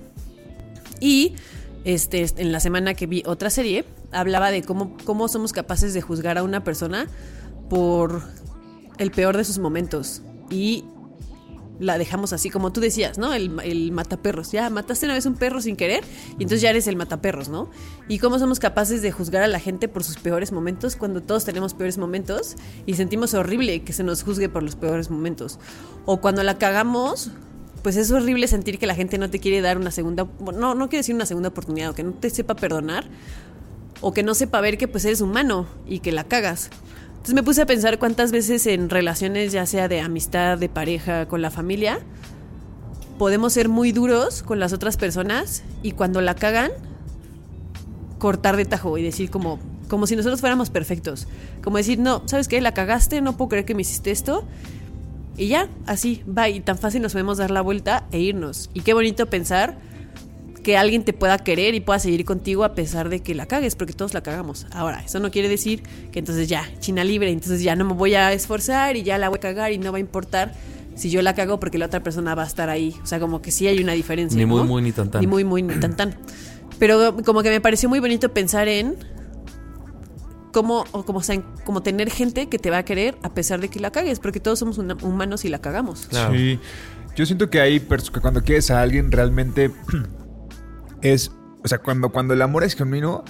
Y 0.99 1.35
este, 1.83 2.25
en 2.37 2.51
la 2.51 2.59
semana 2.59 2.93
que 2.93 3.07
vi 3.07 3.23
otra 3.25 3.49
serie, 3.49 3.85
hablaba 4.11 4.51
de 4.51 4.63
cómo, 4.63 4.97
cómo 5.05 5.27
somos 5.27 5.53
capaces 5.53 5.93
de 5.93 6.01
juzgar 6.01 6.37
a 6.37 6.43
una 6.43 6.63
persona 6.63 7.07
por 7.69 8.21
el 8.97 9.11
peor 9.11 9.37
de 9.37 9.43
sus 9.43 9.59
momentos. 9.59 10.21
Y 10.49 10.85
la 11.79 11.97
dejamos 11.97 12.33
así, 12.33 12.49
como 12.49 12.71
tú 12.71 12.81
decías, 12.81 13.17
¿no? 13.17 13.33
El, 13.33 13.59
el 13.63 13.91
mataperros. 13.91 14.51
Ya 14.51 14.69
mataste 14.69 15.05
una 15.05 15.15
vez 15.15 15.25
un 15.25 15.35
perro 15.35 15.61
sin 15.61 15.75
querer 15.75 16.03
y 16.31 16.43
entonces 16.43 16.61
ya 16.61 16.69
eres 16.69 16.87
el 16.87 16.95
mataperros, 16.95 17.49
¿no? 17.49 17.69
Y 18.07 18.19
cómo 18.19 18.37
somos 18.37 18.59
capaces 18.59 19.01
de 19.01 19.11
juzgar 19.11 19.43
a 19.43 19.47
la 19.47 19.59
gente 19.59 19.87
por 19.87 20.03
sus 20.03 20.17
peores 20.17 20.51
momentos 20.51 20.95
cuando 20.95 21.21
todos 21.21 21.45
tenemos 21.45 21.73
peores 21.73 21.97
momentos 21.97 22.55
y 22.85 22.95
sentimos 22.95 23.33
horrible 23.33 23.83
que 23.83 23.93
se 23.93 24.03
nos 24.03 24.23
juzgue 24.23 24.49
por 24.49 24.63
los 24.63 24.75
peores 24.75 25.09
momentos. 25.09 25.59
O 26.05 26.21
cuando 26.21 26.43
la 26.43 26.57
cagamos, 26.57 27.31
pues 27.81 27.95
es 27.95 28.11
horrible 28.11 28.47
sentir 28.47 28.79
que 28.79 28.87
la 28.87 28.95
gente 28.95 29.17
no 29.17 29.29
te 29.29 29.39
quiere 29.39 29.61
dar 29.61 29.77
una 29.77 29.91
segunda, 29.91 30.27
no, 30.39 30.75
no 30.75 30.89
quiero 30.89 30.99
decir 30.99 31.15
una 31.15 31.25
segunda 31.25 31.49
oportunidad, 31.49 31.91
o 31.91 31.95
que 31.95 32.03
no 32.03 32.13
te 32.13 32.29
sepa 32.29 32.55
perdonar, 32.55 33.05
o 34.01 34.13
que 34.13 34.23
no 34.23 34.33
sepa 34.33 34.61
ver 34.61 34.77
que 34.77 34.87
pues 34.87 35.05
eres 35.05 35.21
humano 35.21 35.67
y 35.85 35.99
que 35.99 36.11
la 36.11 36.25
cagas. 36.25 36.69
Entonces 37.19 37.35
me 37.35 37.43
puse 37.43 37.61
a 37.61 37.65
pensar 37.65 37.99
cuántas 37.99 38.31
veces 38.31 38.65
en 38.65 38.89
relaciones, 38.89 39.51
ya 39.51 39.65
sea 39.65 39.89
de 39.89 39.99
amistad, 39.99 40.57
de 40.57 40.69
pareja, 40.69 41.27
con 41.27 41.41
la 41.41 41.51
familia, 41.51 41.99
podemos 43.17 43.51
ser 43.51 43.67
muy 43.67 43.91
duros 43.91 44.41
con 44.41 44.61
las 44.61 44.71
otras 44.71 44.95
personas 44.95 45.63
y 45.83 45.91
cuando 45.91 46.21
la 46.21 46.33
cagan, 46.33 46.71
cortar 48.19 48.55
de 48.55 48.63
tajo 48.63 48.97
y 48.97 49.03
decir 49.03 49.29
como, 49.29 49.59
como 49.89 50.07
si 50.07 50.15
nosotros 50.15 50.39
fuéramos 50.39 50.69
perfectos. 50.69 51.27
Como 51.61 51.75
decir, 51.75 51.99
no, 51.99 52.23
¿sabes 52.25 52.47
qué? 52.47 52.61
La 52.61 52.73
cagaste, 52.73 53.19
no 53.19 53.35
puedo 53.35 53.49
creer 53.49 53.65
que 53.65 53.75
me 53.75 53.81
hiciste 53.81 54.11
esto. 54.11 54.45
Y 55.35 55.49
ya, 55.49 55.67
así, 55.87 56.23
va, 56.25 56.47
y 56.47 56.61
tan 56.61 56.77
fácil 56.77 57.01
nos 57.01 57.11
podemos 57.11 57.37
dar 57.37 57.51
la 57.51 57.59
vuelta 57.59 58.07
e 58.13 58.19
irnos. 58.19 58.69
Y 58.73 58.81
qué 58.81 58.93
bonito 58.93 59.25
pensar 59.25 59.77
que 60.69 60.77
alguien 60.77 61.03
te 61.03 61.13
pueda 61.13 61.39
querer 61.39 61.73
y 61.73 61.79
pueda 61.79 61.97
seguir 61.97 62.25
contigo 62.25 62.63
a 62.63 62.75
pesar 62.75 63.09
de 63.09 63.21
que 63.21 63.33
la 63.33 63.47
cagues, 63.47 63.75
porque 63.75 63.93
todos 63.93 64.13
la 64.13 64.21
cagamos. 64.21 64.67
Ahora, 64.71 65.01
eso 65.03 65.19
no 65.19 65.31
quiere 65.31 65.49
decir 65.49 65.81
que 66.11 66.19
entonces 66.19 66.47
ya, 66.47 66.69
China 66.79 67.03
libre, 67.03 67.31
entonces 67.31 67.63
ya 67.63 67.75
no 67.75 67.85
me 67.85 67.93
voy 67.93 68.13
a 68.13 68.31
esforzar 68.33 68.95
y 68.95 69.01
ya 69.01 69.17
la 69.17 69.29
voy 69.29 69.37
a 69.37 69.39
cagar 69.39 69.71
y 69.71 69.79
no 69.79 69.91
va 69.91 69.97
a 69.97 69.99
importar 69.99 70.53
si 70.95 71.09
yo 71.09 71.23
la 71.23 71.33
cago 71.33 71.59
porque 71.59 71.79
la 71.79 71.87
otra 71.87 72.03
persona 72.03 72.35
va 72.35 72.43
a 72.43 72.45
estar 72.45 72.69
ahí. 72.69 72.93
O 73.01 73.07
sea, 73.07 73.19
como 73.19 73.41
que 73.41 73.49
sí 73.49 73.65
hay 73.67 73.81
una 73.81 73.93
diferencia. 73.93 74.37
Ni 74.37 74.45
muy, 74.45 74.59
¿no? 74.59 74.65
muy, 74.65 74.83
ni 74.83 74.91
tan, 74.91 75.09
tan. 75.09 75.21
Ni 75.21 75.25
muy, 75.27 75.43
muy, 75.43 75.63
ni 75.63 75.73
tan, 75.79 75.95
tan. 75.95 76.15
Pero 76.77 77.17
como 77.25 77.41
que 77.41 77.49
me 77.49 77.61
pareció 77.61 77.89
muy 77.89 77.99
bonito 77.99 78.31
pensar 78.31 78.67
en 78.67 78.95
cómo, 80.51 80.85
o 80.91 81.03
como, 81.03 81.17
o 81.17 81.23
sea, 81.23 81.33
en- 81.33 81.45
como 81.65 81.81
tener 81.81 82.11
gente 82.11 82.47
que 82.47 82.59
te 82.59 82.69
va 82.69 82.77
a 82.79 82.85
querer 82.85 83.17
a 83.23 83.33
pesar 83.33 83.59
de 83.59 83.69
que 83.69 83.79
la 83.79 83.91
cagues, 83.91 84.19
porque 84.19 84.39
todos 84.39 84.59
somos 84.59 84.77
una- 84.77 84.97
humanos 85.01 85.45
y 85.45 85.49
la 85.49 85.59
cagamos. 85.59 86.05
Claro. 86.11 86.35
Sí. 86.35 86.59
Yo 87.15 87.25
siento 87.25 87.49
que 87.49 87.59
hay 87.59 87.79
que 87.79 88.21
cuando 88.21 88.43
quieres 88.43 88.71
a 88.71 88.81
alguien 88.81 89.11
realmente 89.11 89.71
es, 91.01 91.31
o 91.63 91.67
sea, 91.67 91.79
cuando, 91.79 92.09
cuando 92.09 92.33
el 92.33 92.41
amor 92.41 92.63
es 92.63 92.75
genuino, 92.75 93.23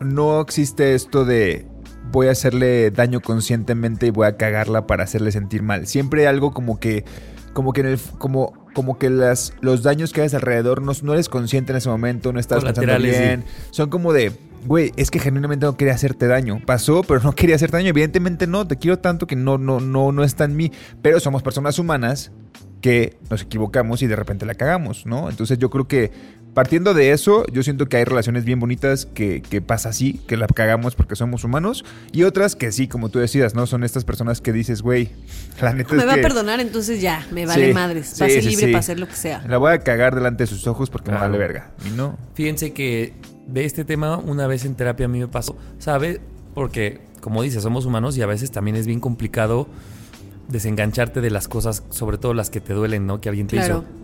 no 0.00 0.40
existe 0.40 0.94
esto 0.94 1.24
de 1.24 1.66
voy 2.10 2.28
a 2.28 2.32
hacerle 2.32 2.90
daño 2.90 3.20
conscientemente 3.20 4.06
y 4.06 4.10
voy 4.10 4.26
a 4.26 4.36
cagarla 4.36 4.86
para 4.86 5.04
hacerle 5.04 5.32
sentir 5.32 5.62
mal. 5.62 5.86
Siempre 5.86 6.22
hay 6.22 6.26
algo 6.26 6.52
como 6.52 6.78
que, 6.78 7.04
como 7.52 7.72
que 7.72 7.80
en 7.80 7.86
el, 7.88 8.00
como, 8.18 8.52
como 8.74 8.98
que 8.98 9.10
las, 9.10 9.54
los 9.60 9.82
daños 9.82 10.12
que 10.12 10.20
haces 10.20 10.34
alrededor 10.34 10.82
no, 10.82 10.92
no 11.02 11.14
eres 11.14 11.28
consciente 11.28 11.72
en 11.72 11.78
ese 11.78 11.88
momento, 11.88 12.32
no 12.32 12.40
estás 12.40 12.62
pensando 12.62 12.96
sí. 12.96 13.02
bien. 13.02 13.44
Son 13.70 13.88
como 13.88 14.12
de, 14.12 14.32
güey, 14.66 14.92
es 14.96 15.10
que 15.10 15.18
genuinamente 15.18 15.66
no 15.66 15.76
quería 15.76 15.94
hacerte 15.94 16.26
daño. 16.26 16.60
Pasó, 16.66 17.02
pero 17.02 17.20
no 17.20 17.32
quería 17.32 17.56
hacerte 17.56 17.78
daño. 17.78 17.88
Evidentemente 17.88 18.46
no, 18.46 18.66
te 18.66 18.76
quiero 18.76 18.98
tanto 18.98 19.26
que 19.26 19.36
no, 19.36 19.58
no, 19.58 19.80
no, 19.80 20.12
no 20.12 20.24
está 20.24 20.44
en 20.44 20.56
mí. 20.56 20.72
Pero 21.00 21.20
somos 21.20 21.42
personas 21.42 21.78
humanas 21.78 22.32
que 22.80 23.16
nos 23.30 23.42
equivocamos 23.42 24.02
y 24.02 24.06
de 24.08 24.16
repente 24.16 24.44
la 24.44 24.54
cagamos, 24.54 25.06
¿no? 25.06 25.30
Entonces 25.30 25.56
yo 25.58 25.70
creo 25.70 25.86
que 25.86 26.10
partiendo 26.54 26.94
de 26.94 27.12
eso, 27.12 27.44
yo 27.52 27.62
siento 27.62 27.88
que 27.88 27.96
hay 27.96 28.04
relaciones 28.04 28.44
bien 28.44 28.60
bonitas 28.60 29.06
que, 29.06 29.40
que 29.42 29.60
pasa 29.62 29.88
así, 29.88 30.14
que 30.26 30.36
la 30.36 30.46
cagamos 30.46 30.94
porque 30.94 31.16
somos 31.16 31.44
humanos, 31.44 31.84
y 32.12 32.24
otras 32.24 32.56
que 32.56 32.72
sí, 32.72 32.88
como 32.88 33.08
tú 33.08 33.18
decías, 33.18 33.54
¿no? 33.54 33.66
Son 33.66 33.84
estas 33.84 34.04
personas 34.04 34.40
que 34.40 34.52
dices, 34.52 34.82
güey, 34.82 35.10
la 35.60 35.72
neta 35.72 35.94
me 35.94 36.02
es 36.02 36.08
va 36.08 36.14
que 36.14 36.20
a 36.20 36.22
perdonar, 36.22 36.60
entonces 36.60 37.00
ya, 37.00 37.26
me 37.30 37.46
vale 37.46 37.68
Sí, 37.68 37.72
madres. 37.74 38.06
sí, 38.08 38.18
Pase 38.20 38.42
sí, 38.42 38.48
libre 38.50 38.66
sí. 38.66 38.72
para 38.72 38.78
hacer 38.80 38.98
lo 39.00 39.08
que 39.08 39.16
sea. 39.16 39.42
la 39.48 39.58
voy 39.58 39.72
a 39.72 39.78
cagar 39.78 40.14
delante 40.14 40.42
de 40.44 40.46
sus 40.46 40.66
ojos 40.66 40.90
porque 40.90 41.10
Claro. 41.10 41.20
me 41.20 41.26
vale 41.28 41.38
verga. 41.38 41.70
Y 41.86 41.96
no. 41.96 42.18
Fíjense 42.34 42.72
que 42.72 43.14
de 43.46 43.64
este 43.64 43.84
tema 43.84 44.18
una 44.18 44.46
vez 44.46 44.64
en 44.64 44.74
terapia 44.74 45.06
a 45.06 45.08
mí 45.08 45.18
me 45.20 45.28
pasó, 45.28 45.56
¿sabe? 45.78 46.20
Porque, 46.54 47.00
como 47.20 47.42
dices, 47.42 47.62
somos 47.62 47.86
humanos 47.86 48.16
y 48.18 48.22
a 48.22 48.26
veces 48.26 48.50
también 48.50 48.76
es 48.76 48.86
bien 48.86 49.00
complicado 49.00 49.66
desengancharte 50.48 51.20
de 51.20 51.30
las 51.30 51.48
cosas, 51.48 51.82
sobre 51.90 52.18
todo 52.18 52.34
las 52.34 52.50
que 52.50 52.60
te 52.60 52.74
duelen, 52.74 53.06
¿no? 53.06 53.20
Que 53.20 53.28
alguien 53.28 53.46
te 53.46 53.56
Claro. 53.56 53.84
hizo. 53.88 54.01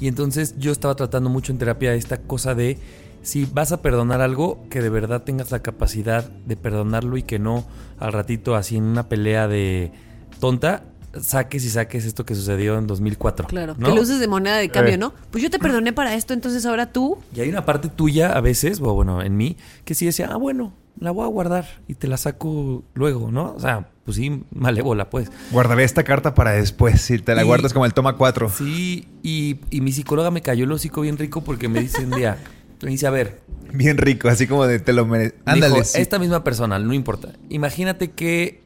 Y 0.00 0.08
entonces 0.08 0.54
yo 0.58 0.72
estaba 0.72 0.94
tratando 0.94 1.30
mucho 1.30 1.52
en 1.52 1.58
terapia 1.58 1.94
esta 1.94 2.18
cosa 2.18 2.54
de 2.54 2.78
si 3.22 3.46
vas 3.46 3.72
a 3.72 3.80
perdonar 3.80 4.20
algo, 4.20 4.66
que 4.68 4.82
de 4.82 4.90
verdad 4.90 5.22
tengas 5.22 5.50
la 5.50 5.60
capacidad 5.60 6.28
de 6.28 6.56
perdonarlo 6.56 7.16
y 7.16 7.22
que 7.22 7.38
no 7.38 7.64
al 7.98 8.12
ratito 8.12 8.54
así 8.54 8.76
en 8.76 8.84
una 8.84 9.08
pelea 9.08 9.48
de 9.48 9.92
tonta 10.40 10.84
saques 11.20 11.64
y 11.64 11.70
saques 11.70 12.04
esto 12.04 12.24
que 12.26 12.34
sucedió 12.34 12.76
en 12.78 12.86
2004. 12.86 13.46
Claro. 13.46 13.74
¿no? 13.78 13.88
Que 13.88 13.94
lo 13.94 14.02
uses 14.02 14.20
de 14.20 14.28
moneda 14.28 14.56
de 14.56 14.68
cambio, 14.68 14.94
Eh. 14.94 14.98
¿no? 14.98 15.14
Pues 15.30 15.42
yo 15.42 15.50
te 15.50 15.58
perdoné 15.58 15.92
para 15.92 16.14
esto, 16.14 16.34
entonces 16.34 16.66
ahora 16.66 16.92
tú. 16.92 17.18
Y 17.34 17.40
hay 17.40 17.48
una 17.48 17.64
parte 17.64 17.88
tuya 17.88 18.32
a 18.36 18.40
veces, 18.40 18.80
o 18.80 18.92
bueno, 18.94 19.22
en 19.22 19.36
mí, 19.36 19.56
que 19.84 19.94
sí 19.94 20.06
decía, 20.06 20.28
ah, 20.32 20.36
bueno, 20.36 20.72
la 20.98 21.10
voy 21.10 21.24
a 21.24 21.28
guardar 21.28 21.66
y 21.88 21.94
te 21.94 22.06
la 22.08 22.16
saco 22.16 22.84
luego, 22.94 23.30
¿no? 23.30 23.52
O 23.54 23.60
sea, 23.60 23.90
pues 24.04 24.16
sí, 24.16 24.42
malévola, 24.54 25.10
pues. 25.10 25.30
Guardaré 25.50 25.84
esta 25.84 26.04
carta 26.04 26.34
para 26.34 26.52
después, 26.52 27.00
si 27.00 27.18
te 27.18 27.34
la 27.34 27.42
Y- 27.42 27.46
guardas 27.46 27.72
como 27.72 27.84
el 27.86 27.94
toma 27.94 28.16
4. 28.16 28.48
Sí, 28.50 29.08
y, 29.22 29.56
y 29.70 29.80
mi 29.80 29.92
psicóloga 29.92 30.30
me 30.30 30.42
cayó 30.42 30.64
el 30.64 30.72
hocico 30.72 31.00
bien 31.00 31.16
rico 31.18 31.42
porque 31.42 31.68
me 31.68 31.80
dice 31.80 32.04
un 32.04 32.10
día, 32.12 32.38
me 32.82 32.90
dice, 32.90 33.06
a 33.06 33.10
ver, 33.10 33.42
Bien 33.72 33.96
rico, 33.98 34.28
así 34.28 34.46
como 34.46 34.66
de 34.66 34.78
te 34.78 34.92
lo 34.92 35.04
mereces. 35.04 35.32
dijo, 35.38 35.50
Ándale, 35.50 35.84
sí. 35.84 36.00
esta 36.00 36.18
misma 36.20 36.44
persona, 36.44 36.78
no 36.78 36.92
importa. 36.94 37.30
Imagínate 37.48 38.12
que 38.12 38.62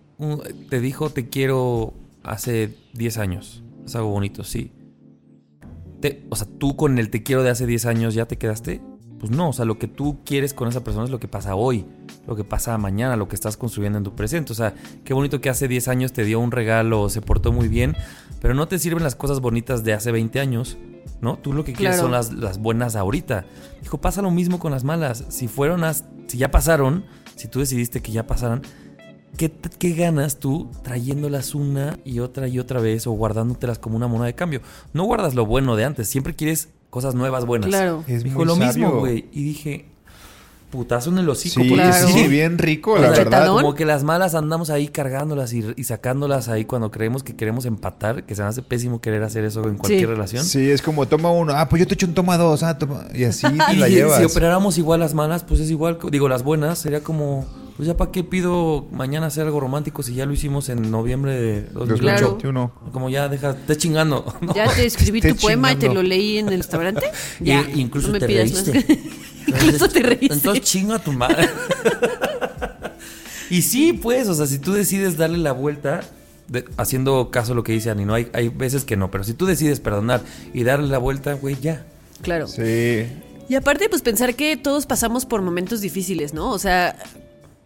te 0.68 0.80
dijo 0.80 1.08
te 1.10 1.28
quiero 1.30 1.94
hace 2.24 2.74
10 2.92 3.16
años. 3.18 3.62
Es 3.86 3.96
algo 3.96 4.10
bonito, 4.10 4.44
sí. 4.44 4.70
Te- 6.00 6.24
o 6.28 6.36
sea, 6.36 6.46
tú 6.58 6.76
con 6.76 6.98
el 6.98 7.08
te 7.10 7.22
quiero 7.22 7.42
de 7.42 7.50
hace 7.50 7.66
10 7.66 7.86
años 7.86 8.12
ya 8.14 8.26
te 8.26 8.36
quedaste. 8.36 8.82
Pues 9.18 9.30
no, 9.32 9.48
o 9.48 9.52
sea, 9.52 9.64
lo 9.64 9.78
que 9.78 9.88
tú 9.88 10.18
quieres 10.24 10.54
con 10.54 10.68
esa 10.68 10.84
persona 10.84 11.04
es 11.04 11.10
lo 11.10 11.18
que 11.18 11.26
pasa 11.28 11.54
hoy, 11.56 11.84
lo 12.26 12.36
que 12.36 12.44
pasa 12.44 12.78
mañana, 12.78 13.16
lo 13.16 13.26
que 13.28 13.34
estás 13.34 13.56
construyendo 13.56 13.98
en 13.98 14.04
tu 14.04 14.14
presente. 14.14 14.52
O 14.52 14.54
sea, 14.54 14.74
qué 15.04 15.12
bonito 15.12 15.40
que 15.40 15.50
hace 15.50 15.66
10 15.66 15.88
años 15.88 16.12
te 16.12 16.24
dio 16.24 16.38
un 16.38 16.52
regalo, 16.52 17.08
se 17.08 17.20
portó 17.20 17.50
muy 17.52 17.66
bien, 17.68 17.96
pero 18.40 18.54
no 18.54 18.68
te 18.68 18.78
sirven 18.78 19.02
las 19.02 19.16
cosas 19.16 19.40
bonitas 19.40 19.82
de 19.82 19.92
hace 19.92 20.12
20 20.12 20.38
años, 20.38 20.78
¿no? 21.20 21.36
Tú 21.36 21.52
lo 21.52 21.64
que 21.64 21.72
quieres 21.72 21.96
Claro. 21.96 22.02
son 22.08 22.12
las, 22.12 22.32
las 22.32 22.58
buenas 22.58 22.94
ahorita. 22.94 23.44
Dijo, 23.82 23.98
pasa 24.00 24.22
lo 24.22 24.30
mismo 24.30 24.60
con 24.60 24.70
las 24.70 24.84
malas. 24.84 25.24
Si 25.30 25.48
fueron, 25.48 25.82
as- 25.82 26.04
si 26.28 26.38
ya 26.38 26.50
pasaron, 26.52 27.04
si 27.34 27.48
tú 27.48 27.58
decidiste 27.58 28.00
que 28.00 28.12
ya 28.12 28.24
pasaran, 28.26 28.62
¿qué, 29.36 29.48
t- 29.48 29.70
qué 29.80 29.94
ganas 29.94 30.38
tú 30.38 30.70
trayéndolas 30.84 31.56
una 31.56 31.98
y 32.04 32.20
otra 32.20 32.46
y 32.46 32.60
otra 32.60 32.80
vez 32.80 33.08
o 33.08 33.12
guardándotelas 33.12 33.80
como 33.80 33.96
una 33.96 34.06
moneda 34.06 34.26
de 34.26 34.34
cambio? 34.36 34.60
No 34.92 35.04
guardas 35.04 35.34
lo 35.34 35.44
bueno 35.44 35.74
de 35.74 35.84
antes, 35.84 36.08
siempre 36.08 36.34
quieres 36.36 36.68
cosas 36.90 37.14
nuevas, 37.14 37.44
buenas. 37.46 37.68
Claro. 37.68 38.04
Es 38.06 38.24
Dijo 38.24 38.38
muy 38.38 38.46
lo 38.46 38.56
mismo, 38.56 38.90
güey. 39.00 39.26
Y 39.32 39.42
dije, 39.44 39.86
putazo 40.70 41.10
en 41.10 41.18
el 41.18 41.28
hocico. 41.28 41.62
Sí, 41.62 41.68
porque 41.68 41.82
Claro. 41.84 42.08
sí, 42.08 42.28
bien 42.28 42.58
rico, 42.58 42.98
la 42.98 43.10
verdad. 43.10 43.48
Como 43.48 43.74
que 43.74 43.84
las 43.86 44.04
malas 44.04 44.34
andamos 44.34 44.68
ahí 44.70 44.88
cargándolas 44.88 45.52
y, 45.54 45.64
y 45.76 45.84
sacándolas 45.84 46.48
ahí 46.48 46.64
cuando 46.66 46.90
creemos 46.90 47.22
que 47.22 47.34
queremos 47.36 47.64
empatar, 47.64 48.24
que 48.24 48.34
se 48.34 48.42
me 48.42 48.48
hace 48.48 48.62
pésimo 48.62 49.00
querer 49.00 49.22
hacer 49.22 49.44
eso 49.44 49.66
en 49.66 49.76
cualquier 49.76 50.00
Sí. 50.00 50.06
relación. 50.06 50.44
Sí, 50.44 50.70
es 50.70 50.82
como 50.82 51.06
toma 51.08 51.30
uno, 51.30 51.52
ah, 51.54 51.68
pues 51.68 51.80
yo 51.80 51.86
te 51.86 51.94
echo 51.94 52.06
un 52.06 52.14
toma 52.14 52.36
dos, 52.36 52.62
ah, 52.62 52.76
toma. 52.78 53.04
Y 53.14 53.24
así 53.24 53.46
te 53.68 53.74
Y 53.74 53.76
la 53.76 53.88
llevas. 53.88 54.18
si 54.18 54.24
operáramos 54.24 54.76
igual 54.78 55.00
las 55.00 55.14
malas, 55.14 55.42
pues 55.44 55.60
es 55.60 55.70
igual. 55.70 55.98
Digo, 56.10 56.28
las 56.28 56.42
buenas 56.42 56.78
sería 56.78 57.00
como 57.02 57.46
Pues 57.78 57.86
ya 57.86 57.96
para 57.96 58.10
qué 58.10 58.24
pido 58.24 58.86
mañana 58.90 59.28
hacer 59.28 59.46
algo 59.46 59.60
romántico 59.60 60.02
si 60.02 60.12
ya 60.12 60.26
lo 60.26 60.32
hicimos 60.32 60.68
en 60.68 60.90
noviembre 60.90 61.40
de 61.40 61.62
2008. 61.72 62.00
Claro. 62.00 62.20
2021. 62.32 62.72
Como 62.92 63.08
ya 63.08 63.28
deja, 63.28 63.54
te 63.54 63.76
chingando. 63.76 64.34
¿no? 64.40 64.52
Ya 64.52 64.66
te 64.74 64.84
escribí 64.84 65.20
tu 65.22 65.36
poema 65.36 65.72
y 65.72 65.76
te 65.76 65.88
lo 65.88 66.02
leí 66.02 66.38
en 66.38 66.48
el 66.48 66.56
restaurante. 66.58 67.06
Ya. 67.40 67.64
Y- 67.72 67.80
incluso 67.80 68.08
no 68.08 68.14
me 68.14 68.18
te 68.18 68.26
más. 68.26 68.34
reíste. 68.64 69.00
incluso 69.46 69.88
te 69.88 70.02
reíste. 70.02 70.34
Entonces 70.34 70.64
chinga 70.64 70.96
a 70.96 70.98
tu 70.98 71.12
madre. 71.12 71.48
y 73.50 73.62
sí, 73.62 73.92
pues, 73.92 74.28
o 74.28 74.34
sea, 74.34 74.46
si 74.46 74.58
tú 74.58 74.72
decides 74.72 75.16
darle 75.16 75.38
la 75.38 75.52
vuelta, 75.52 76.00
de- 76.48 76.64
haciendo 76.76 77.30
caso 77.30 77.52
a 77.52 77.54
lo 77.54 77.62
que 77.62 77.72
dice 77.72 77.90
Ani, 77.90 78.04
¿no? 78.04 78.14
Hay, 78.14 78.28
hay 78.32 78.48
veces 78.48 78.84
que 78.84 78.96
no, 78.96 79.10
pero 79.12 79.22
si 79.24 79.34
tú 79.34 79.46
decides 79.46 79.78
perdonar 79.80 80.22
y 80.52 80.64
darle 80.64 80.88
la 80.88 80.98
vuelta, 80.98 81.34
güey, 81.34 81.56
ya. 81.60 81.86
Claro. 82.22 82.48
Sí. 82.48 83.06
Y 83.48 83.54
aparte, 83.54 83.88
pues 83.88 84.02
pensar 84.02 84.34
que 84.34 84.56
todos 84.56 84.84
pasamos 84.86 85.24
por 85.24 85.42
momentos 85.42 85.80
difíciles, 85.80 86.34
¿no? 86.34 86.50
O 86.50 86.58
sea, 86.58 86.96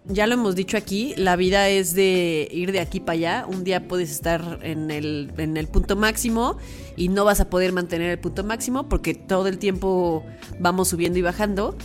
ya 0.04 0.26
lo 0.26 0.34
hemos 0.34 0.54
dicho 0.56 0.76
aquí, 0.76 1.14
la 1.16 1.36
vida 1.36 1.68
es 1.68 1.94
de 1.94 2.48
ir 2.50 2.72
de 2.72 2.80
aquí 2.80 3.00
para 3.00 3.12
allá. 3.12 3.46
Un 3.48 3.64
día 3.64 3.86
puedes 3.86 4.10
estar 4.10 4.58
en 4.62 4.90
el, 4.90 5.32
en 5.38 5.56
el 5.56 5.68
punto 5.68 5.96
máximo 5.96 6.58
y 6.96 7.08
no 7.08 7.24
vas 7.24 7.40
a 7.40 7.48
poder 7.48 7.72
mantener 7.72 8.10
el 8.10 8.18
punto 8.18 8.42
máximo 8.44 8.88
porque 8.88 9.14
todo 9.14 9.48
el 9.48 9.58
tiempo 9.58 10.24
vamos 10.58 10.88
subiendo 10.88 11.18
y 11.18 11.22
bajando. 11.22 11.76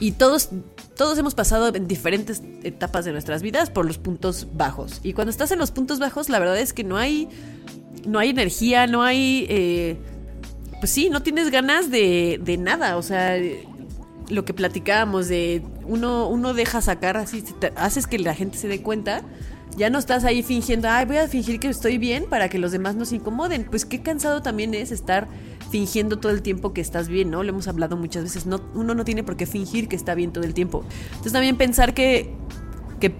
Y 0.00 0.12
todos, 0.12 0.50
todos 0.96 1.16
hemos 1.18 1.34
pasado 1.34 1.72
en 1.72 1.86
diferentes 1.86 2.42
etapas 2.64 3.04
de 3.04 3.12
nuestras 3.12 3.42
vidas 3.42 3.70
por 3.70 3.86
los 3.86 3.98
puntos 3.98 4.48
bajos. 4.52 5.00
Y 5.04 5.12
cuando 5.12 5.30
estás 5.30 5.52
en 5.52 5.58
los 5.60 5.70
puntos 5.70 6.00
bajos, 6.00 6.28
la 6.28 6.40
verdad 6.40 6.58
es 6.58 6.72
que 6.72 6.82
no 6.82 6.96
hay, 6.96 7.28
no 8.06 8.18
hay 8.18 8.30
energía, 8.30 8.86
no 8.86 9.02
hay... 9.02 9.46
eh, 9.48 9.96
pues 10.80 10.90
sí, 10.90 11.10
no 11.10 11.22
tienes 11.22 11.52
ganas 11.52 11.92
de, 11.92 12.40
de 12.42 12.56
nada. 12.56 12.96
O 12.96 13.02
sea, 13.02 13.36
lo 14.32 14.44
que 14.44 14.54
platicábamos 14.54 15.28
de 15.28 15.62
uno, 15.86 16.26
uno 16.28 16.54
deja 16.54 16.80
sacar 16.80 17.16
así, 17.16 17.42
te- 17.42 17.72
haces 17.76 18.06
que 18.06 18.18
la 18.18 18.34
gente 18.34 18.58
se 18.58 18.68
dé 18.68 18.82
cuenta. 18.82 19.22
Ya 19.76 19.88
no 19.88 19.98
estás 19.98 20.24
ahí 20.24 20.42
fingiendo, 20.42 20.88
ay, 20.90 21.06
voy 21.06 21.16
a 21.16 21.28
fingir 21.28 21.58
que 21.58 21.68
estoy 21.68 21.96
bien 21.96 22.26
para 22.28 22.48
que 22.50 22.58
los 22.58 22.72
demás 22.72 22.94
no 22.94 23.04
se 23.06 23.16
incomoden. 23.16 23.64
Pues 23.70 23.86
qué 23.86 24.02
cansado 24.02 24.42
también 24.42 24.74
es 24.74 24.90
estar 24.92 25.28
fingiendo 25.70 26.18
todo 26.18 26.30
el 26.32 26.42
tiempo 26.42 26.74
que 26.74 26.82
estás 26.82 27.08
bien, 27.08 27.30
¿no? 27.30 27.42
Lo 27.42 27.50
hemos 27.50 27.68
hablado 27.68 27.96
muchas 27.96 28.24
veces. 28.24 28.44
No, 28.44 28.60
uno 28.74 28.94
no 28.94 29.04
tiene 29.04 29.22
por 29.22 29.36
qué 29.36 29.46
fingir 29.46 29.88
que 29.88 29.96
está 29.96 30.14
bien 30.14 30.30
todo 30.32 30.44
el 30.44 30.52
tiempo. 30.52 30.84
Entonces 31.12 31.32
también 31.32 31.56
pensar 31.56 31.94
que, 31.94 32.34
que- 33.00 33.14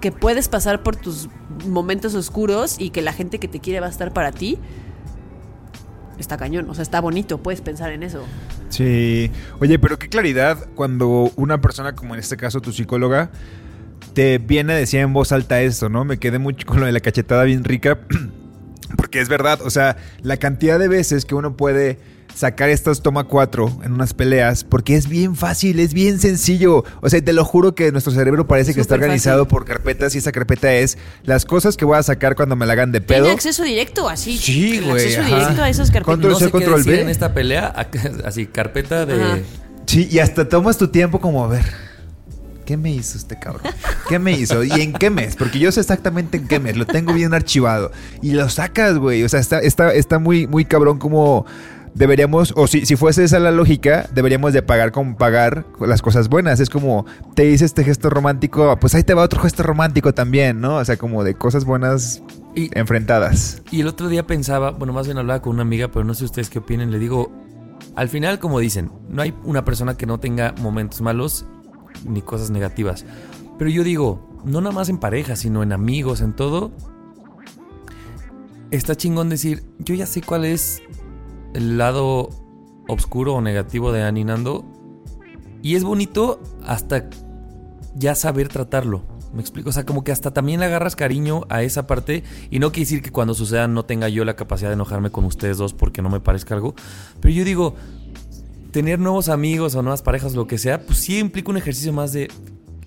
que 0.00 0.12
puedes 0.12 0.48
pasar 0.48 0.82
por 0.84 0.94
tus 0.96 1.28
momentos 1.66 2.14
oscuros 2.14 2.76
y 2.78 2.90
que 2.90 3.02
la 3.02 3.12
gente 3.12 3.38
que 3.40 3.48
te 3.48 3.58
quiere 3.58 3.80
va 3.80 3.86
a 3.88 3.90
estar 3.90 4.12
para 4.12 4.30
ti, 4.30 4.58
está 6.18 6.36
cañón. 6.36 6.68
O 6.70 6.74
sea, 6.74 6.82
está 6.82 7.00
bonito, 7.00 7.38
puedes 7.38 7.60
pensar 7.60 7.92
en 7.92 8.02
eso. 8.02 8.24
Sí. 8.68 9.30
Oye, 9.60 9.78
pero 9.78 9.98
qué 9.98 10.08
claridad 10.08 10.68
cuando 10.74 11.32
una 11.36 11.60
persona, 11.60 11.94
como 11.94 12.14
en 12.14 12.20
este 12.20 12.36
caso 12.36 12.60
tu 12.60 12.72
psicóloga, 12.72 13.30
te 14.14 14.38
viene 14.38 14.72
a 14.72 14.76
decir 14.76 15.00
en 15.00 15.12
voz 15.12 15.32
alta 15.32 15.60
esto, 15.60 15.88
¿no? 15.88 16.04
Me 16.04 16.18
quedé 16.18 16.38
mucho 16.38 16.66
con 16.66 16.80
lo 16.80 16.86
de 16.86 16.92
la 16.92 17.00
cachetada 17.00 17.44
bien 17.44 17.64
rica. 17.64 17.98
Porque 18.96 19.20
es 19.20 19.28
verdad, 19.28 19.60
o 19.62 19.70
sea, 19.70 19.96
la 20.22 20.36
cantidad 20.36 20.78
de 20.78 20.88
veces 20.88 21.24
que 21.24 21.34
uno 21.34 21.56
puede 21.56 21.98
sacar 22.36 22.68
estas 22.68 23.00
toma 23.00 23.24
4 23.24 23.80
en 23.84 23.92
unas 23.92 24.12
peleas, 24.12 24.62
porque 24.62 24.94
es 24.94 25.08
bien 25.08 25.34
fácil, 25.36 25.80
es 25.80 25.94
bien 25.94 26.20
sencillo. 26.20 26.84
O 27.00 27.08
sea, 27.08 27.24
te 27.24 27.32
lo 27.32 27.44
juro 27.44 27.74
que 27.74 27.90
nuestro 27.92 28.12
cerebro 28.12 28.46
parece 28.46 28.74
que 28.74 28.80
está 28.80 28.94
organizado 28.94 29.44
fácil. 29.44 29.50
por 29.50 29.64
carpetas 29.64 30.14
y 30.14 30.18
esa 30.18 30.32
carpeta 30.32 30.72
es 30.74 30.98
las 31.24 31.46
cosas 31.46 31.76
que 31.76 31.86
voy 31.86 31.96
a 31.96 32.02
sacar 32.02 32.36
cuando 32.36 32.54
me 32.54 32.66
la 32.66 32.74
hagan 32.74 32.92
de 32.92 33.00
pedo. 33.00 33.22
Tiene 33.22 33.34
acceso 33.34 33.64
directo, 33.64 34.08
así. 34.08 34.36
Sí, 34.36 34.80
güey, 34.80 35.02
Acceso 35.04 35.22
ajá. 35.22 35.34
directo 35.34 35.62
a 35.62 35.70
esos 35.70 35.90
carpetas. 35.90 36.14
Control 36.14 36.32
no 36.32 36.38
sé 36.38 36.50
control 36.50 36.76
decir 36.76 36.92
V. 36.92 37.00
en 37.00 37.08
esta 37.08 37.32
pelea, 37.32 37.74
así, 38.24 38.46
carpeta 38.46 39.06
de... 39.06 39.14
Ajá. 39.14 39.38
Sí, 39.86 40.08
y 40.10 40.18
hasta 40.18 40.48
tomas 40.48 40.76
tu 40.76 40.88
tiempo 40.88 41.20
como 41.20 41.44
a 41.44 41.48
ver. 41.48 41.64
¿Qué 42.66 42.76
me 42.76 42.90
hizo 42.90 43.16
este 43.16 43.38
cabrón? 43.38 43.62
¿Qué 44.08 44.18
me 44.18 44.32
hizo? 44.32 44.64
¿Y 44.64 44.72
en 44.72 44.92
qué 44.92 45.08
mes? 45.08 45.36
Porque 45.36 45.60
yo 45.60 45.70
sé 45.70 45.80
exactamente 45.80 46.36
en 46.36 46.48
qué 46.48 46.58
mes. 46.58 46.76
Lo 46.76 46.84
tengo 46.84 47.12
bien 47.12 47.32
archivado. 47.32 47.92
Y 48.20 48.32
lo 48.32 48.48
sacas, 48.48 48.98
güey. 48.98 49.22
O 49.22 49.28
sea, 49.28 49.38
está, 49.38 49.60
está, 49.60 49.94
está 49.94 50.18
muy, 50.18 50.48
muy 50.48 50.64
cabrón 50.64 50.98
como 50.98 51.46
deberíamos, 51.96 52.52
o 52.56 52.66
si, 52.66 52.84
si 52.86 52.94
fuese 52.96 53.24
esa 53.24 53.38
la 53.38 53.50
lógica, 53.50 54.08
deberíamos 54.14 54.52
de 54.52 54.62
pagar 54.62 54.92
con 54.92 55.16
pagar 55.16 55.64
las 55.80 56.02
cosas 56.02 56.28
buenas. 56.28 56.60
Es 56.60 56.68
como, 56.70 57.06
te 57.34 57.48
hice 57.50 57.64
este 57.64 57.82
gesto 57.84 58.10
romántico, 58.10 58.76
pues 58.78 58.94
ahí 58.94 59.02
te 59.02 59.14
va 59.14 59.22
otro 59.22 59.40
gesto 59.40 59.62
romántico 59.62 60.12
también, 60.14 60.60
¿no? 60.60 60.76
O 60.76 60.84
sea, 60.84 60.96
como 60.96 61.24
de 61.24 61.34
cosas 61.34 61.64
buenas 61.64 62.22
Y- 62.54 62.70
enfrentadas. 62.78 63.62
Y 63.70 63.80
el 63.80 63.88
otro 63.88 64.08
día 64.08 64.26
pensaba, 64.26 64.70
bueno, 64.72 64.92
más 64.92 65.06
bien 65.06 65.18
hablaba 65.18 65.40
con 65.40 65.54
una 65.54 65.62
amiga, 65.62 65.88
pero 65.88 66.04
no 66.04 66.14
sé 66.14 66.24
ustedes 66.24 66.50
qué 66.50 66.58
opinen. 66.58 66.90
Le 66.90 66.98
digo, 66.98 67.32
al 67.94 68.08
final, 68.10 68.38
como 68.38 68.60
dicen, 68.60 68.90
no 69.08 69.22
hay 69.22 69.34
una 69.44 69.64
persona 69.64 69.96
que 69.96 70.04
no 70.06 70.20
tenga 70.20 70.54
momentos 70.60 71.00
malos 71.00 71.46
ni 72.04 72.20
cosas 72.20 72.50
negativas. 72.50 73.04
Pero 73.58 73.70
yo 73.70 73.82
digo, 73.82 74.28
no 74.44 74.60
nada 74.60 74.74
más 74.74 74.90
en 74.90 74.98
pareja, 74.98 75.34
sino 75.34 75.62
en 75.62 75.72
amigos, 75.72 76.20
en 76.20 76.34
todo. 76.34 76.72
Está 78.70 78.96
chingón 78.96 79.28
decir, 79.28 79.64
yo 79.78 79.94
ya 79.94 80.06
sé 80.06 80.20
cuál 80.22 80.44
es 80.44 80.82
el 81.56 81.78
lado 81.78 82.28
oscuro 82.88 83.34
o 83.34 83.40
negativo 83.40 83.92
de 83.92 84.02
Ani 84.02 84.24
Nando. 84.24 84.64
Y 85.62 85.74
es 85.74 85.84
bonito 85.84 86.40
hasta 86.64 87.08
ya 87.94 88.14
saber 88.14 88.48
tratarlo. 88.48 89.02
Me 89.34 89.40
explico, 89.40 89.68
o 89.70 89.72
sea, 89.72 89.84
como 89.84 90.04
que 90.04 90.12
hasta 90.12 90.32
también 90.32 90.60
le 90.60 90.66
agarras 90.66 90.96
cariño 90.96 91.42
a 91.48 91.62
esa 91.62 91.86
parte 91.86 92.22
y 92.50 92.58
no 92.58 92.70
quiere 92.70 92.84
decir 92.86 93.02
que 93.02 93.10
cuando 93.10 93.34
suceda 93.34 93.66
no 93.68 93.84
tenga 93.84 94.08
yo 94.08 94.24
la 94.24 94.36
capacidad 94.36 94.70
de 94.70 94.74
enojarme 94.74 95.10
con 95.10 95.24
ustedes 95.24 95.58
dos 95.58 95.74
porque 95.74 96.00
no 96.00 96.08
me 96.08 96.20
parezca 96.20 96.54
algo, 96.54 96.74
pero 97.20 97.34
yo 97.34 97.44
digo, 97.44 97.74
tener 98.70 98.98
nuevos 98.98 99.28
amigos 99.28 99.74
o 99.74 99.82
nuevas 99.82 100.02
parejas, 100.02 100.34
lo 100.34 100.46
que 100.46 100.58
sea, 100.58 100.80
pues 100.86 100.98
sí 101.00 101.18
implica 101.18 101.50
un 101.50 101.56
ejercicio 101.58 101.92
más 101.92 102.12
de, 102.12 102.30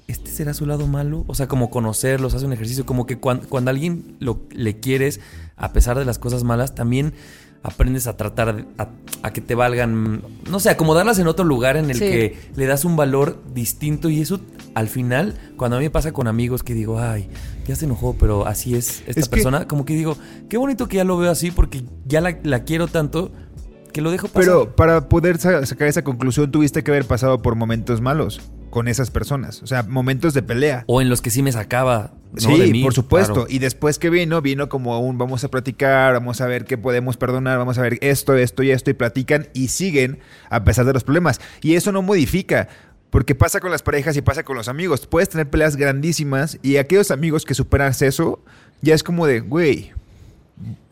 ¿este 0.07 0.31
será 0.31 0.53
su 0.53 0.65
lado 0.65 0.87
malo? 0.87 1.23
O 1.27 1.35
sea, 1.35 1.47
como 1.47 1.69
conocerlos, 1.69 2.33
hace 2.33 2.45
un 2.45 2.53
ejercicio, 2.53 2.85
como 2.85 3.05
que 3.05 3.19
cuan- 3.19 3.41
cuando, 3.47 3.69
a 3.69 3.73
alguien 3.73 4.15
lo, 4.19 4.39
le 4.51 4.79
quieres, 4.79 5.19
a 5.55 5.71
pesar 5.73 5.99
de 5.99 6.05
las 6.05 6.17
cosas 6.17 6.43
malas, 6.43 6.73
también 6.73 7.13
aprendes 7.63 8.07
a 8.07 8.15
tratar, 8.17 8.55
de- 8.55 8.65
a, 8.77 8.87
a 9.23 9.33
que 9.33 9.41
te 9.41 9.53
valgan, 9.55 10.21
no 10.49 10.59
sé, 10.59 10.69
acomodarlas 10.69 11.19
en 11.19 11.27
otro 11.27 11.43
lugar 11.45 11.75
en 11.77 11.89
el 11.89 11.95
Sí. 11.97 11.99
que 12.05 12.37
le 12.55 12.65
das 12.65 12.85
un 12.85 12.95
valor 12.95 13.41
distinto 13.53 14.09
y 14.09 14.21
eso 14.21 14.39
al 14.75 14.87
final, 14.87 15.35
cuando 15.57 15.75
a 15.77 15.79
mí 15.79 15.85
me 15.85 15.89
pasa 15.89 16.11
con 16.13 16.27
amigos 16.27 16.63
que 16.63 16.73
digo, 16.73 16.99
ay, 16.99 17.27
ya 17.67 17.75
se 17.75 17.85
enojó, 17.85 18.15
pero 18.17 18.45
así 18.47 18.75
es 18.75 19.03
esta 19.07 19.19
Es 19.19 19.27
que- 19.27 19.35
persona, 19.35 19.67
como 19.67 19.83
que 19.85 19.93
digo, 19.93 20.17
qué 20.47 20.57
bonito 20.57 20.87
que 20.87 20.97
ya 20.97 21.03
lo 21.03 21.17
veo 21.17 21.31
así 21.31 21.51
porque 21.51 21.83
ya 22.05 22.21
la, 22.21 22.37
la 22.43 22.63
quiero 22.63 22.87
tanto 22.87 23.31
que 23.91 24.01
lo 24.01 24.11
dejo 24.11 24.27
pasar. 24.27 24.43
Pero 24.43 24.75
para 24.75 25.09
poder 25.09 25.37
sa- 25.39 25.65
sacar 25.65 25.87
esa 25.87 26.03
conclusión 26.03 26.51
tuviste 26.51 26.83
que 26.83 26.91
haber 26.91 27.05
pasado 27.05 27.41
por 27.41 27.55
momentos 27.55 27.99
malos 28.01 28.39
con 28.69 28.87
esas 28.87 29.09
personas. 29.09 29.63
O 29.63 29.67
sea, 29.67 29.81
momentos 29.83 30.33
de 30.35 30.43
pelea. 30.43 30.83
o 30.87 31.01
en 31.01 31.09
los 31.09 31.21
que 31.21 31.31
sí 31.31 31.41
me 31.41 31.51
sacaba, 31.51 32.13
¿no? 32.33 32.39
Sí, 32.39 32.59
de 32.59 32.67
mí, 32.71 32.83
por 32.83 32.93
supuesto. 32.93 33.33
claro. 33.33 33.47
Y 33.49 33.59
después 33.59 33.97
que 33.99 34.09
vino, 34.09 34.41
vino 34.41 34.69
como 34.69 34.99
un 34.99 35.17
vamos 35.17 35.43
a 35.43 35.47
platicar, 35.49 36.13
vamos 36.13 36.41
a 36.41 36.45
ver 36.47 36.65
qué 36.65 36.77
podemos 36.77 37.17
perdonar, 37.17 37.57
vamos 37.57 37.77
a 37.77 37.81
ver 37.81 37.97
esto, 38.01 38.35
esto 38.35 38.63
y 38.63 38.71
esto, 38.71 38.91
y 38.91 38.93
platican 38.93 39.47
y 39.53 39.69
siguen 39.69 40.19
a 40.49 40.63
pesar 40.63 40.85
de 40.85 40.93
los 40.93 41.03
problemas. 41.03 41.39
Y 41.61 41.75
eso 41.75 41.91
no 41.91 42.01
modifica. 42.01 42.67
Porque 43.09 43.33
pasa 43.33 43.59
con 43.59 43.71
las 43.71 43.81
parejas 43.81 44.15
y 44.17 44.21
pasa 44.21 44.43
con 44.43 44.55
los 44.55 44.67
amigos. 44.67 45.07
Puedes 45.07 45.29
tener 45.29 45.49
peleas 45.49 45.75
grandísimas 45.75 46.59
y 46.61 46.77
aquellos 46.77 47.09
amigos 47.09 47.43
que 47.43 47.55
superas 47.55 48.03
eso, 48.03 48.39
ya 48.83 48.93
es 48.93 49.01
como 49.01 49.25
de, 49.25 49.39
güey, 49.39 49.91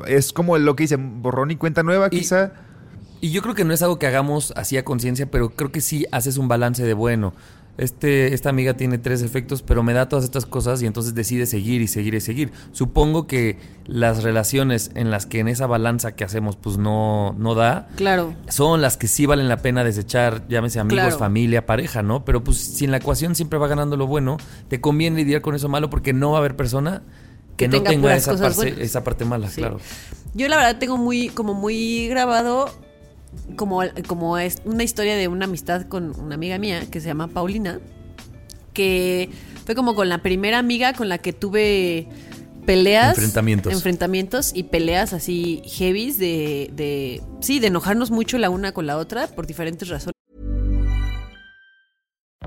es 0.07 0.33
como 0.33 0.57
lo 0.57 0.75
que 0.75 0.85
dicen, 0.85 1.21
borrón 1.21 1.51
y 1.51 1.55
cuenta 1.57 1.83
nueva, 1.83 2.07
Y- 2.11 2.19
quizá. 2.19 2.53
Y 3.21 3.31
yo 3.31 3.41
creo 3.41 3.53
que 3.55 3.63
no 3.65 3.73
es 3.73 3.81
algo 3.81 3.97
que 3.99 4.05
hagamos 4.07 4.53
así 4.55 4.77
a 4.77 4.83
conciencia, 4.85 5.25
pero 5.29 5.49
creo 5.49 5.71
que 5.71 5.81
sí 5.81 6.05
haces 6.11 6.37
un 6.37 6.47
balance 6.47 6.83
de 6.83 6.93
bueno. 6.93 7.33
Este, 7.77 8.33
esta 8.33 8.49
amiga 8.49 8.73
tiene 8.75 8.97
tres 8.97 9.21
efectos, 9.21 9.61
pero 9.61 9.83
me 9.83 9.93
da 9.93 10.09
todas 10.09 10.25
estas 10.25 10.45
cosas 10.47 10.81
y 10.81 10.87
entonces 10.87 11.13
decide 11.13 11.45
seguir 11.45 11.81
y 11.81 11.87
seguir 11.87 12.15
y 12.15 12.21
seguir. 12.21 12.51
Supongo 12.71 13.27
que 13.27 13.59
las 13.85 14.23
relaciones 14.23 14.89
en 14.95 15.11
las 15.11 15.25
que 15.27 15.39
en 15.39 15.47
esa 15.47 15.67
balanza 15.67 16.15
que 16.15 16.23
hacemos 16.23 16.55
pues 16.55 16.77
no, 16.77 17.35
no 17.37 17.53
da, 17.53 17.87
Claro. 17.95 18.33
son 18.49 18.81
las 18.81 18.97
que 18.97 19.07
sí 19.07 19.25
valen 19.27 19.47
la 19.47 19.57
pena 19.57 19.83
desechar, 19.83 20.47
llámese 20.47 20.79
amigos, 20.79 21.03
Claro. 21.03 21.19
familia, 21.19 21.65
pareja, 21.67 22.01
¿no? 22.01 22.25
Pero 22.25 22.43
pues 22.43 22.57
si 22.57 22.85
en 22.85 22.91
la 22.91 22.97
ecuación 22.97 23.35
siempre 23.35 23.59
va 23.59 23.67
ganando 23.67 23.95
lo 23.95 24.07
bueno, 24.07 24.37
te 24.69 24.81
conviene 24.81 25.17
lidiar 25.17 25.41
con 25.41 25.53
eso 25.53 25.69
malo 25.69 25.89
porque 25.91 26.13
no 26.13 26.31
va 26.31 26.37
a 26.37 26.39
haber 26.39 26.55
persona 26.55 27.03
que, 27.57 27.65
Que 27.65 27.67
no 27.67 27.83
tenga 27.83 27.89
tenga 27.91 28.15
esa 28.15 28.35
parte, 28.37 28.75
esa 28.83 29.03
parte 29.03 29.23
mala, 29.25 29.49
Sí. 29.49 29.61
claro. 29.61 29.79
Yo 30.33 30.47
la 30.47 30.57
verdad 30.57 30.77
tengo 30.79 30.97
muy, 30.97 31.29
como 31.29 31.53
muy 31.53 32.07
grabado 32.07 32.69
como, 33.55 33.81
como 34.07 34.37
es 34.37 34.61
una 34.65 34.83
historia 34.83 35.15
de 35.15 35.27
una 35.27 35.45
amistad 35.45 35.83
con 35.87 36.17
una 36.19 36.35
amiga 36.35 36.57
mía 36.57 36.81
que 36.89 37.01
se 37.01 37.07
llama 37.07 37.27
Paulina, 37.27 37.79
que 38.73 39.29
fue 39.65 39.75
como 39.75 39.95
con 39.95 40.09
la 40.09 40.19
primera 40.19 40.59
amiga 40.59 40.93
con 40.93 41.09
la 41.09 41.17
que 41.17 41.33
tuve 41.33 42.07
peleas. 42.65 43.17
Enfrentamientos. 43.17 43.73
Enfrentamientos 43.73 44.51
y 44.53 44.63
peleas 44.63 45.13
así 45.13 45.61
heavies 45.65 46.19
de, 46.19 46.69
de, 46.73 47.23
sí, 47.41 47.59
de 47.59 47.67
enojarnos 47.67 48.11
mucho 48.11 48.37
la 48.37 48.49
una 48.49 48.71
con 48.73 48.85
la 48.85 48.97
otra 48.97 49.27
por 49.27 49.47
diferentes 49.47 49.89
razones. 49.89 50.13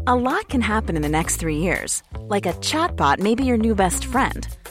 A 0.07 0.14
lot 0.14 0.49
can 0.49 0.62
happen 0.62 0.97
in 0.97 1.03
the 1.03 1.09
next 1.09 1.38
three 1.38 1.59
years. 1.59 2.03
Like 2.28 2.49
a 2.49 2.53
chatbot 2.61 3.18
may 3.18 3.34
be 3.34 3.45
your 3.45 3.59
new 3.59 3.74
best 3.74 4.07
friend. 4.07 4.47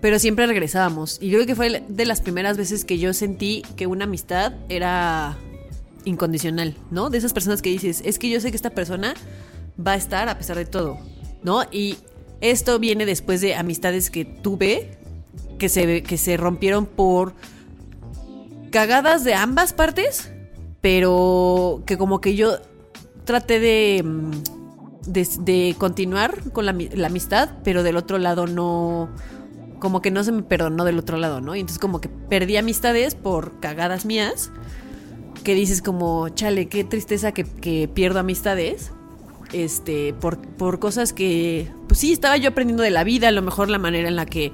Pero 0.00 0.18
siempre 0.18 0.46
regresábamos. 0.46 1.18
Y 1.20 1.28
yo 1.30 1.38
creo 1.38 1.46
que 1.46 1.54
fue 1.54 1.82
de 1.88 2.04
las 2.04 2.20
primeras 2.20 2.56
veces 2.56 2.84
que 2.84 2.98
yo 2.98 3.12
sentí 3.12 3.62
que 3.76 3.86
una 3.86 4.04
amistad 4.04 4.52
era 4.68 5.36
incondicional, 6.04 6.76
¿no? 6.90 7.10
De 7.10 7.18
esas 7.18 7.32
personas 7.32 7.62
que 7.62 7.70
dices, 7.70 8.02
es 8.04 8.18
que 8.18 8.30
yo 8.30 8.40
sé 8.40 8.50
que 8.50 8.56
esta 8.56 8.70
persona 8.70 9.14
va 9.84 9.92
a 9.92 9.96
estar 9.96 10.28
a 10.28 10.38
pesar 10.38 10.56
de 10.56 10.64
todo, 10.64 10.98
¿no? 11.42 11.64
Y 11.70 11.96
esto 12.40 12.78
viene 12.78 13.04
después 13.06 13.40
de 13.40 13.54
amistades 13.54 14.10
que 14.10 14.24
tuve 14.24 14.98
que 15.58 15.68
se, 15.68 16.02
que 16.02 16.18
se 16.18 16.36
rompieron 16.36 16.86
por 16.86 17.34
cagadas 18.70 19.24
de 19.24 19.34
ambas 19.34 19.72
partes, 19.72 20.30
pero 20.80 21.82
que 21.86 21.98
como 21.98 22.20
que 22.20 22.36
yo 22.36 22.58
traté 23.24 23.58
de, 23.58 24.02
mm, 24.04 24.30
de, 25.08 25.74
continuar 25.78 26.52
con 26.52 26.66
la 26.66 27.06
amistad, 27.06 27.50
pero 27.64 27.82
del 27.82 27.96
otro 27.96 28.18
lado 28.18 28.46
no, 28.46 29.08
como 29.78 30.02
que 30.02 30.10
no 30.10 30.24
se 30.24 30.32
me 30.32 30.42
perdonó 30.42 30.84
del 30.84 30.98
otro 30.98 31.16
lado, 31.16 31.40
¿no? 31.40 31.54
Y 31.56 31.60
entonces 31.60 31.78
como 31.78 32.00
que 32.00 32.08
perdí 32.08 32.56
amistades 32.56 33.14
por 33.14 33.60
cagadas 33.60 34.04
mías, 34.06 34.50
que 35.44 35.54
dices 35.54 35.82
como, 35.82 36.28
chale, 36.30 36.68
qué 36.68 36.82
tristeza 36.84 37.32
que, 37.32 37.44
que 37.44 37.88
pierdo 37.92 38.18
amistades, 38.18 38.90
este, 39.52 40.12
por, 40.14 40.38
por 40.38 40.78
cosas 40.80 41.12
que, 41.12 41.70
pues 41.88 42.00
sí, 42.00 42.12
estaba 42.12 42.36
yo 42.36 42.48
aprendiendo 42.50 42.82
de 42.82 42.90
la 42.90 43.04
vida, 43.04 43.28
a 43.28 43.32
lo 43.32 43.42
mejor 43.42 43.68
la 43.70 43.78
manera 43.78 44.08
en 44.08 44.16
la 44.16 44.26
que 44.26 44.52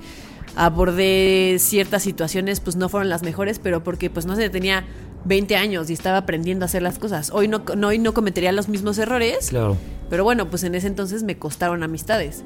abordé 0.55 1.57
ciertas 1.59 2.03
situaciones, 2.03 2.61
pues 2.61 2.77
no 2.77 2.89
fueron 2.89 3.09
las 3.09 3.23
mejores, 3.23 3.59
pero 3.59 3.83
porque, 3.83 4.11
pues 4.11 4.27
no 4.27 4.37
sé, 4.37 4.51
tenía 4.51 4.85
20 5.25 5.57
años 5.57 5.89
y 5.89 5.93
estaba 5.95 6.19
aprendiendo 6.19 6.65
a 6.65 6.67
hacer 6.67 6.83
las 6.83 6.99
cosas. 6.99 7.31
Hoy 7.33 7.49
no, 7.49 7.63
no, 7.77 7.89
hoy 7.89 7.99
no 7.99 8.13
cometería 8.13 8.53
los 8.53 8.69
mismos 8.69 8.99
errores, 8.99 9.49
Claro. 9.49 9.77
pero 10.11 10.25
bueno, 10.25 10.51
pues 10.51 10.63
en 10.65 10.75
ese 10.75 10.89
entonces 10.89 11.23
me 11.23 11.39
costaron 11.39 11.83
amistades. 11.83 12.43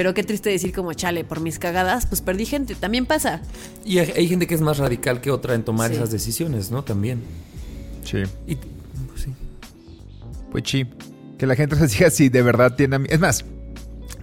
Pero 0.00 0.14
qué 0.14 0.22
triste 0.22 0.48
decir 0.48 0.72
como 0.72 0.94
chale, 0.94 1.24
por 1.24 1.40
mis 1.40 1.58
cagadas, 1.58 2.06
pues 2.06 2.22
perdí 2.22 2.46
gente. 2.46 2.74
También 2.74 3.04
pasa. 3.04 3.42
Y 3.84 3.98
hay, 3.98 4.10
hay 4.16 4.28
gente 4.28 4.46
que 4.46 4.54
es 4.54 4.62
más 4.62 4.78
radical 4.78 5.20
que 5.20 5.30
otra 5.30 5.54
en 5.54 5.62
tomar 5.62 5.90
Sí. 5.90 5.96
esas 5.96 6.10
decisiones, 6.10 6.70
¿no? 6.70 6.82
También. 6.82 7.20
Sí. 8.02 8.22
Y 8.46 8.54
pues, 8.56 9.20
sí. 9.22 9.34
Pues 10.50 10.64
sí. 10.66 10.86
Que 11.36 11.46
la 11.46 11.54
gente 11.54 11.76
se 11.76 11.86
diga 11.98 12.08
si 12.08 12.30
de 12.30 12.40
verdad 12.40 12.76
tiene 12.76 12.98
Es 13.10 13.20
más, 13.20 13.44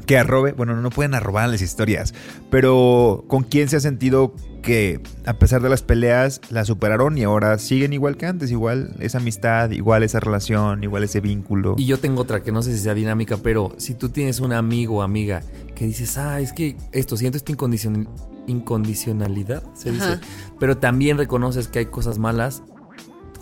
que 0.08 0.18
arrobe. 0.18 0.54
Bueno, 0.54 0.76
no 0.82 0.90
pueden 0.90 1.14
arrobar 1.14 1.48
las 1.48 1.62
historias. 1.62 2.16
Pero 2.50 3.26
¿con 3.28 3.44
quién 3.44 3.70
se 3.70 3.76
ha 3.76 3.80
sentido 3.80 4.34
que 4.68 5.00
a 5.26 5.34
pesar 5.34 5.62
de 5.62 5.70
las 5.70 5.82
peleas 5.82 6.42
la 6.50 6.66
superaron 6.66 7.18
y 7.18 7.24
ahora 7.24 7.58
siguen 7.58 7.94
igual 7.94 8.18
que 8.18 8.26
antes? 8.26 8.52
Igual 8.52 8.96
esa 9.00 9.18
amistad, 9.18 9.72
igual 9.72 10.04
esa 10.04 10.20
relación, 10.20 10.84
igual 10.84 11.04
ese 11.04 11.22
vínculo. 11.22 11.76
Y 11.78 11.86
yo 11.86 11.98
tengo 12.00 12.22
otra 12.22 12.44
que 12.44 12.52
no 12.52 12.62
sé 12.62 12.74
si 12.74 12.80
sea 12.84 12.94
dinámica, 12.94 13.38
pero 13.38 13.74
si 13.78 13.94
tú 13.94 14.10
tienes 14.10 14.40
un 14.40 14.54
amigo 14.54 14.98
o 14.98 15.02
amiga 15.02 15.42
que 15.74 15.86
dices, 15.86 16.18
ah, 16.18 16.40
es 16.42 16.54
que 16.54 16.76
esto, 16.92 17.18
siento 17.18 17.38
esta 17.38 17.52
incondicion- 17.54 18.08
incondicionalidad, 18.48 19.64
se 19.74 19.92
dice, 19.92 20.04
Ajá. 20.06 20.22
pero 20.60 20.78
también 20.78 21.18
reconoces 21.18 21.68
que 21.68 21.80
hay 21.80 21.86
cosas 21.88 22.18
malas, 22.20 22.64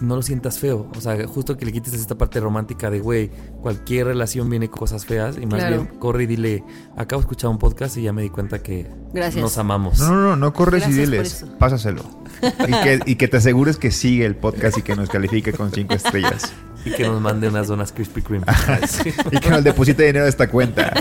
no 0.02 0.16
lo 0.16 0.22
sientas 0.22 0.60
feo. 0.60 0.90
O 0.98 1.02
sea, 1.02 1.26
justo 1.28 1.58
que 1.58 1.66
le 1.66 1.72
quites 1.72 1.94
esta 1.94 2.16
parte 2.16 2.40
romántica 2.40 2.90
de, 2.90 3.00
güey, 3.00 3.30
cualquier 3.62 4.08
relación 4.08 4.50
viene 4.50 4.70
con 4.70 4.80
cosas 4.80 5.06
feas 5.06 5.38
y 5.42 5.46
más 5.46 5.60
Claro. 5.60 5.84
bien 5.84 6.00
corre 6.00 6.24
y 6.24 6.26
dile, 6.28 6.64
acabo 6.98 7.22
de 7.22 7.26
escuchar 7.26 7.50
un 7.50 7.58
podcast 7.58 7.98
y 7.98 8.04
ya 8.04 8.14
me 8.14 8.22
di 8.22 8.30
cuenta 8.30 8.60
que 8.62 8.88
Gracias. 9.14 9.42
nos 9.42 9.58
amamos. 9.58 10.00
No, 10.00 10.10
no, 10.10 10.22
no, 10.22 10.36
no 10.36 10.54
corres 10.54 10.84
y 10.88 10.94
Gracias 10.94 11.10
diles. 11.10 11.46
Pásaselo. 11.60 12.04
Y 12.68 12.72
que, 12.84 13.00
y 13.06 13.16
que 13.16 13.28
te 13.28 13.38
asegures 13.38 13.78
que 13.78 13.92
sigue 13.92 14.26
el 14.26 14.36
podcast 14.36 14.78
y 14.78 14.82
que 14.82 14.96
nos 14.96 15.10
califique 15.10 15.54
con 15.54 15.72
cinco 15.72 15.94
estrellas. 15.94 16.52
Y 16.86 16.92
que 16.92 17.04
nos 17.08 17.20
mande 17.20 17.48
unas 17.48 17.68
donas 17.68 17.92
Krispy 17.92 18.22
Kreme. 18.22 18.46
Y 19.32 19.40
que 19.40 19.50
nos 19.50 19.64
deposite 19.64 20.04
dinero 20.06 20.26
a 20.26 20.30
esta 20.30 20.48
cuenta. 20.50 20.94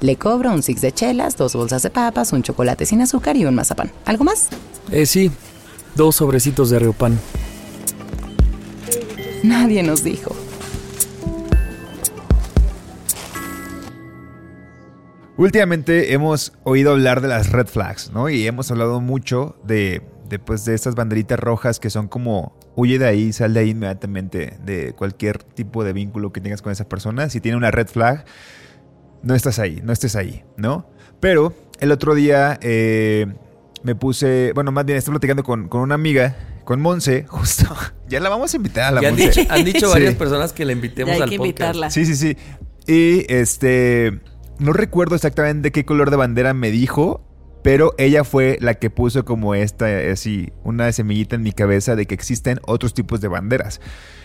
Le 0.00 0.16
cobro 0.16 0.52
un 0.52 0.62
six 0.62 0.82
de 0.82 0.92
chelas, 0.92 1.36
dos 1.38 1.54
bolsas 1.54 1.82
de 1.82 1.88
papas, 1.90 2.32
un 2.34 2.42
chocolate 2.42 2.84
sin 2.84 3.00
azúcar 3.00 3.36
y 3.36 3.46
un 3.46 3.54
mazapán. 3.54 3.90
¿Algo 4.04 4.24
más? 4.24 4.48
Eh, 4.90 5.06
sí, 5.06 5.30
dos 5.94 6.16
sobrecitos 6.16 6.70
de 6.70 6.78
Riopan. 6.78 7.18
Nadie 9.42 9.82
nos 9.82 10.02
dijo. 10.02 10.34
Últimamente 15.36 16.12
hemos 16.12 16.52
oído 16.62 16.92
hablar 16.92 17.20
de 17.20 17.28
las 17.28 17.50
red 17.50 17.66
flags, 17.66 18.10
¿no? 18.12 18.28
Y 18.28 18.46
hemos 18.46 18.70
hablado 18.70 19.00
mucho 19.00 19.56
de, 19.64 20.02
de, 20.28 20.38
pues, 20.38 20.64
de 20.64 20.74
estas 20.74 20.94
banderitas 20.94 21.38
rojas 21.38 21.80
que 21.80 21.90
son 21.90 22.06
como 22.06 22.56
huye 22.76 22.98
de 22.98 23.06
ahí, 23.06 23.32
sal 23.32 23.52
de 23.52 23.60
ahí 23.60 23.70
inmediatamente 23.70 24.58
de 24.64 24.92
cualquier 24.94 25.42
tipo 25.42 25.84
de 25.84 25.92
vínculo 25.92 26.32
que 26.32 26.40
tengas 26.40 26.62
con 26.62 26.72
esa 26.72 26.88
persona. 26.88 27.28
Si 27.30 27.40
tiene 27.40 27.56
una 27.56 27.70
red 27.70 27.88
flag, 27.88 28.24
no 29.22 29.34
estás 29.34 29.58
ahí, 29.58 29.80
no 29.82 29.92
estés 29.92 30.16
ahí, 30.16 30.44
¿no? 30.56 30.86
Pero 31.18 31.52
el 31.80 31.90
otro 31.90 32.14
día 32.14 32.58
eh, 32.62 33.26
me 33.84 33.94
puse, 33.94 34.50
bueno, 34.54 34.72
más 34.72 34.84
bien 34.84 34.98
estoy 34.98 35.12
platicando 35.12 35.44
con, 35.44 35.68
con 35.68 35.80
una 35.82 35.94
amiga, 35.94 36.34
con 36.64 36.80
Monse, 36.80 37.24
justo. 37.28 37.66
Ya 38.08 38.18
la 38.18 38.28
vamos 38.30 38.52
a 38.52 38.56
invitar 38.56 38.84
a 38.84 38.90
la 39.00 39.06
han 39.08 39.14
Monse. 39.14 39.28
dicho, 39.40 39.52
han 39.52 39.64
dicho 39.64 39.86
Sí. 39.86 39.92
varias 39.92 40.14
personas 40.16 40.52
que 40.52 40.64
la 40.64 40.72
invitemos 40.72 41.10
Ya 41.10 41.16
hay 41.16 41.22
al 41.22 41.30
que 41.30 41.36
podcast. 41.36 41.48
invitarla. 41.60 41.90
Sí, 41.90 42.04
sí, 42.06 42.16
sí. 42.16 42.36
Y 42.86 43.32
este. 43.32 44.18
No 44.58 44.72
recuerdo 44.72 45.14
exactamente 45.14 45.70
qué 45.72 45.84
color 45.84 46.10
de 46.10 46.16
bandera 46.16 46.54
me 46.54 46.70
dijo, 46.70 47.22
pero 47.64 47.94
ella 47.96 48.24
fue 48.24 48.58
la 48.60 48.74
que 48.74 48.90
puso 48.90 49.24
como 49.24 49.54
esta, 49.54 49.86
así, 50.12 50.52
una 50.64 50.92
semillita 50.92 51.34
en 51.34 51.42
mi 51.42 51.52
cabeza 51.52 51.96
de 51.96 52.04
que 52.04 52.14
existen 52.14 52.60
otros 52.66 52.92
tipos 52.92 53.22
de 53.22 53.28
banderas. 53.28 53.80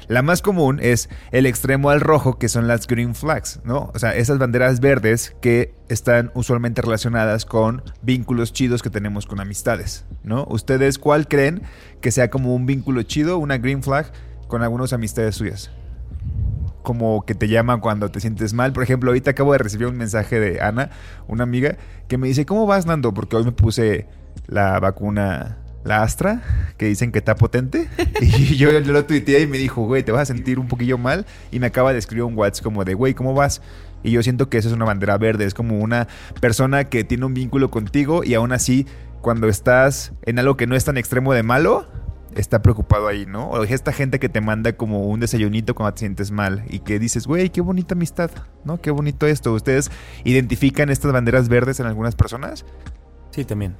La 0.09 0.21
más 0.21 0.41
común 0.41 0.79
es 0.81 1.07
el 1.31 1.45
extremo 1.45 1.89
al 1.89 2.01
rojo, 2.01 2.37
que 2.37 2.49
son 2.49 2.67
las 2.67 2.85
green 2.85 3.15
flags, 3.15 3.61
¿no? 3.63 3.91
O 3.95 3.97
sea, 3.99 4.13
esas 4.13 4.39
banderas 4.39 4.81
verdes 4.81 5.37
que 5.41 5.73
están 5.87 6.31
usualmente 6.33 6.81
relacionadas 6.81 7.45
con 7.45 7.81
vínculos 8.01 8.51
chidos 8.51 8.83
que 8.83 8.89
tenemos 8.89 9.25
con 9.25 9.39
amistades, 9.39 10.03
¿no? 10.21 10.45
¿Ustedes 10.49 10.99
cuál 10.99 11.29
creen 11.29 11.61
que 12.01 12.11
sea 12.11 12.29
como 12.29 12.53
un 12.53 12.65
vínculo 12.65 13.03
chido, 13.03 13.37
una 13.37 13.57
green 13.57 13.83
flag, 13.83 14.11
con 14.49 14.63
algunas 14.63 14.91
amistades 14.91 15.35
suyas? 15.35 15.71
Como 16.89 17.23
que 17.23 17.35
te 17.35 17.47
llaman 17.47 17.81
cuando 17.81 18.09
te 18.09 18.19
sientes 18.19 18.53
mal. 18.53 18.73
Por 18.73 18.81
ejemplo, 18.81 19.11
ahorita 19.11 19.29
acabo 19.29 19.51
de 19.51 19.59
recibir 19.59 19.85
un 19.85 19.95
mensaje 19.95 20.39
de 20.39 20.59
Ana, 20.59 20.89
una 21.27 21.43
amiga, 21.43 21.77
que 22.07 22.17
me 22.17 22.27
dice, 22.27 22.47
¿cómo 22.47 22.65
vas, 22.65 22.87
Nando? 22.87 23.13
Porque 23.13 23.35
hoy 23.35 23.43
me 23.43 23.51
puse 23.51 24.07
la 24.47 24.79
vacuna, 24.79 25.59
la 25.83 26.01
Astra, 26.01 26.41
que 26.77 26.87
dicen 26.87 27.11
que 27.11 27.19
está 27.19 27.35
potente. 27.35 27.87
Y 28.21 28.55
yo, 28.55 28.71
yo 28.71 28.91
lo 28.91 29.05
tuiteé 29.05 29.41
y 29.41 29.45
me 29.45 29.59
dijo, 29.59 29.83
güey, 29.85 30.01
te 30.01 30.11
vas 30.11 30.23
a 30.23 30.33
sentir 30.33 30.57
un 30.57 30.67
poquillo 30.67 30.97
mal. 30.97 31.27
Y 31.51 31.59
me 31.59 31.67
acaba 31.67 31.93
de 31.93 31.99
escribir 31.99 32.23
un 32.23 32.35
WhatsApp 32.35 32.63
como 32.63 32.83
de, 32.83 32.95
güey, 32.95 33.13
¿cómo 33.13 33.35
vas? 33.35 33.61
Y 34.01 34.09
yo 34.09 34.23
siento 34.23 34.49
que 34.49 34.57
eso 34.57 34.69
es 34.69 34.73
una 34.73 34.85
bandera 34.85 35.15
verde, 35.19 35.45
es 35.45 35.53
como 35.53 35.77
una 35.77 36.07
persona 36.41 36.85
que 36.85 37.03
tiene 37.03 37.23
un 37.23 37.35
vínculo 37.35 37.69
contigo 37.69 38.23
y 38.23 38.33
aún 38.33 38.51
así, 38.51 38.87
cuando 39.21 39.47
estás 39.47 40.13
en 40.23 40.39
algo 40.39 40.57
que 40.57 40.65
no 40.65 40.75
es 40.75 40.85
tan 40.85 40.97
extremo 40.97 41.35
de 41.35 41.43
malo, 41.43 41.85
está 42.35 42.61
preocupado 42.61 43.07
ahí, 43.07 43.25
¿no? 43.25 43.49
O 43.49 43.63
esta 43.63 43.91
gente 43.91 44.19
que 44.19 44.29
te 44.29 44.41
manda 44.41 44.73
como 44.73 45.07
un 45.07 45.19
desayunito 45.19 45.75
cuando 45.75 45.93
te 45.93 45.99
sientes 45.99 46.31
mal 46.31 46.63
y 46.69 46.79
que 46.79 46.99
dices, 46.99 47.27
güey, 47.27 47.49
qué 47.49 47.61
bonita 47.61 47.95
amistad, 47.95 48.31
¿no? 48.63 48.81
Qué 48.81 48.91
bonito 48.91 49.27
esto. 49.27 49.53
¿Ustedes 49.53 49.91
identifican 50.23 50.89
estas 50.89 51.11
banderas 51.11 51.49
verdes 51.49 51.79
en 51.79 51.87
algunas 51.87 52.15
personas? 52.15 52.65
Sí, 53.31 53.45
también. 53.45 53.75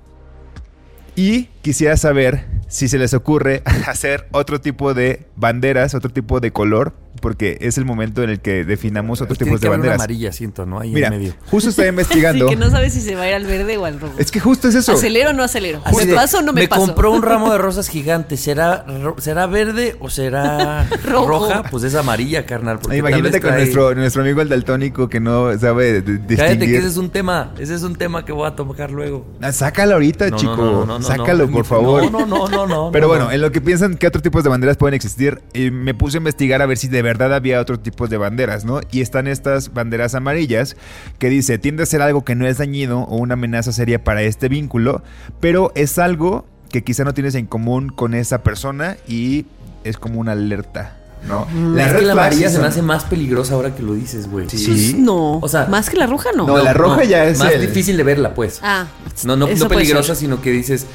Y 1.15 1.45
quisiera 1.61 1.97
saber 1.97 2.45
si 2.67 2.87
se 2.87 2.97
les 2.97 3.13
ocurre 3.13 3.61
hacer 3.87 4.27
otro 4.31 4.61
tipo 4.61 4.93
de 4.93 5.27
banderas, 5.35 5.95
otro 5.95 6.11
tipo 6.11 6.39
de 6.39 6.51
color, 6.51 6.93
porque 7.19 7.57
es 7.61 7.77
el 7.77 7.85
momento 7.85 8.23
en 8.23 8.29
el 8.31 8.39
que 8.39 8.63
definamos 8.65 9.21
otros 9.21 9.37
Tiene 9.37 9.49
tipos 9.51 9.61
que 9.61 9.65
de 9.65 9.67
haber 9.67 9.79
una 9.79 9.89
banderas. 9.89 9.99
amarilla, 10.01 10.31
siento, 10.31 10.65
¿no? 10.65 10.79
Ahí 10.79 10.91
Mira, 10.91 11.07
en 11.07 11.13
medio. 11.19 11.33
justo 11.49 11.69
estoy 11.69 11.85
Así 11.85 11.89
investigando. 11.91 12.47
que 12.47 12.55
no 12.55 12.69
sabes 12.69 12.93
si 12.93 13.01
se 13.01 13.15
va 13.15 13.23
a 13.23 13.29
ir 13.29 13.33
al 13.35 13.45
verde 13.45 13.77
o 13.77 13.85
al 13.85 13.99
rojo. 13.99 14.13
Es 14.17 14.31
que 14.31 14.39
justo 14.39 14.67
es 14.67 14.75
eso. 14.75 14.93
¿Acelero 14.93 15.31
o 15.31 15.33
no 15.33 15.43
acelero? 15.43 15.81
¿Me 16.05 16.13
paso 16.13 16.39
o 16.39 16.41
no 16.41 16.53
me, 16.53 16.67
paso? 16.67 16.81
compró 16.85 17.11
un 17.11 17.21
ramo 17.21 17.51
de 17.51 17.57
rosas 17.59 17.87
gigante. 17.89 18.37
¿Será, 18.37 18.85
ro- 19.01 19.15
¿será 19.19 19.45
verde 19.47 19.95
o 19.99 20.09
será 20.09 20.87
roja? 21.05 21.63
Pues 21.69 21.83
es 21.83 21.95
amarilla, 21.95 22.45
carnal. 22.45 22.79
porque 22.79 22.97
Imagínate 22.97 23.39
con 23.41 23.51
trae- 23.51 23.57
nuestro, 23.57 23.95
nuestro 23.95 24.21
amigo 24.21 24.41
el 24.41 24.49
daltónico 24.49 25.09
que 25.09 25.19
no 25.19 25.57
sabe 25.57 26.01
distinguir. 26.01 26.37
Cállate 26.37 26.65
que 26.65 26.77
ese 26.77 26.87
es 26.87 26.97
un 26.97 27.09
tema. 27.09 27.51
Ese 27.59 27.75
es 27.75 27.83
un 27.83 27.95
tema 27.95 28.25
que 28.25 28.31
voy 28.31 28.47
a 28.47 28.55
tocar 28.55 28.91
luego. 28.91 29.25
Ah, 29.41 29.51
Sácalo 29.51 29.93
ahorita, 29.93 30.29
No, 30.29 30.37
chico. 30.37 30.55
no, 30.55 30.85
no, 30.85 31.01
Sácalo, 31.01 31.45
no. 31.47 31.51
por 31.51 31.65
favor. 31.65 32.11
No, 32.11 32.25
no, 32.25 32.25
no, 32.25 32.47
no, 32.47 32.67
no. 32.67 32.91
Pero 32.91 33.03
no, 33.05 33.09
bueno, 33.09 33.25
no. 33.25 33.31
en 33.31 33.41
lo 33.41 33.51
que 33.51 33.61
piensan 33.61 33.95
que 33.95 34.07
otros 34.07 34.23
tipos 34.23 34.43
de 34.43 34.49
banderas 34.49 34.77
pueden 34.77 34.93
existir, 34.93 35.41
eh, 35.53 35.71
me 35.71 35.93
puse 35.93 36.17
a 36.17 36.19
investigar 36.19 36.61
a 36.61 36.65
ver 36.65 36.77
si 36.77 36.87
de 36.87 37.01
verdad 37.09 37.33
había 37.33 37.59
otros 37.59 37.81
tipos 37.83 38.09
de 38.09 38.17
banderas, 38.17 38.65
¿no? 38.65 38.79
Y 38.91 39.01
están 39.01 39.27
estas 39.27 39.73
banderas 39.73 40.15
amarillas 40.15 40.75
que 41.17 41.29
dice, 41.29 41.57
tiende 41.57 41.83
a 41.83 41.85
ser 41.85 42.01
algo 42.01 42.23
que 42.23 42.35
no 42.35 42.47
es 42.47 42.57
dañino 42.59 43.03
o 43.03 43.17
una 43.17 43.33
amenaza 43.33 43.71
seria 43.71 44.03
para 44.03 44.21
este 44.21 44.47
vínculo, 44.49 45.01
pero 45.39 45.71
es 45.75 45.97
algo 45.99 46.45
que 46.71 46.83
quizá 46.83 47.03
no 47.03 47.13
tienes 47.13 47.35
en 47.35 47.45
común 47.47 47.89
con 47.89 48.13
esa 48.13 48.43
persona 48.43 48.97
y 49.07 49.45
es 49.83 49.97
como 49.97 50.19
una 50.19 50.33
alerta 50.33 50.95
¿no? 51.27 51.45
La 51.75 51.87
es 51.87 51.93
que 51.95 52.01
la 52.03 52.13
amarilla 52.13 52.49
se 52.49 52.59
me 52.59 52.67
hace 52.67 52.81
más 52.81 53.03
peligrosa 53.03 53.53
ahora 53.55 53.75
que 53.75 53.83
lo 53.83 53.93
dices, 53.93 54.29
güey. 54.31 54.49
Sí. 54.49 54.95
No. 54.97 55.39
O 55.39 55.47
sea- 55.49 55.65
más 55.65 55.89
que 55.89 55.97
la 55.97 56.07
roja, 56.07 56.29
no. 56.33 56.47
No, 56.47 56.57
la 56.63 56.71
roja 56.73 57.03
ya 57.03 57.25
es 57.25 57.39
Más 57.39 57.51
el- 57.51 57.59
difícil 57.59 57.97
de 57.97 58.03
verla, 58.03 58.33
pues. 58.33 58.59
Ah, 58.63 58.87
No, 59.25 59.35
no, 59.35 59.47
no 59.47 59.67
peligrosa, 59.67 60.15
sino 60.15 60.41
que 60.41 60.51
dices, 60.51 60.85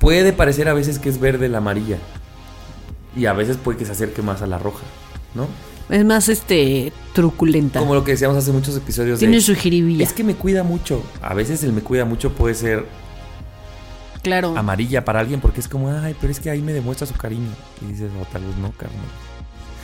puede 0.00 0.32
parecer 0.32 0.68
a 0.68 0.72
veces 0.74 0.98
que 0.98 1.08
es 1.08 1.20
verde 1.20 1.48
la 1.48 1.58
amarilla. 1.58 1.98
Y 3.16 3.26
a 3.26 3.32
veces 3.32 3.56
puede 3.56 3.78
que 3.78 3.84
se 3.84 3.92
acerque 3.92 4.20
más 4.22 4.42
a 4.42 4.46
la 4.48 4.58
roja, 4.58 4.82
¿no? 5.34 5.46
Es 5.88 6.04
más, 6.04 6.28
este, 6.28 6.92
truculenta. 7.14 7.80
Como 7.80 7.94
lo 7.94 8.04
que 8.04 8.10
decíamos 8.12 8.36
hace 8.36 8.52
muchos 8.52 8.76
episodios 8.76 9.18
Tiene 9.18 9.36
de... 9.36 9.40
su 9.40 9.54
jiribilla. 9.54 10.04
Es 10.04 10.12
que 10.12 10.22
me 10.24 10.34
cuida 10.34 10.62
mucho. 10.62 11.02
A 11.22 11.32
veces 11.34 11.62
el 11.64 11.72
me 11.72 11.80
cuida 11.80 12.04
mucho 12.04 12.32
puede 12.32 12.54
ser 12.54 12.86
Claro. 14.22 14.54
amarilla 14.58 15.04
para 15.04 15.20
alguien 15.20 15.40
porque 15.40 15.60
es 15.60 15.68
como, 15.68 15.90
ay, 15.90 16.14
pero 16.20 16.30
es 16.30 16.40
que 16.40 16.50
ahí 16.50 16.60
me 16.60 16.72
demuestra 16.72 17.06
su 17.06 17.14
cariño. 17.14 17.48
Y 17.80 17.92
dices, 17.92 18.10
no, 18.12 18.24
tal 18.26 18.44
vez 18.44 18.56
no, 18.58 18.70
carnal. 18.72 18.98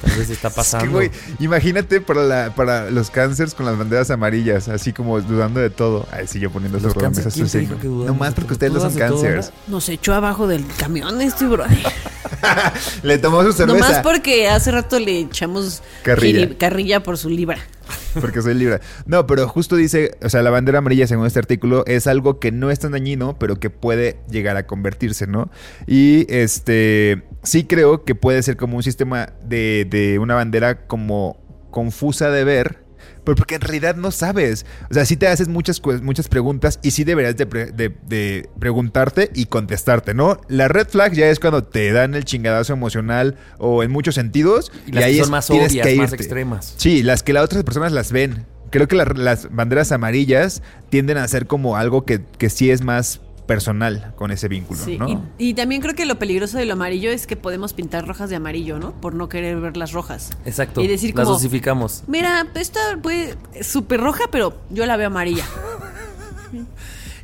Tal 0.04 0.18
vez 0.18 0.30
está 0.30 0.48
Es 0.48 0.54
pasando. 0.54 0.98
que, 1.00 1.10
imagínate 1.40 2.00
para, 2.00 2.22
la, 2.22 2.54
para 2.54 2.90
los 2.90 3.10
cánceres 3.10 3.54
con 3.54 3.66
las 3.66 3.76
banderas 3.78 4.10
amarillas, 4.10 4.68
así 4.68 4.92
como 4.92 5.20
dudando 5.20 5.60
de 5.60 5.70
todo. 5.70 6.06
Ay, 6.12 6.26
sí, 6.26 6.38
yo 6.40 6.50
poniendo 6.50 6.78
Los 6.78 6.92
sobre 6.92 7.04
la 7.04 7.10
mesa 7.10 7.22
cáncer, 7.24 7.32
¿quién 7.34 7.46
su 7.48 7.52
te 7.52 7.58
dijo 7.60 7.70
signo. 7.74 7.82
que 7.82 7.88
dudamos 7.88 8.14
No 8.16 8.20
más 8.20 8.34
porque 8.34 8.52
ustedes 8.52 8.72
no 8.72 8.78
¿Dudas 8.80 8.92
son 8.92 9.00
cánceres. 9.00 9.52
Nos 9.66 9.88
echó 9.88 10.14
abajo 10.14 10.46
del 10.46 10.64
camión 10.78 11.20
este, 11.20 11.46
bro. 11.46 11.64
Le 13.02 13.18
tomó 13.18 13.42
su 13.42 13.52
cerveza. 13.52 13.78
Nomás 13.78 14.02
porque 14.02 14.48
hace 14.48 14.70
rato 14.70 14.98
le 14.98 15.20
echamos 15.20 15.82
Carrilla. 16.02 16.56
carrilla 16.58 17.02
por 17.02 17.18
su 17.18 17.28
libra. 17.28 17.58
Porque 18.20 18.42
soy 18.42 18.54
libre. 18.54 18.80
No, 19.06 19.26
pero 19.26 19.48
justo 19.48 19.76
dice, 19.76 20.16
o 20.22 20.28
sea, 20.28 20.42
la 20.42 20.50
bandera 20.50 20.78
amarilla, 20.78 21.06
según 21.06 21.26
este 21.26 21.38
artículo, 21.38 21.84
es 21.86 22.06
algo 22.06 22.38
que 22.38 22.52
no 22.52 22.70
es 22.70 22.78
tan 22.78 22.92
dañino, 22.92 23.38
pero 23.38 23.58
que 23.58 23.70
puede 23.70 24.18
llegar 24.30 24.56
a 24.56 24.66
convertirse, 24.66 25.26
¿no? 25.26 25.50
Y 25.86 26.26
este, 26.32 27.24
sí 27.42 27.64
creo 27.64 28.04
que 28.04 28.14
puede 28.14 28.42
ser 28.42 28.56
como 28.56 28.76
un 28.76 28.82
sistema 28.82 29.32
de, 29.44 29.86
de 29.88 30.18
una 30.18 30.34
bandera 30.34 30.86
como 30.86 31.38
confusa 31.70 32.30
de 32.30 32.44
ver. 32.44 32.83
Pero 33.24 33.36
porque 33.36 33.54
en 33.54 33.60
realidad 33.62 33.96
no 33.96 34.10
sabes. 34.10 34.66
O 34.90 34.94
sea, 34.94 35.04
sí 35.06 35.16
te 35.16 35.26
haces 35.26 35.48
muchas, 35.48 35.80
muchas 36.02 36.28
preguntas 36.28 36.78
y 36.82 36.90
sí 36.90 37.04
deberías 37.04 37.36
de, 37.36 37.46
pre- 37.46 37.72
de- 37.72 37.94
de 38.06 38.48
preguntarte 38.58 39.30
y 39.34 39.46
contestarte, 39.46 40.14
¿no? 40.14 40.40
La 40.48 40.68
red 40.68 40.86
flag 40.88 41.12
ya 41.14 41.28
es 41.30 41.40
cuando 41.40 41.64
te 41.64 41.92
dan 41.92 42.14
el 42.14 42.24
chingadazo 42.24 42.72
emocional 42.74 43.36
o 43.58 43.82
en 43.82 43.90
muchos 43.90 44.14
sentidos. 44.14 44.70
Y 44.86 44.92
las 44.92 45.00
que 45.00 45.04
ahí 45.04 45.16
son 45.16 45.24
es- 45.24 45.30
más 45.30 45.50
obvias, 45.50 45.72
que 45.72 45.96
más 45.96 46.12
extremas. 46.12 46.74
Sí, 46.76 47.02
las 47.02 47.22
que 47.22 47.32
las 47.32 47.44
otras 47.44 47.64
personas 47.64 47.92
las 47.92 48.12
ven. 48.12 48.46
Creo 48.70 48.88
que 48.88 48.96
la- 48.96 49.04
las 49.04 49.54
banderas 49.54 49.92
amarillas 49.92 50.62
tienden 50.90 51.16
a 51.16 51.26
ser 51.28 51.46
como 51.46 51.76
algo 51.76 52.04
que, 52.04 52.20
que 52.38 52.50
sí 52.50 52.70
es 52.70 52.82
más 52.82 53.20
personal 53.46 54.12
con 54.16 54.30
ese 54.30 54.48
vínculo, 54.48 54.82
Sí, 54.84 54.96
¿no? 54.98 55.08
y, 55.38 55.48
y 55.50 55.54
también 55.54 55.80
creo 55.82 55.94
que 55.94 56.06
lo 56.06 56.18
peligroso 56.18 56.56
de 56.58 56.64
lo 56.64 56.72
amarillo 56.74 57.10
es 57.10 57.26
que 57.26 57.36
podemos 57.36 57.72
pintar 57.74 58.06
rojas 58.06 58.30
de 58.30 58.36
amarillo, 58.36 58.78
¿no? 58.78 58.92
Por 58.92 59.14
no 59.14 59.28
querer 59.28 59.60
ver 59.60 59.76
las 59.76 59.92
rojas. 59.92 60.30
Exacto. 60.46 60.80
Y 60.80 60.86
decir 60.86 61.14
las 61.14 61.24
como, 61.24 61.34
dosificamos. 61.36 62.02
mira, 62.06 62.46
esta 62.54 62.80
puede 63.02 63.34
súper 63.62 64.00
roja, 64.00 64.24
pero 64.30 64.54
yo 64.70 64.86
la 64.86 64.96
veo 64.96 65.08
amarilla. 65.08 65.44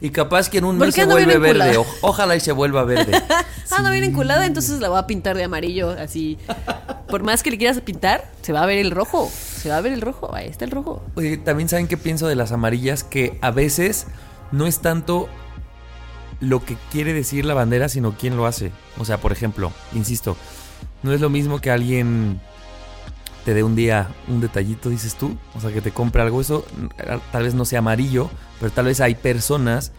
Y 0.02 0.10
capaz 0.10 0.48
que 0.48 0.58
en 0.58 0.64
un 0.64 0.78
¿Por 0.78 0.86
mes 0.86 0.94
se 0.94 1.04
vuelve 1.04 1.36
verde. 1.38 1.76
O- 1.76 1.84
ojalá 2.00 2.34
y 2.34 2.40
se 2.40 2.52
vuelva 2.52 2.84
verde. 2.84 3.12
Ah, 3.72 3.82
no, 3.82 3.92
bien 3.92 4.02
enculada, 4.02 4.46
entonces 4.46 4.80
la 4.80 4.88
voy 4.88 4.98
a 4.98 5.06
pintar 5.06 5.36
de 5.36 5.44
amarillo, 5.44 5.90
así. 5.90 6.38
Por 7.08 7.22
más 7.22 7.44
que 7.44 7.52
le 7.52 7.56
quieras 7.56 7.80
pintar, 7.80 8.28
se 8.42 8.52
va 8.52 8.64
a 8.64 8.66
ver 8.66 8.78
el 8.78 8.90
rojo. 8.90 9.30
Se 9.32 9.68
va 9.68 9.76
a 9.76 9.80
ver 9.80 9.92
el 9.92 10.00
rojo. 10.00 10.34
Ahí 10.34 10.48
está 10.48 10.64
el 10.64 10.72
rojo. 10.72 11.04
Oye, 11.14 11.36
también 11.36 11.68
saben 11.68 11.86
qué 11.86 11.96
pienso 11.96 12.26
de 12.26 12.34
las 12.34 12.50
amarillas, 12.50 13.04
que 13.04 13.38
a 13.42 13.52
veces 13.52 14.08
no 14.50 14.66
es 14.66 14.80
tanto 14.80 15.28
lo 16.41 16.64
que 16.64 16.76
quiere 16.91 17.12
decir 17.12 17.45
la 17.45 17.55
bandera, 17.55 17.88
sino 17.88 18.12
quién 18.12 18.36
lo 18.36 18.47
hace. 18.47 18.72
O 18.99 19.05
sea, 19.05 19.18
por 19.18 19.32
ejemplo, 19.32 19.72
insisto, 19.95 20.36
no 21.03 21.12
es 21.12 21.20
lo 21.20 21.30
mismo 21.30 21.61
que 21.61 21.70
alguien 21.70 22.41
te 23.45 23.55
dé 23.55 23.62
un 23.62 23.74
día 23.74 24.09
un 24.28 24.41
detallito, 24.41 24.91
dices 24.91 25.14
tú, 25.14 25.36
o 25.55 25.61
sea, 25.61 25.72
que 25.72 25.80
te 25.80 25.93
compre 25.93 26.22
algo, 26.22 26.41
eso 26.41 26.64
mm, 26.76 26.86
tal 27.32 27.43
vez 27.45 27.55
no 27.55 27.64
sea 27.64 27.78
amarillo, 27.78 28.30
pero 28.59 28.70
tal 28.72 28.86
vez 28.86 29.01
hay 29.01 29.14
personas 29.14 29.93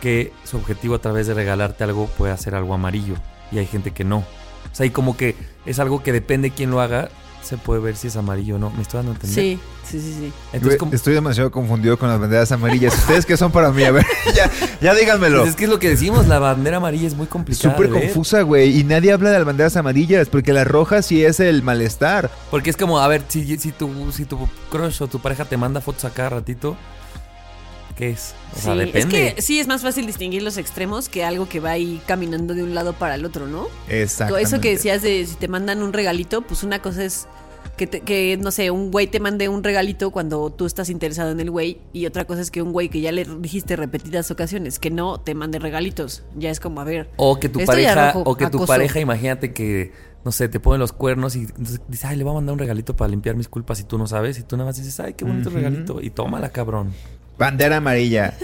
que 0.00 0.32
su 0.44 0.56
objetivo 0.56 0.94
a 0.94 1.00
través 1.00 1.26
de 1.26 1.34
regalarte 1.34 1.84
algo 1.84 2.06
puede 2.06 2.32
hacer 2.32 2.54
algo 2.54 2.74
amarillo 2.74 3.14
y 3.50 3.58
hay 3.58 3.66
gente 3.66 3.92
que 3.92 4.04
no. 4.04 4.18
O 4.18 4.74
sea, 4.74 4.86
y 4.86 4.90
como 4.90 5.16
que 5.16 5.34
es 5.66 5.78
algo 5.78 6.02
que 6.02 6.12
depende 6.12 6.50
quién 6.50 6.70
lo 6.70 6.80
haga, 6.80 7.08
se 7.42 7.56
puede 7.56 7.80
ver 7.80 7.96
si 7.96 8.08
es 8.08 8.16
amarillo 8.16 8.56
o 8.56 8.58
no. 8.58 8.70
¿Me 8.70 8.82
estoy 8.82 8.98
dando 8.98 9.12
a 9.12 9.14
entender? 9.14 9.34
Sí, 9.34 9.60
sí, 9.84 10.00
sí, 10.00 10.14
sí. 10.18 10.32
Entonces, 10.52 10.80
Estoy 10.92 11.14
demasiado 11.14 11.50
confundido 11.50 11.98
con 11.98 12.08
las 12.08 12.20
banderas 12.20 12.52
amarillas. 12.52 12.94
¿Ustedes 12.94 13.24
qué 13.26 13.36
son 13.36 13.50
para 13.52 13.70
mí? 13.70 13.84
A 13.84 13.90
ver, 13.90 14.06
ya, 14.34 14.50
ya 14.80 14.94
díganmelo. 14.94 15.38
Pues 15.40 15.50
es 15.50 15.56
que 15.56 15.64
es 15.64 15.70
lo 15.70 15.78
que 15.78 15.88
decimos, 15.88 16.26
la 16.26 16.38
bandera 16.38 16.78
amarilla 16.78 17.06
es 17.06 17.14
muy 17.14 17.26
complicada. 17.26 17.74
Súper 17.74 17.90
confusa, 17.90 18.42
güey. 18.42 18.78
Y 18.78 18.84
nadie 18.84 19.12
habla 19.12 19.30
de 19.30 19.38
las 19.38 19.46
banderas 19.46 19.76
amarillas, 19.76 20.28
porque 20.28 20.52
la 20.52 20.64
roja 20.64 21.02
sí 21.02 21.24
es 21.24 21.40
el 21.40 21.62
malestar. 21.62 22.30
Porque 22.50 22.70
es 22.70 22.76
como, 22.76 22.98
a 22.98 23.08
ver, 23.08 23.22
si, 23.28 23.56
si, 23.58 23.72
tu, 23.72 24.12
si 24.12 24.24
tu 24.24 24.48
crush 24.70 25.02
o 25.02 25.06
tu 25.06 25.20
pareja 25.20 25.44
te 25.44 25.56
manda 25.56 25.80
fotos 25.80 26.04
a 26.04 26.10
cada 26.10 26.30
ratito, 26.30 26.76
¿qué 27.98 28.10
es? 28.10 28.34
O 28.56 28.60
sea, 28.60 28.72
Sí, 28.74 28.78
depende. 28.78 28.98
Es 29.28 29.34
que 29.34 29.42
sí 29.42 29.58
es 29.60 29.66
más 29.66 29.82
fácil 29.82 30.06
distinguir 30.06 30.42
los 30.42 30.56
extremos 30.56 31.08
que 31.08 31.24
algo 31.24 31.48
que 31.48 31.60
va 31.60 31.70
ahí 31.72 32.00
caminando 32.06 32.54
de 32.54 32.62
un 32.62 32.74
lado 32.74 32.92
para 32.94 33.16
el 33.16 33.24
otro, 33.24 33.46
¿no? 33.46 33.66
Exacto. 33.88 34.38
Eso 34.38 34.60
que 34.60 34.70
decías 34.70 35.02
de 35.02 35.26
si 35.26 35.34
te 35.34 35.48
mandan 35.48 35.82
un 35.82 35.92
regalito, 35.92 36.42
pues 36.42 36.62
una 36.62 36.80
cosa 36.80 37.04
es 37.04 37.26
que, 37.76 37.86
te- 37.86 38.00
que, 38.00 38.36
no 38.40 38.50
sé, 38.50 38.70
un 38.70 38.90
güey 38.90 39.06
te 39.08 39.20
mande 39.20 39.48
un 39.48 39.62
regalito 39.62 40.10
cuando 40.10 40.50
tú 40.50 40.64
estás 40.66 40.90
interesado 40.90 41.30
en 41.32 41.40
el 41.40 41.50
güey 41.50 41.78
y 41.92 42.06
otra 42.06 42.24
cosa 42.24 42.40
es 42.40 42.50
que 42.50 42.62
un 42.62 42.72
güey 42.72 42.88
que 42.88 43.00
ya 43.00 43.12
le 43.12 43.24
dijiste 43.24 43.76
repetidas 43.76 44.30
ocasiones 44.30 44.78
que 44.78 44.90
no 44.90 45.20
te 45.20 45.34
mande 45.34 45.58
regalitos. 45.58 46.22
Ya 46.36 46.50
es 46.50 46.60
como, 46.60 46.80
a 46.80 46.84
ver. 46.84 47.10
O 47.16 47.38
que 47.38 47.48
tu 47.48 47.60
pareja, 47.66 48.12
o 48.24 48.36
que 48.36 48.46
tu 48.50 48.58
pareja, 48.66 48.98
imagínate 49.00 49.52
que, 49.52 49.92
no 50.24 50.32
sé, 50.32 50.48
te 50.48 50.58
ponen 50.58 50.80
los 50.80 50.92
cuernos 50.92 51.36
y 51.36 51.40
entonces 51.42 51.80
dices, 51.88 52.04
ay, 52.04 52.16
le 52.16 52.24
voy 52.24 52.32
a 52.32 52.34
mandar 52.36 52.52
un 52.54 52.58
regalito 52.58 52.96
para 52.96 53.08
limpiar 53.10 53.36
mis 53.36 53.48
culpas 53.48 53.78
y 53.80 53.84
tú 53.84 53.96
no 53.98 54.06
sabes, 54.08 54.38
y 54.38 54.42
tú 54.42 54.56
nada 54.56 54.68
más 54.70 54.76
dices, 54.76 54.98
ay, 54.98 55.14
qué 55.14 55.24
bonito 55.24 55.48
regalito, 55.50 56.00
y 56.00 56.10
tómala, 56.10 56.50
cabrón. 56.50 56.92
Bandera 57.38 57.76
amarilla. 57.76 58.34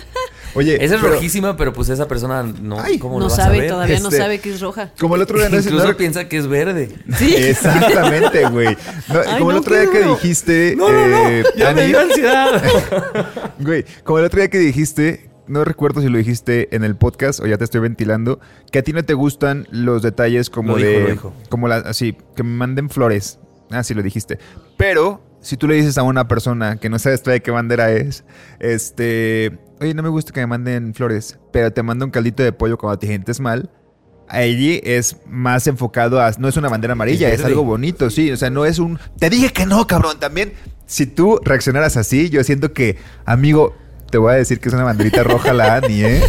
Oye, 0.55 0.77
Esa 0.85 0.95
es 0.97 1.01
pero- 1.01 1.15
rojísima, 1.15 1.57
pero 1.57 1.73
pues 1.73 1.89
esa 1.89 2.07
persona 2.07 2.43
no, 2.45 2.79
Ay, 2.81 2.99
¿cómo 2.99 3.19
No 3.19 3.27
lo 3.27 3.33
a 3.33 3.37
sabe, 3.37 3.61
ver? 3.61 3.71
todavía 3.71 3.99
no 3.99 4.09
Este- 4.09 4.19
sabe 4.19 4.39
que 4.39 4.55
es 4.55 4.61
roja. 4.61 4.93
Como 5.01 5.17
el 5.17 5.23
otro 5.23 5.39
día 5.39 5.49
no 5.49 5.59
Incluso 5.59 5.89
no 5.89 5.97
piensa 5.97 6.29
que 6.29 6.39
es 6.39 6.47
verde. 6.47 6.91
Exactamente, 7.21 8.49
güey. 8.49 8.77
No, 9.09 9.23
como 9.39 9.51
el 9.51 9.57
no, 9.57 9.61
otro 9.61 9.75
día 9.81 9.91
que 9.91 10.03
dijiste. 10.07 10.75
No, 10.77 10.91
no, 10.91 11.07
no, 11.09 11.29
eh, 11.29 11.45
ya 11.57 11.73
me 11.73 11.87
dio 11.87 12.01
ansiedad. 12.01 12.63
Güey, 13.59 13.85
como 14.03 14.19
el 14.19 14.25
otro 14.27 14.41
día 14.41 14.51
que 14.51 14.59
dijiste, 14.59 15.31
no 15.47 15.65
recuerdo 15.65 16.01
si 16.01 16.09
lo 16.09 16.19
dijiste 16.19 16.75
en 16.75 16.85
el 16.85 16.97
podcast 16.97 17.41
o 17.41 17.47
ya 17.47 17.57
te 17.57 17.65
estoy 17.65 17.81
ventilando, 17.81 18.41
que 18.73 18.81
a 18.81 18.83
ti 18.83 18.93
no 18.93 19.05
te 19.05 19.15
gustan 19.15 19.67
los 19.71 20.03
detalles 20.03 20.51
como 20.51 20.73
Lo 20.73 20.79
dijo, 20.79 20.89
de. 20.91 21.01
lo 21.01 21.11
dijo. 21.11 21.33
Como 21.49 21.69
la, 21.69 21.77
así, 21.77 22.17
que 22.37 22.43
me 22.43 22.51
manden 22.57 22.91
flores. 22.91 23.39
Ah, 23.71 23.83
sí 23.83 23.95
lo 23.95 24.03
dijiste. 24.03 24.39
Pero, 24.77 25.23
si 25.45 25.59
tú 25.59 25.69
le 25.69 25.75
dices 25.75 25.99
a 25.99 26.03
una 26.03 26.27
persona 26.27 26.77
que 26.77 26.89
no 26.89 26.99
sabes 26.99 27.23
todavía 27.23 27.43
qué 27.43 27.51
bandera 27.51 27.93
es, 27.93 28.25
este. 28.61 29.59
Oye, 29.81 29.93
no 29.93 30.03
me 30.03 30.09
gusta 30.09 30.33
que 30.33 30.41
me 30.41 30.47
manden 30.47 30.95
flores, 30.95 31.39
pero 31.53 31.71
te 31.71 31.83
manda 31.83 32.07
un 32.07 32.11
caldito 32.11 32.43
de 32.43 32.53
pollo 32.53 32.79
cuando 32.79 32.99
te 32.99 33.07
sientes 33.07 33.41
mal. 33.41 33.71
Allí 34.27 34.81
es 34.85 35.19
más 35.27 35.67
enfocado 35.67 36.21
a. 36.21 36.31
No 36.39 36.49
es 36.49 36.57
una 36.57 36.71
bandera 36.71 36.93
amarilla, 36.93 37.29
Es 37.29 37.45
algo 37.45 37.63
bonito, 37.63 38.09
sí. 38.09 38.33
O 38.33 38.37
sea, 38.39 38.49
no 38.49 38.65
es 38.65 38.79
un. 38.79 38.99
Te 39.19 39.29
dije 39.29 39.53
que 39.53 39.67
no, 39.67 39.87
cabrón. 39.87 40.19
También, 40.19 40.55
si 40.87 41.05
tú 41.07 41.39
reaccionaras 41.45 41.99
así, 41.99 42.31
yo 42.31 42.43
siento 42.43 42.73
que, 42.73 42.97
amigo, 43.27 43.77
te 44.11 44.17
voy 44.17 44.33
a 44.33 44.37
decir 44.37 44.61
que 44.61 44.71
es 44.71 44.75
una 44.75 44.85
banderita 44.85 45.25
roja 45.25 45.53
la 45.53 45.77
Ani, 45.77 46.05
¿eh? 46.05 46.23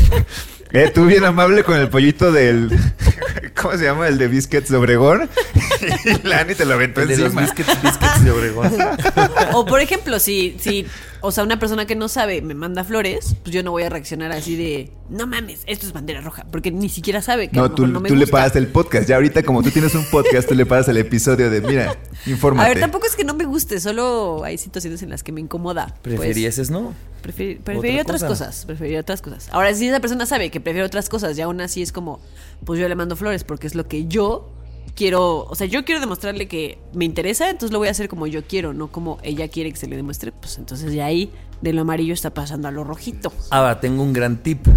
Eh, 0.75 0.91
tú 0.93 1.05
bien 1.05 1.23
amable 1.23 1.63
con 1.63 1.77
el 1.77 1.87
pollito 1.87 2.33
del. 2.33 2.69
¿Cómo 3.61 3.77
se 3.77 3.85
llama? 3.85 4.09
El 4.09 4.17
de 4.17 4.27
Biscuits 4.27 4.69
de 4.69 4.75
Obregón. 4.75 5.29
y 6.05 6.27
la 6.27 6.41
Ani 6.41 6.53
te 6.53 6.65
lo 6.65 6.73
aventó 6.73 7.01
El 7.01 7.07
de 7.07 7.17
los 7.17 7.25
encima. 7.33 7.41
biscuits, 7.43 7.81
biscuits 7.81 8.23
de 8.25 8.31
Obregón. 8.31 8.73
O 9.53 9.65
por 9.65 9.79
ejemplo, 9.79 10.19
si, 10.19 10.57
si, 10.59 10.85
o 11.25 11.31
sea, 11.31 11.43
una 11.43 11.59
persona 11.59 11.85
que 11.85 11.95
no 11.95 12.07
sabe 12.07 12.41
me 12.41 12.53
manda 12.53 12.83
flores, 12.83 13.35
pues 13.43 13.53
yo 13.53 13.63
no 13.63 13.71
voy 13.71 13.83
a 13.83 13.89
reaccionar 13.89 14.31
así 14.31 14.55
de, 14.55 14.91
no 15.09 15.27
mames, 15.27 15.61
esto 15.65 15.85
es 15.85 15.93
bandera 15.93 16.21
roja, 16.21 16.45
porque 16.51 16.71
ni 16.71 16.89
siquiera 16.89 17.21
sabe 17.21 17.49
que 17.49 17.59
a 17.59 17.63
No, 17.63 17.67
lo 17.69 17.75
tú, 17.75 17.87
no 17.87 17.99
me 17.99 18.09
tú 18.09 18.15
le 18.15 18.27
pagas 18.27 18.55
el 18.55 18.67
podcast. 18.67 19.07
Ya 19.09 19.15
ahorita, 19.15 19.43
como 19.43 19.61
tú 19.63 19.71
tienes 19.71 19.93
un 19.95 20.05
podcast, 20.05 20.47
tú 20.47 20.55
le 20.55 20.65
pagas 20.65 20.87
el 20.87 20.97
episodio 20.97 21.49
de, 21.49 21.61
mira, 21.61 21.97
infórmate. 22.25 22.65
A 22.69 22.73
ver, 22.73 22.79
tampoco 22.79 23.05
es 23.07 23.15
que 23.15 23.23
no 23.23 23.33
me 23.33 23.45
guste, 23.45 23.79
solo 23.79 24.43
hay 24.43 24.57
situaciones 24.57 25.01
en 25.03 25.09
las 25.09 25.23
que 25.23 25.31
me 25.31 25.41
incomoda. 25.41 25.95
pues. 26.01 26.15
¿Preferieses 26.15 26.69
no? 26.69 26.93
Prefer- 27.23 27.59
preferiría 27.61 28.01
Otra 28.03 28.15
otras 28.17 28.23
cosa. 28.29 28.45
cosas, 28.47 28.65
preferiría 28.65 28.99
otras 29.01 29.21
cosas. 29.21 29.47
Ahora, 29.51 29.73
si 29.73 29.87
esa 29.87 29.99
persona 29.99 30.25
sabe 30.25 30.51
que 30.51 30.59
prefiere 30.61 30.85
otras 30.85 31.09
cosas 31.09 31.37
y 31.37 31.41
aún 31.41 31.59
así 31.61 31.81
es 31.81 31.91
como, 31.91 32.19
pues 32.65 32.79
yo 32.79 32.87
le 32.87 32.95
mando 32.95 33.15
flores 33.15 33.43
porque 33.43 33.67
es 33.67 33.73
lo 33.75 33.87
que 33.87 34.05
yo 34.05 34.51
quiero, 34.95 35.45
o 35.45 35.55
sea, 35.55 35.67
yo 35.67 35.85
quiero 35.85 35.99
demostrarle 36.01 36.47
que 36.47 36.79
me 36.93 37.05
interesa, 37.05 37.49
entonces 37.49 37.71
lo 37.71 37.79
voy 37.79 37.89
a 37.89 37.91
hacer 37.91 38.07
como 38.07 38.27
yo 38.27 38.43
quiero, 38.45 38.73
no 38.73 38.91
como 38.91 39.17
ella 39.23 39.47
quiere 39.47 39.71
que 39.71 39.77
se 39.77 39.87
le 39.87 39.95
demuestre, 39.95 40.31
pues 40.31 40.57
entonces 40.57 40.91
de 40.91 41.01
ahí 41.01 41.31
de 41.61 41.73
lo 41.73 41.81
amarillo 41.81 42.13
está 42.13 42.33
pasando 42.33 42.67
a 42.67 42.71
lo 42.71 42.83
rojito. 42.83 43.31
Ahora, 43.49 43.79
tengo 43.79 44.03
un 44.03 44.13
gran 44.13 44.41
tip. 44.41 44.67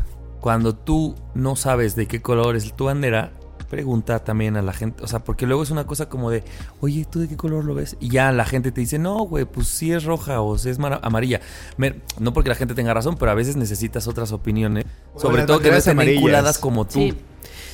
Cuando 0.40 0.74
tú 0.74 1.16
no 1.34 1.56
sabes 1.56 1.96
de 1.96 2.06
qué 2.06 2.22
color 2.22 2.54
es 2.54 2.72
tu 2.76 2.84
bandera, 2.84 3.32
pregunta 3.68 4.18
también 4.24 4.56
a 4.56 4.62
la 4.62 4.72
gente. 4.72 5.02
O 5.04 5.06
sea, 5.06 5.20
porque 5.20 5.46
luego 5.46 5.62
es 5.62 5.70
una 5.70 5.86
cosa 5.86 6.08
como 6.08 6.30
de, 6.30 6.42
oye, 6.80 7.06
¿tú 7.08 7.20
de 7.20 7.28
qué 7.28 7.36
color 7.36 7.64
lo 7.64 7.74
ves? 7.74 7.96
Y 8.00 8.08
ya 8.08 8.32
la 8.32 8.44
gente 8.44 8.72
te 8.72 8.80
dice, 8.80 8.98
no, 8.98 9.18
güey, 9.24 9.44
pues 9.44 9.68
sí 9.68 9.92
es 9.92 10.04
roja 10.04 10.40
o 10.40 10.58
sí 10.58 10.70
es 10.70 10.78
amarilla. 10.78 11.40
Me- 11.76 12.00
no 12.18 12.32
porque 12.32 12.48
la 12.48 12.54
gente 12.54 12.74
tenga 12.74 12.94
razón, 12.94 13.16
pero 13.18 13.30
a 13.30 13.34
veces 13.34 13.56
necesitas 13.56 14.06
otras 14.08 14.32
opiniones. 14.32 14.84
Sobre 15.16 15.44
todo 15.44 15.60
que 15.60 15.70
no 15.70 15.76
estén 15.76 15.98
vinculadas 15.98 16.58
como 16.58 16.84
tú. 16.86 17.00
Sí. 17.00 17.14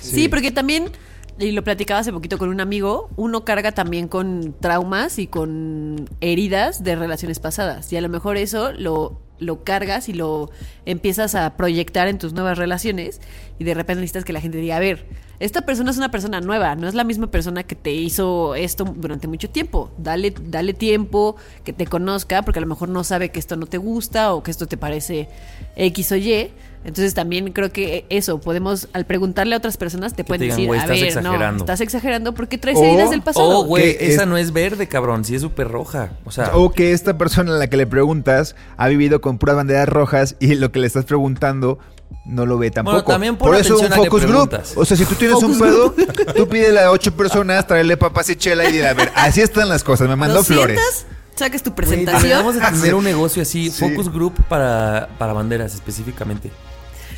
sí. 0.00 0.28
porque 0.28 0.50
también 0.50 0.90
y 1.38 1.50
lo 1.52 1.64
platicaba 1.64 2.00
hace 2.00 2.12
poquito 2.12 2.38
con 2.38 2.48
un 2.48 2.60
amigo, 2.60 3.10
uno 3.16 3.44
carga 3.44 3.72
también 3.72 4.08
con 4.08 4.54
traumas 4.60 5.18
y 5.18 5.26
con 5.26 6.08
heridas 6.20 6.84
de 6.84 6.96
relaciones 6.96 7.40
pasadas. 7.40 7.92
Y 7.92 7.96
a 7.96 8.00
lo 8.00 8.08
mejor 8.08 8.36
eso 8.36 8.72
lo, 8.72 9.20
lo 9.38 9.64
cargas 9.64 10.08
y 10.08 10.12
lo 10.12 10.50
empiezas 10.86 11.34
a 11.34 11.56
proyectar 11.56 12.08
en 12.08 12.18
tus 12.18 12.32
nuevas 12.32 12.58
relaciones 12.58 13.20
y 13.58 13.64
de 13.64 13.74
repente 13.74 14.00
necesitas 14.00 14.24
que 14.24 14.32
la 14.32 14.40
gente 14.40 14.58
diga, 14.58 14.76
a 14.76 14.80
ver, 14.80 15.06
esta 15.40 15.62
persona 15.62 15.90
es 15.90 15.96
una 15.96 16.10
persona 16.10 16.40
nueva, 16.40 16.76
no 16.76 16.86
es 16.86 16.94
la 16.94 17.02
misma 17.02 17.30
persona 17.30 17.64
que 17.64 17.74
te 17.74 17.92
hizo 17.92 18.54
esto 18.54 18.84
durante 18.84 19.26
mucho 19.26 19.50
tiempo. 19.50 19.90
Dale, 19.98 20.32
dale 20.40 20.72
tiempo, 20.72 21.34
que 21.64 21.72
te 21.72 21.86
conozca, 21.86 22.42
porque 22.42 22.60
a 22.60 22.62
lo 22.62 22.68
mejor 22.68 22.88
no 22.88 23.02
sabe 23.02 23.30
que 23.30 23.40
esto 23.40 23.56
no 23.56 23.66
te 23.66 23.78
gusta 23.78 24.32
o 24.32 24.42
que 24.44 24.52
esto 24.52 24.66
te 24.66 24.76
parece 24.76 25.28
X 25.76 26.12
o 26.12 26.16
Y. 26.16 26.52
Entonces 26.84 27.14
también 27.14 27.52
creo 27.52 27.72
que 27.72 28.04
eso, 28.10 28.40
podemos, 28.40 28.88
al 28.92 29.06
preguntarle 29.06 29.54
a 29.54 29.58
otras 29.58 29.76
personas, 29.78 30.14
te 30.14 30.22
pueden 30.22 30.42
digan, 30.42 30.56
decir, 30.56 30.66
"Güey, 30.68 30.80
a 30.80 30.82
estás 30.82 30.96
ver, 31.00 31.08
exagerando". 31.08 31.50
no, 31.52 31.56
estás 31.64 31.80
exagerando 31.80 32.34
porque 32.34 32.58
traes 32.58 32.76
O- 32.78 32.84
heridas 32.84 33.10
del 33.10 33.22
pasado. 33.22 33.48
Oh, 33.60 33.64
güey, 33.64 33.96
esa 34.00 34.22
es- 34.22 34.28
no 34.28 34.36
es 34.36 34.52
verde, 34.52 34.86
cabrón. 34.86 35.24
Sí 35.24 35.34
es 35.34 35.40
súper 35.42 35.68
roja. 35.68 36.10
O 36.24 36.30
sea, 36.30 36.50
O 36.54 36.70
que 36.72 36.92
esta 36.92 37.16
persona 37.16 37.54
a 37.54 37.58
la 37.58 37.68
que 37.68 37.76
le 37.78 37.86
preguntas 37.86 38.54
ha 38.76 38.88
vivido 38.88 39.20
con 39.20 39.38
puras 39.38 39.56
banderas 39.56 39.88
rojas 39.88 40.36
y 40.40 40.54
lo 40.56 40.72
que 40.72 40.78
le 40.78 40.86
estás 40.86 41.06
preguntando 41.06 41.78
no 42.26 42.44
lo 42.46 42.58
ve 42.58 42.70
tampoco. 42.70 43.02
también 43.04 43.36
pon 43.36 43.48
Por 43.48 43.56
eso 43.58 43.78
un 43.78 43.92
a 43.92 43.96
focus 43.96 44.26
group. 44.26 44.50
O 44.76 44.84
sea, 44.84 44.96
si 44.96 45.04
tú 45.06 45.14
tienes 45.14 45.42
un 45.42 45.58
pedo, 45.58 45.94
tú 46.36 46.48
pídele 46.48 46.80
a 46.80 46.90
ocho 46.90 47.14
personas, 47.16 47.66
tráele 47.66 47.96
papas 47.96 48.28
y 48.30 48.36
chela 48.36 48.68
y 48.68 48.72
dile, 48.72 48.88
a 48.88 48.94
ver, 48.94 49.10
así 49.14 49.40
están 49.40 49.68
las 49.68 49.82
cosas, 49.82 50.06
me 50.08 50.16
mandó 50.16 50.36
¿Lo 50.36 50.44
flores. 50.44 50.78
sientas? 50.78 51.06
Saques 51.36 51.62
tu 51.64 51.74
presentación. 51.74 52.22
deberíamos 52.22 52.54
de 52.54 52.60
tener 52.60 52.94
un 52.94 53.02
negocio 53.04 53.42
así, 53.42 53.68
Sí. 53.70 53.80
focus 53.88 54.08
group 54.12 54.34
para, 54.48 55.08
para 55.18 55.32
banderas 55.32 55.74
específicamente. 55.74 56.50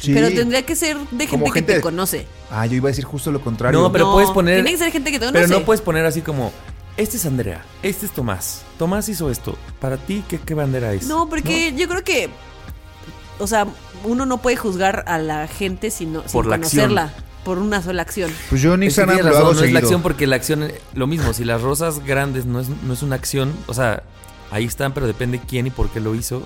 Sí. 0.00 0.12
Pero 0.14 0.28
tendría 0.30 0.64
que 0.64 0.74
ser 0.76 0.96
de 1.10 1.26
gente, 1.26 1.50
que 1.52 1.62
te 1.62 1.80
conoce. 1.80 2.26
Ah, 2.50 2.66
yo 2.66 2.76
iba 2.76 2.88
a 2.88 2.92
decir 2.92 3.04
justo 3.04 3.30
lo 3.30 3.40
contrario. 3.40 3.80
No, 3.80 3.90
pero 3.92 4.12
puedes 4.12 4.30
poner- 4.30 4.56
Tiene 4.56 4.70
que 4.72 4.78
ser 4.78 4.92
gente 4.92 5.10
que 5.10 5.18
te 5.18 5.26
conoce. 5.26 5.44
Pero 5.46 5.58
no 5.60 5.64
puedes 5.64 5.80
poner 5.80 6.04
así 6.06 6.20
como, 6.22 6.52
este 6.96 7.16
es 7.16 7.26
Andrea, 7.26 7.64
este 7.82 8.06
es 8.06 8.12
Tomás. 8.12 8.62
Tomás 8.78 9.08
hizo 9.08 9.30
esto. 9.30 9.56
Para 9.80 9.96
ti, 9.96 10.24
¿qué, 10.28 10.38
qué 10.38 10.54
bandera 10.54 10.92
es? 10.92 11.06
No, 11.06 11.28
porque 11.28 11.74
yo 11.76 11.88
creo 11.88 12.04
que. 12.04 12.30
O 13.38 13.46
sea, 13.46 13.66
uno 14.04 14.24
no 14.26 14.38
puede 14.38 14.56
juzgar 14.56 15.04
a 15.06 15.18
la 15.18 15.46
gente 15.48 15.90
sino, 15.90 16.22
sin 16.22 16.32
Por 16.32 16.44
acción. 16.54 16.88
conocerla. 16.88 17.12
Por 17.44 17.58
una 17.58 17.80
sola 17.80 18.02
acción. 18.02 18.30
Pues 18.48 18.60
yo 18.60 18.74
en 18.74 18.82
Instagram 18.82 19.18
lo 19.20 19.36
hago 19.36 19.54
no 19.54 19.62
es 19.62 19.72
la 19.72 19.78
acción 19.78 20.02
porque 20.02 20.26
la 20.26 20.34
acción, 20.36 20.68
lo 20.94 21.06
mismo, 21.06 21.32
si 21.32 21.44
las 21.44 21.62
rosas 21.62 22.04
grandes 22.04 22.44
no 22.44 22.58
es, 22.58 22.68
no 22.68 22.92
es 22.92 23.02
una 23.02 23.14
acción, 23.14 23.52
o 23.68 23.74
sea, 23.74 24.02
ahí 24.50 24.64
están, 24.64 24.92
pero 24.92 25.06
depende 25.06 25.40
quién 25.46 25.68
y 25.68 25.70
por 25.70 25.88
qué 25.90 26.00
lo 26.00 26.16
hizo 26.16 26.42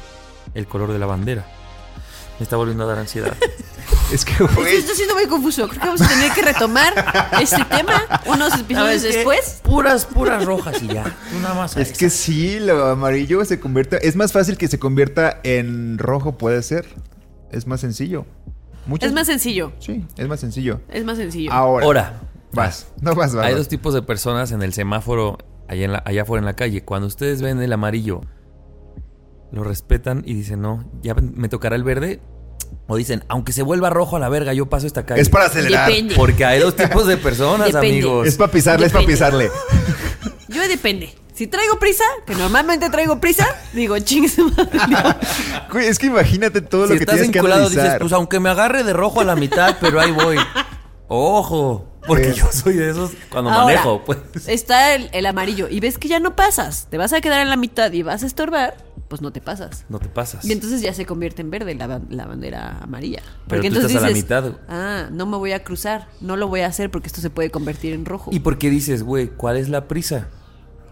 el 0.52 0.66
color 0.66 0.92
de 0.92 0.98
la 0.98 1.06
bandera. 1.06 1.46
Me 2.40 2.44
está 2.44 2.56
volviendo 2.56 2.82
a 2.84 2.86
dar 2.88 2.98
ansiedad. 2.98 3.36
Es 4.12 4.24
que, 4.24 4.32
Esto 4.32 4.48
güey, 4.56 4.74
está 4.76 4.92
siendo 4.92 5.14
muy 5.14 5.26
confuso. 5.28 5.68
Creo 5.68 5.80
que 5.80 5.86
vamos 5.86 6.00
a 6.00 6.08
tener 6.08 6.32
que 6.32 6.42
retomar 6.42 6.92
este 7.40 7.64
tema 7.66 8.02
unos 8.26 8.58
episodios 8.58 9.02
después. 9.02 9.60
Puras, 9.62 10.04
puras 10.04 10.44
rojas 10.44 10.82
y 10.82 10.88
ya. 10.88 11.04
Tú 11.04 11.38
nada 11.40 11.54
más. 11.54 11.76
es 11.76 11.90
esa. 11.90 11.98
que 11.98 12.10
sí, 12.10 12.58
lo 12.58 12.86
amarillo 12.86 13.44
se 13.44 13.60
convierte... 13.60 14.08
Es 14.08 14.16
más 14.16 14.32
fácil 14.32 14.58
que 14.58 14.66
se 14.66 14.80
convierta 14.80 15.38
en 15.44 15.96
rojo, 15.98 16.36
puede 16.38 16.60
ser. 16.64 16.86
Es 17.52 17.68
más 17.68 17.80
sencillo. 17.82 18.26
Muchas- 18.86 19.08
Es 19.10 19.14
más 19.14 19.28
sencillo. 19.28 19.72
Sí, 19.78 20.04
es 20.16 20.26
más 20.26 20.40
sencillo. 20.40 20.80
Es 20.88 21.04
más 21.04 21.16
sencillo. 21.16 21.52
Ahora. 21.52 21.84
Ahora, 21.86 22.20
Vas. 22.52 22.88
No 23.00 23.14
vas, 23.14 23.32
vas. 23.36 23.44
hay 23.46 23.52
vas. 23.52 23.60
dos 23.60 23.68
tipos 23.68 23.94
de 23.94 24.02
personas 24.02 24.50
en 24.50 24.62
el 24.62 24.72
semáforo 24.72 25.38
allá, 25.68 25.84
en 25.84 25.92
la- 25.92 26.02
allá 26.04 26.22
afuera 26.22 26.40
en 26.40 26.46
la 26.46 26.54
calle. 26.56 26.82
Cuando 26.84 27.06
ustedes 27.06 27.42
ven 27.42 27.62
el 27.62 27.72
amarillo, 27.72 28.22
lo 29.52 29.64
respetan 29.64 30.22
y 30.26 30.34
dicen, 30.34 30.60
no, 30.62 30.84
ya 31.02 31.14
me 31.14 31.48
tocará 31.48 31.76
el 31.76 31.84
verde. 31.84 32.20
O 32.86 32.96
dicen, 32.96 33.24
aunque 33.28 33.52
se 33.52 33.62
vuelva 33.62 33.90
rojo 33.90 34.16
a 34.16 34.18
la 34.20 34.28
verga, 34.28 34.52
yo 34.52 34.66
paso 34.68 34.86
esta 34.86 35.04
calle. 35.06 35.20
Es 35.20 35.28
para 35.28 35.46
acelerar. 35.46 35.88
Depende. 35.88 36.14
Porque 36.14 36.44
hay 36.44 36.60
dos 36.60 36.74
tipos 36.76 37.06
de 37.06 37.16
personas, 37.18 37.66
Depende. 37.72 37.88
amigos. 37.88 38.26
Es 38.28 38.36
para 38.36 38.50
pisarle, 38.52 38.86
es 38.86 38.92
para 38.92 39.06
pisarle. 39.06 39.50
Yo 40.48 40.66
depende. 40.66 41.14
Si 41.32 41.46
traigo 41.46 41.78
prisa, 41.78 42.02
que 42.26 42.34
normalmente 42.34 42.90
traigo 42.90 43.20
prisa, 43.20 43.46
digo, 43.72 43.96
chingue 44.00 44.28
su 44.28 44.48
madre. 44.50 44.78
Güey, 45.72 45.86
es 45.86 45.98
que 45.98 46.06
imagínate 46.06 46.60
todo 46.60 46.86
si 46.86 46.92
lo 46.94 46.98
que 46.98 47.04
estás 47.04 47.14
tienes 47.14 47.30
que 47.30 47.38
vinculado, 47.38 47.60
analizar. 47.62 47.84
dices, 47.84 47.98
pues 48.00 48.12
aunque 48.12 48.40
me 48.40 48.50
agarre 48.50 48.82
de 48.82 48.92
rojo 48.92 49.20
a 49.20 49.24
la 49.24 49.36
mitad, 49.36 49.76
pero 49.80 50.00
ahí 50.00 50.10
voy. 50.10 50.36
Ojo, 51.08 51.86
porque 52.06 52.32
Sí. 52.32 52.40
yo 52.40 52.48
soy 52.52 52.74
de 52.74 52.90
esos 52.90 53.12
cuando 53.30 53.50
Ahora, 53.50 53.64
manejo, 53.64 54.02
pues. 54.04 54.18
Está 54.48 54.94
el, 54.94 55.08
el 55.12 55.26
amarillo 55.26 55.68
y 55.70 55.80
ves 55.80 55.98
que 55.98 56.08
ya 56.08 56.20
no 56.20 56.36
pasas. 56.36 56.88
Te 56.90 56.98
vas 56.98 57.12
a 57.12 57.20
quedar 57.20 57.40
en 57.40 57.48
la 57.48 57.56
mitad 57.56 57.90
y 57.92 58.02
vas 58.02 58.22
a 58.22 58.26
estorbar, 58.26 58.76
pues 59.10 59.20
no 59.20 59.32
te 59.32 59.40
pasas. 59.40 59.84
No 59.88 59.98
te 59.98 60.08
pasas. 60.08 60.44
Y 60.44 60.52
entonces 60.52 60.82
ya 60.82 60.94
se 60.94 61.04
convierte 61.04 61.42
en 61.42 61.50
verde 61.50 61.74
la, 61.74 62.00
la 62.08 62.26
bandera 62.26 62.78
amarilla. 62.80 63.20
Pero 63.48 63.60
tú 63.60 63.66
entonces 63.66 63.90
estás 63.90 64.04
a 64.04 64.06
la 64.06 64.14
dices, 64.14 64.22
mitad. 64.22 64.52
Ah, 64.68 65.08
no 65.10 65.26
me 65.26 65.36
voy 65.36 65.50
a 65.50 65.64
cruzar. 65.64 66.06
No 66.20 66.36
lo 66.36 66.46
voy 66.46 66.60
a 66.60 66.68
hacer 66.68 66.92
porque 66.92 67.08
esto 67.08 67.20
se 67.20 67.28
puede 67.28 67.50
convertir 67.50 67.92
en 67.92 68.04
rojo. 68.04 68.30
¿Y 68.32 68.38
por 68.38 68.56
qué 68.56 68.70
dices, 68.70 69.02
güey, 69.02 69.26
cuál 69.26 69.56
es 69.56 69.68
la 69.68 69.88
prisa? 69.88 70.28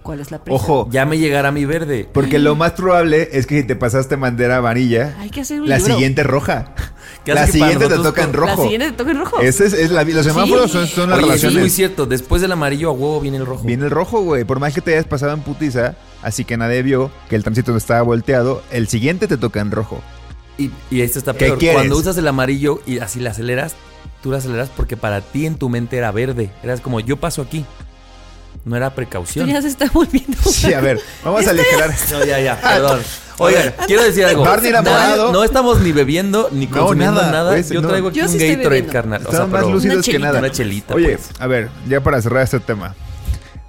¿Cuál 0.02 0.20
es 0.20 0.30
la 0.30 0.42
prisa? 0.42 0.54
Ojo, 0.56 0.88
Ya 0.90 1.04
me 1.04 1.18
llegará 1.18 1.52
mi 1.52 1.64
verde. 1.66 2.08
porque 2.12 2.38
lo 2.38 2.54
más 2.56 2.72
probable 2.72 3.28
es 3.32 3.46
que 3.46 3.60
si 3.60 3.66
te 3.66 3.76
pasaste 3.76 4.16
bandera 4.16 4.56
amarilla, 4.56 5.14
Hay 5.20 5.28
que 5.30 5.42
hacer 5.42 5.60
un 5.60 5.68
la 5.68 5.76
libro. 5.78 5.94
siguiente 5.94 6.22
roja. 6.22 6.74
¿Qué 7.24 7.34
La 7.34 7.42
para 7.42 7.52
siguiente 7.52 7.74
te 7.88 7.90
nosotros 7.96 8.06
toca 8.06 8.22
en 8.22 8.30
con- 8.32 8.40
La 8.40 8.46
rojo. 8.52 8.62
siguiente 8.62 8.90
te 8.90 8.96
toca 8.96 9.10
en 9.10 9.18
rojo. 9.18 9.40
Ese 9.40 9.66
es, 9.66 9.72
es 9.74 9.90
la, 9.90 10.04
los 10.04 10.24
semáforos 10.24 10.70
Sí. 10.70 10.78
son, 10.78 10.86
son 10.86 11.10
las 11.10 11.18
Oye, 11.18 11.26
eso 11.26 11.34
es 11.34 11.40
relaciones. 11.42 11.60
muy 11.60 11.70
cierto. 11.70 12.06
Después 12.06 12.40
del 12.40 12.52
amarillo 12.52 12.88
a 12.88 12.92
huevo 12.92 13.20
viene 13.20 13.36
el 13.36 13.44
rojo. 13.46 13.64
Viene 13.64 13.84
el 13.84 13.90
rojo, 13.90 14.22
güey. 14.22 14.44
Por 14.44 14.60
más 14.60 14.72
que 14.74 14.80
te 14.80 14.92
hayas 14.92 15.04
pasado 15.06 15.32
en 15.34 15.40
putiza, 15.40 15.96
así 16.22 16.44
que 16.44 16.56
nadie 16.56 16.82
vio 16.82 17.10
que 17.28 17.36
el 17.36 17.42
tránsito 17.42 17.76
estaba 17.76 18.00
volteado, 18.02 18.62
el 18.70 18.88
siguiente 18.88 19.26
te 19.28 19.36
toca 19.36 19.60
en 19.60 19.70
rojo. 19.72 20.00
Y, 20.56 20.70
y 20.90 21.02
esto 21.02 21.18
está 21.18 21.34
¿Qué 21.34 21.46
peor. 21.46 21.58
quieres? 21.58 21.76
Cuando 21.76 21.98
usas 21.98 22.16
el 22.16 22.26
amarillo 22.26 22.80
y 22.86 22.98
así 23.00 23.20
la 23.20 23.30
aceleras, 23.30 23.76
tú 24.22 24.30
la 24.32 24.38
aceleras 24.38 24.70
porque 24.74 24.96
para 24.96 25.20
ti 25.20 25.44
en 25.44 25.56
tu 25.56 25.68
mente 25.68 25.98
era 25.98 26.10
verde. 26.12 26.50
Eras 26.62 26.80
como, 26.80 27.00
yo 27.00 27.18
paso 27.18 27.42
aquí. 27.42 27.64
No 28.68 28.76
era 28.76 28.86
Esto 28.88 28.96
precaución. 28.96 29.48
ya 29.48 29.62
se 29.62 29.68
está 29.68 29.90
volviendo. 29.92 30.36
Sí, 30.44 30.72
a 30.72 30.80
ver, 30.80 31.00
vamos 31.24 31.46
a 31.46 31.50
aligerar. 31.50 31.94
No, 32.10 32.24
ya, 32.24 32.38
ya, 32.40 32.60
perdón. 32.60 33.00
Oigan, 33.38 33.72
quiero 33.86 34.02
decir 34.02 34.24
algo. 34.24 34.44
Barney 34.44 34.72
No, 35.32 35.44
estamos 35.44 35.80
ni 35.80 35.92
bebiendo 35.92 36.48
ni 36.52 36.66
No, 36.66 36.72
consumiendo 36.78 37.20
nada, 37.20 37.32
nada. 37.32 37.50
güey, 37.52 37.62
Yo 37.62 37.80
no. 37.80 37.88
traigo 37.88 38.08
aquí 38.08 38.18
Yo 38.18 38.24
un 38.26 38.30
sí 38.32 38.56
Gatorade, 38.56 38.86
carnal. 38.86 39.26
O 39.26 39.30
sea, 39.30 39.46
más 39.46 39.60
pero- 39.62 39.72
lúcidos 39.74 39.96
Una 40.06 40.12
que 40.12 40.18
nada. 40.18 40.38
Una 40.40 40.50
chelita, 40.50 40.94
Oye, 40.94 41.16
pues. 41.18 41.30
a 41.40 41.46
ver, 41.46 41.68
ya 41.88 42.00
para 42.02 42.20
cerrar 42.20 42.42
este 42.42 42.58
tema. 42.60 42.94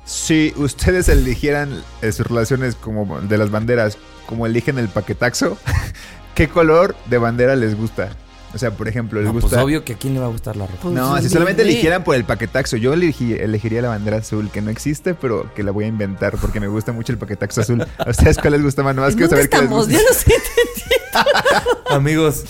Si 0.05 0.53
ustedes 0.57 1.07
eligieran 1.07 1.83
eh, 2.01 2.11
sus 2.11 2.25
relaciones 2.25 2.73
como 2.75 3.21
de 3.21 3.37
las 3.37 3.51
banderas, 3.51 3.97
como 4.25 4.47
eligen 4.47 4.79
el 4.79 4.89
paquetaxo, 4.89 5.57
¿qué 6.35 6.49
color 6.49 6.95
de 7.05 7.19
bandera 7.19 7.55
les 7.55 7.77
gusta? 7.77 8.09
O 8.53 8.57
sea, 8.57 8.71
por 8.71 8.87
ejemplo, 8.87 9.19
les 9.19 9.27
No, 9.27 9.33
gusta. 9.33 9.49
pues 9.49 9.61
obvio 9.61 9.85
que 9.85 9.93
a 9.93 9.97
quién 9.97 10.15
le 10.15 10.19
va 10.19 10.25
a 10.25 10.29
gustar 10.29 10.55
la 10.55 10.65
ropa. 10.65 10.79
Pues, 10.81 10.93
No, 10.95 11.21
si 11.21 11.29
solamente 11.29 11.61
eligieran 11.61 12.03
por 12.03 12.15
el 12.15 12.23
paquetaxo, 12.25 12.77
yo 12.77 12.93
elegi- 12.95 13.39
elegiría 13.39 13.81
la 13.83 13.89
bandera 13.89 14.17
azul, 14.17 14.49
que 14.51 14.61
no 14.61 14.71
existe, 14.71 15.13
pero 15.13 15.53
que 15.53 15.61
la 15.63 15.71
voy 15.71 15.85
a 15.85 15.87
inventar 15.87 16.35
porque 16.37 16.59
me 16.59 16.67
gusta 16.67 16.91
mucho 16.91 17.11
el 17.11 17.19
paquetaxo 17.19 17.61
azul. 17.61 17.85
¿A 17.97 18.09
ustedes 18.09 18.37
cuál 18.39 18.53
les 18.53 18.63
gusta 18.63 18.81
más? 18.81 18.95
¿En 18.97 19.03
quiero 19.13 19.27
dónde 19.27 19.27
saber 19.29 19.49
qué 19.49 19.57
les 19.57 19.63
estamos? 19.65 19.87
gusta. 19.87 20.01
Yo 20.01 20.07
no 20.07 20.15
sé. 20.15 20.33
Amigos, 21.91 22.45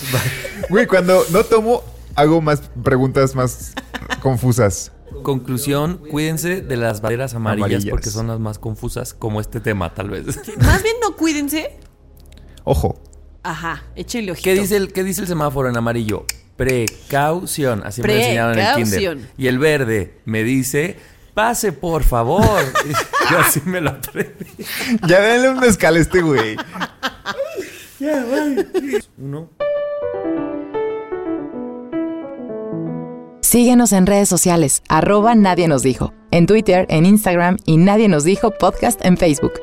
Güey, 0.69 0.85
cuando 0.87 1.23
no 1.31 1.43
tomo, 1.43 1.83
hago 2.15 2.41
más 2.41 2.61
preguntas 2.83 3.35
más 3.35 3.73
confusas. 4.21 4.91
conclusión, 5.23 5.97
cuídense 6.09 6.61
de 6.61 6.77
las 6.77 7.01
banderas 7.01 7.33
amarillas, 7.33 7.65
Amarillas. 7.67 7.89
porque 7.89 8.09
son 8.09 8.27
las 8.27 8.39
más 8.39 8.59
confusas, 8.59 9.13
como 9.13 9.41
este 9.41 9.59
tema, 9.59 9.93
tal 9.93 10.09
vez. 10.09 10.25
Más 10.61 10.83
bien 10.83 10.95
no 11.01 11.15
cuídense. 11.15 11.77
Ojo, 12.63 13.01
Ajá, 13.43 13.83
échenle 13.95 14.31
ojito. 14.31 14.43
¿Qué 14.43 14.53
dice, 14.53 14.77
el, 14.77 14.91
¿Qué 14.91 15.03
dice 15.03 15.21
el 15.21 15.27
semáforo 15.27 15.69
en 15.69 15.77
amarillo? 15.77 16.25
Precaución, 16.57 17.83
así 17.85 18.01
me 18.01 18.17
enseñaron 18.17 18.59
en 18.59 18.65
el 18.65 18.75
kinder. 18.75 18.99
Precaución. 18.99 19.27
Y 19.37 19.47
el 19.47 19.59
verde 19.59 20.13
me 20.25 20.43
dice, 20.43 20.97
pase 21.33 21.71
por 21.71 22.03
favor. 22.03 22.43
Yo 23.31 23.39
así 23.39 23.61
me 23.65 23.79
lo 23.79 23.91
aprendí. 23.91 24.45
ya 25.07 25.21
denle 25.21 25.51
un 25.51 25.59
mezcal 25.59 25.95
a 25.95 25.99
este 25.99 26.21
güey. 26.21 26.57
Uno. 29.17 29.49
Síguenos 33.41 33.93
en 33.93 34.05
redes 34.05 34.29
sociales, 34.29 34.83
arroba 34.89 35.33
Nadie 35.33 35.67
nos 35.67 35.81
dijo, 35.81 36.13
en 36.29 36.45
Twitter, 36.45 36.85
en 36.89 37.05
Instagram 37.05 37.57
y 37.65 37.77
Nadie 37.77 38.07
nos 38.07 38.23
dijo 38.23 38.51
podcast 38.51 39.03
en 39.03 39.17
Facebook. 39.17 39.53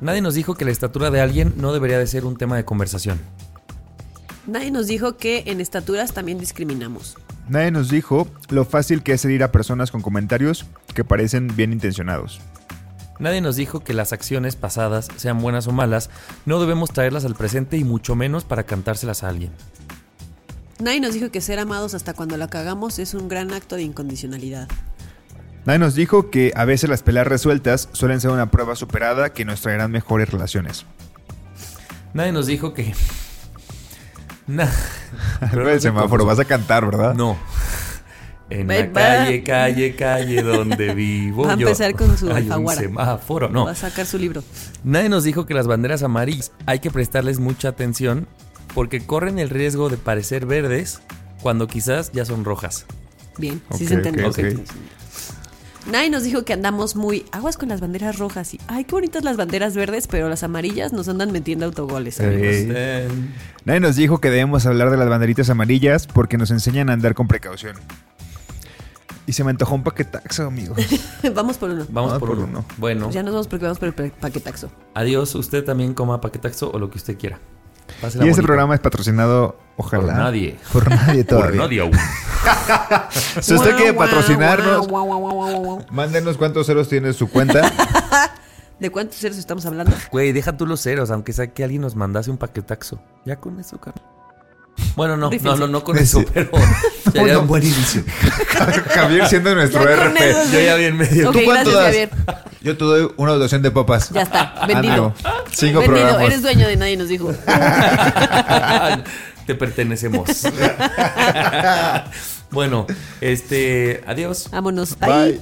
Nadie 0.00 0.20
nos 0.20 0.34
dijo 0.34 0.54
que 0.54 0.64
la 0.64 0.70
estatura 0.70 1.10
de 1.10 1.20
alguien 1.20 1.54
no 1.56 1.72
debería 1.72 1.98
de 1.98 2.06
ser 2.06 2.24
un 2.24 2.36
tema 2.36 2.56
de 2.56 2.64
conversación. 2.64 3.18
Nadie 4.46 4.70
nos 4.70 4.86
dijo 4.86 5.16
que 5.16 5.44
en 5.46 5.60
estaturas 5.60 6.12
también 6.14 6.38
discriminamos. 6.38 7.16
Nadie 7.48 7.70
nos 7.70 7.88
dijo 7.88 8.28
lo 8.48 8.64
fácil 8.64 9.02
que 9.02 9.12
es 9.12 9.24
herir 9.24 9.42
a 9.42 9.52
personas 9.52 9.90
con 9.90 10.00
comentarios 10.00 10.66
que 10.94 11.04
parecen 11.04 11.54
bien 11.56 11.72
intencionados. 11.72 12.40
Nadie 13.18 13.40
nos 13.40 13.56
dijo 13.56 13.80
que 13.80 13.94
las 13.94 14.12
acciones 14.12 14.54
pasadas, 14.54 15.08
sean 15.16 15.40
buenas 15.40 15.66
o 15.66 15.72
malas, 15.72 16.08
no 16.46 16.60
debemos 16.60 16.90
traerlas 16.92 17.24
al 17.24 17.34
presente 17.34 17.76
y 17.76 17.84
mucho 17.84 18.14
menos 18.14 18.44
para 18.44 18.62
cantárselas 18.62 19.24
a 19.24 19.28
alguien. 19.28 19.50
Nadie 20.78 21.00
nos 21.00 21.14
dijo 21.14 21.30
que 21.30 21.40
ser 21.40 21.58
amados 21.58 21.94
hasta 21.94 22.14
cuando 22.14 22.36
la 22.36 22.46
cagamos 22.46 23.00
es 23.00 23.14
un 23.14 23.28
gran 23.28 23.52
acto 23.52 23.74
de 23.74 23.82
incondicionalidad. 23.82 24.68
Nadie 25.68 25.80
nos 25.80 25.94
dijo 25.94 26.30
que 26.30 26.50
a 26.56 26.64
veces 26.64 26.88
las 26.88 27.02
peleas 27.02 27.26
resueltas 27.26 27.90
suelen 27.92 28.22
ser 28.22 28.30
una 28.30 28.50
prueba 28.50 28.74
superada 28.74 29.34
que 29.34 29.44
nos 29.44 29.60
traerán 29.60 29.90
mejores 29.90 30.30
relaciones. 30.30 30.86
Nadie 32.14 32.32
nos 32.32 32.46
dijo 32.46 32.72
que... 32.72 32.94
Na- 34.46 34.72
Pero 35.40 35.52
Algo 35.52 35.64
del 35.66 35.66
no 35.66 35.72
sé 35.74 35.80
semáforo, 35.80 36.24
vas 36.24 36.38
a 36.38 36.46
cantar, 36.46 36.86
¿verdad? 36.86 37.12
No. 37.14 37.36
En 38.50 38.66
Va- 38.66 38.76
la 38.76 38.86
va- 38.86 38.92
calle, 38.94 39.42
calle, 39.44 39.94
calle 39.94 40.42
donde 40.42 40.94
vivo 40.94 41.44
Va 41.44 41.52
a 41.52 41.56
yo. 41.56 41.66
empezar 41.68 41.94
con 41.94 42.16
su 42.16 42.28
Hay 42.28 42.46
un 42.46 42.52
alfaguara. 42.52 42.80
semáforo. 42.80 43.50
No. 43.50 43.66
Va 43.66 43.72
a 43.72 43.74
sacar 43.74 44.06
su 44.06 44.16
libro. 44.16 44.42
Nadie 44.84 45.10
nos 45.10 45.22
dijo 45.24 45.44
que 45.44 45.52
las 45.52 45.66
banderas 45.66 46.02
amarillas 46.02 46.50
hay 46.64 46.78
que 46.78 46.90
prestarles 46.90 47.40
mucha 47.40 47.68
atención 47.68 48.26
porque 48.74 49.04
corren 49.04 49.38
el 49.38 49.50
riesgo 49.50 49.90
de 49.90 49.98
parecer 49.98 50.46
verdes 50.46 51.02
cuando 51.42 51.66
quizás 51.66 52.10
ya 52.12 52.24
son 52.24 52.46
rojas. 52.46 52.86
Bien, 53.36 53.60
sí 53.76 53.82
Ok, 53.84 53.88
se 53.90 53.94
entendió. 53.96 54.28
ok, 54.28 54.34
sí 54.36 54.40
se 54.40 54.48
entendió. 54.48 54.74
Nadie 55.90 56.10
nos 56.10 56.22
dijo 56.22 56.44
que 56.44 56.52
andamos 56.52 56.96
muy 56.96 57.24
aguas 57.32 57.56
con 57.56 57.70
las 57.70 57.80
banderas 57.80 58.18
rojas 58.18 58.52
y 58.52 58.60
ay, 58.68 58.84
qué 58.84 58.92
bonitas 58.92 59.24
las 59.24 59.38
banderas 59.38 59.74
verdes, 59.74 60.06
pero 60.06 60.28
las 60.28 60.42
amarillas 60.42 60.92
nos 60.92 61.08
andan 61.08 61.32
metiendo 61.32 61.64
autogoles. 61.64 62.20
amigos. 62.20 62.40
Sí. 62.56 62.68
Eh, 62.70 63.08
Nadie 63.64 63.80
nos 63.80 63.96
dijo 63.96 64.20
que 64.20 64.28
debemos 64.30 64.66
hablar 64.66 64.90
de 64.90 64.98
las 64.98 65.08
banderitas 65.08 65.48
amarillas 65.48 66.06
porque 66.06 66.36
nos 66.36 66.50
enseñan 66.50 66.90
a 66.90 66.92
andar 66.92 67.14
con 67.14 67.26
precaución. 67.26 67.76
Y 69.26 69.32
se 69.32 69.44
me 69.44 69.50
antojó 69.50 69.74
un 69.74 69.82
paquetaxo, 69.82 70.44
amigo. 70.46 70.74
Vamos 71.34 71.56
por 71.58 71.70
uno. 71.70 71.86
Vamos 71.90 72.12
Ah, 72.12 72.18
por, 72.18 72.30
por 72.30 72.38
uno. 72.38 72.46
uno. 72.48 72.64
Bueno, 72.76 73.04
Pues 73.06 73.14
ya 73.14 73.22
nos 73.22 73.32
vamos 73.32 73.48
porque 73.48 73.64
vamos 73.64 73.78
por 73.78 73.88
el 73.88 73.94
pa- 73.94 74.14
paquetaxo. 74.20 74.70
adiós. 74.94 75.34
Usted 75.34 75.64
también 75.64 75.94
coma 75.94 76.20
paquetaxo 76.20 76.70
o 76.70 76.78
lo 76.78 76.90
que 76.90 76.98
usted 76.98 77.16
quiera. 77.18 77.38
Pásela 78.00 78.24
Y 78.24 78.28
este 78.28 78.40
bonito. 78.40 78.46
programa 78.46 78.74
es 78.74 78.80
patrocinado, 78.80 79.56
ojalá. 79.76 80.02
Por 80.06 80.14
nadie. 80.14 80.56
Por 80.72 80.88
nadie 80.90 81.24
Por 81.24 81.38
todavía. 81.38 81.60
nadie 81.62 81.80
aún. 81.80 81.92
Si 83.42 83.54
usted 83.54 83.76
quiere 83.76 83.92
patrocinarnos, 83.94 84.88
mándenos 85.90 86.36
cuántos 86.36 86.66
ceros 86.66 86.88
tiene 86.88 87.12
su 87.12 87.28
cuenta. 87.28 87.70
¿De 88.80 88.90
cuántos 88.90 89.16
ceros 89.18 89.36
estamos 89.38 89.66
hablando? 89.66 89.92
Güey, 90.12 90.32
deja 90.32 90.56
tú 90.56 90.64
los 90.66 90.80
ceros, 90.80 91.10
aunque 91.10 91.32
sea 91.32 91.48
que 91.48 91.64
alguien 91.64 91.82
nos 91.82 91.96
mandase 91.96 92.30
un 92.30 92.38
paquetaxo. 92.38 93.00
Ya 93.24 93.36
con 93.36 93.58
eso, 93.58 93.78
Carlos. 93.80 94.02
Bueno, 94.96 95.16
no, 95.16 95.30
no, 95.30 95.56
no, 95.56 95.68
no 95.68 95.84
con 95.84 95.96
eso, 95.96 96.24
pero 96.34 96.50
era 97.14 97.38
un 97.38 97.46
buen 97.48 97.62
inicio. 97.62 98.02
Javier 98.94 99.26
siendo 99.28 99.54
nuestro 99.54 99.84
Ya 99.84 99.96
RP. 100.08 100.16
eso, 100.20 100.52
Yo 100.52 100.60
ya 100.60 100.74
vi 100.74 100.84
en 100.84 100.96
medio. 100.96 101.28
Ok, 101.30 101.36
¿Tú 101.36 101.44
cuánto 101.44 101.70
gracias, 101.70 102.10
das? 102.10 102.26
Javier. 102.36 102.46
Yo 102.60 102.76
te 102.76 102.84
doy 102.84 103.08
una 103.16 103.32
dotación 103.32 103.62
de 103.62 103.70
papas. 103.70 104.10
Ya 104.10 104.22
está, 104.22 104.54
vendido. 104.66 104.92
Ánimo. 104.92 105.14
Cinco 105.52 105.80
Vendido, 105.80 105.84
programas. 105.84 106.26
eres 106.26 106.42
dueño 106.42 106.66
de 106.66 106.76
nadie 106.76 106.96
nos 106.96 107.08
dijo. 107.08 107.32
Te 109.46 109.54
pertenecemos. 109.54 110.28
bueno, 112.50 112.86
este, 113.20 114.02
adiós. 114.06 114.48
Vámonos. 114.50 114.98
Bye. 114.98 115.40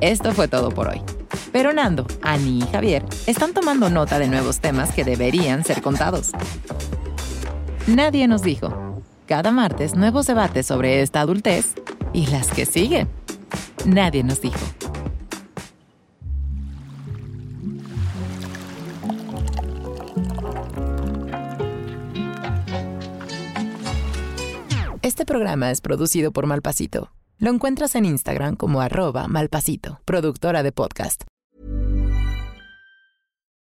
Esto 0.00 0.32
fue 0.32 0.48
todo 0.48 0.68
por 0.70 0.88
hoy. 0.88 1.00
Pero 1.54 1.72
Nando, 1.72 2.04
Ani 2.20 2.58
y 2.58 2.66
Javier 2.72 3.04
están 3.28 3.54
tomando 3.54 3.88
nota 3.88 4.18
de 4.18 4.26
nuevos 4.26 4.58
temas 4.58 4.90
que 4.92 5.04
deberían 5.04 5.62
ser 5.62 5.82
contados. 5.82 6.32
Nadie 7.86 8.26
nos 8.26 8.42
dijo. 8.42 9.02
Cada 9.28 9.52
martes 9.52 9.94
nuevos 9.94 10.26
debates 10.26 10.66
sobre 10.66 11.00
esta 11.00 11.20
adultez 11.20 11.74
y 12.12 12.26
las 12.26 12.48
que 12.48 12.66
siguen. 12.66 13.08
Nadie 13.86 14.24
nos 14.24 14.40
dijo. 14.40 14.58
Este 25.02 25.24
programa 25.24 25.70
es 25.70 25.80
producido 25.80 26.32
por 26.32 26.46
Malpasito. 26.46 27.12
Lo 27.38 27.50
encuentras 27.50 27.94
en 27.94 28.06
Instagram 28.06 28.56
como 28.56 28.80
arroba 28.80 29.28
malpasito, 29.28 30.00
productora 30.04 30.64
de 30.64 30.72
podcast. 30.72 31.22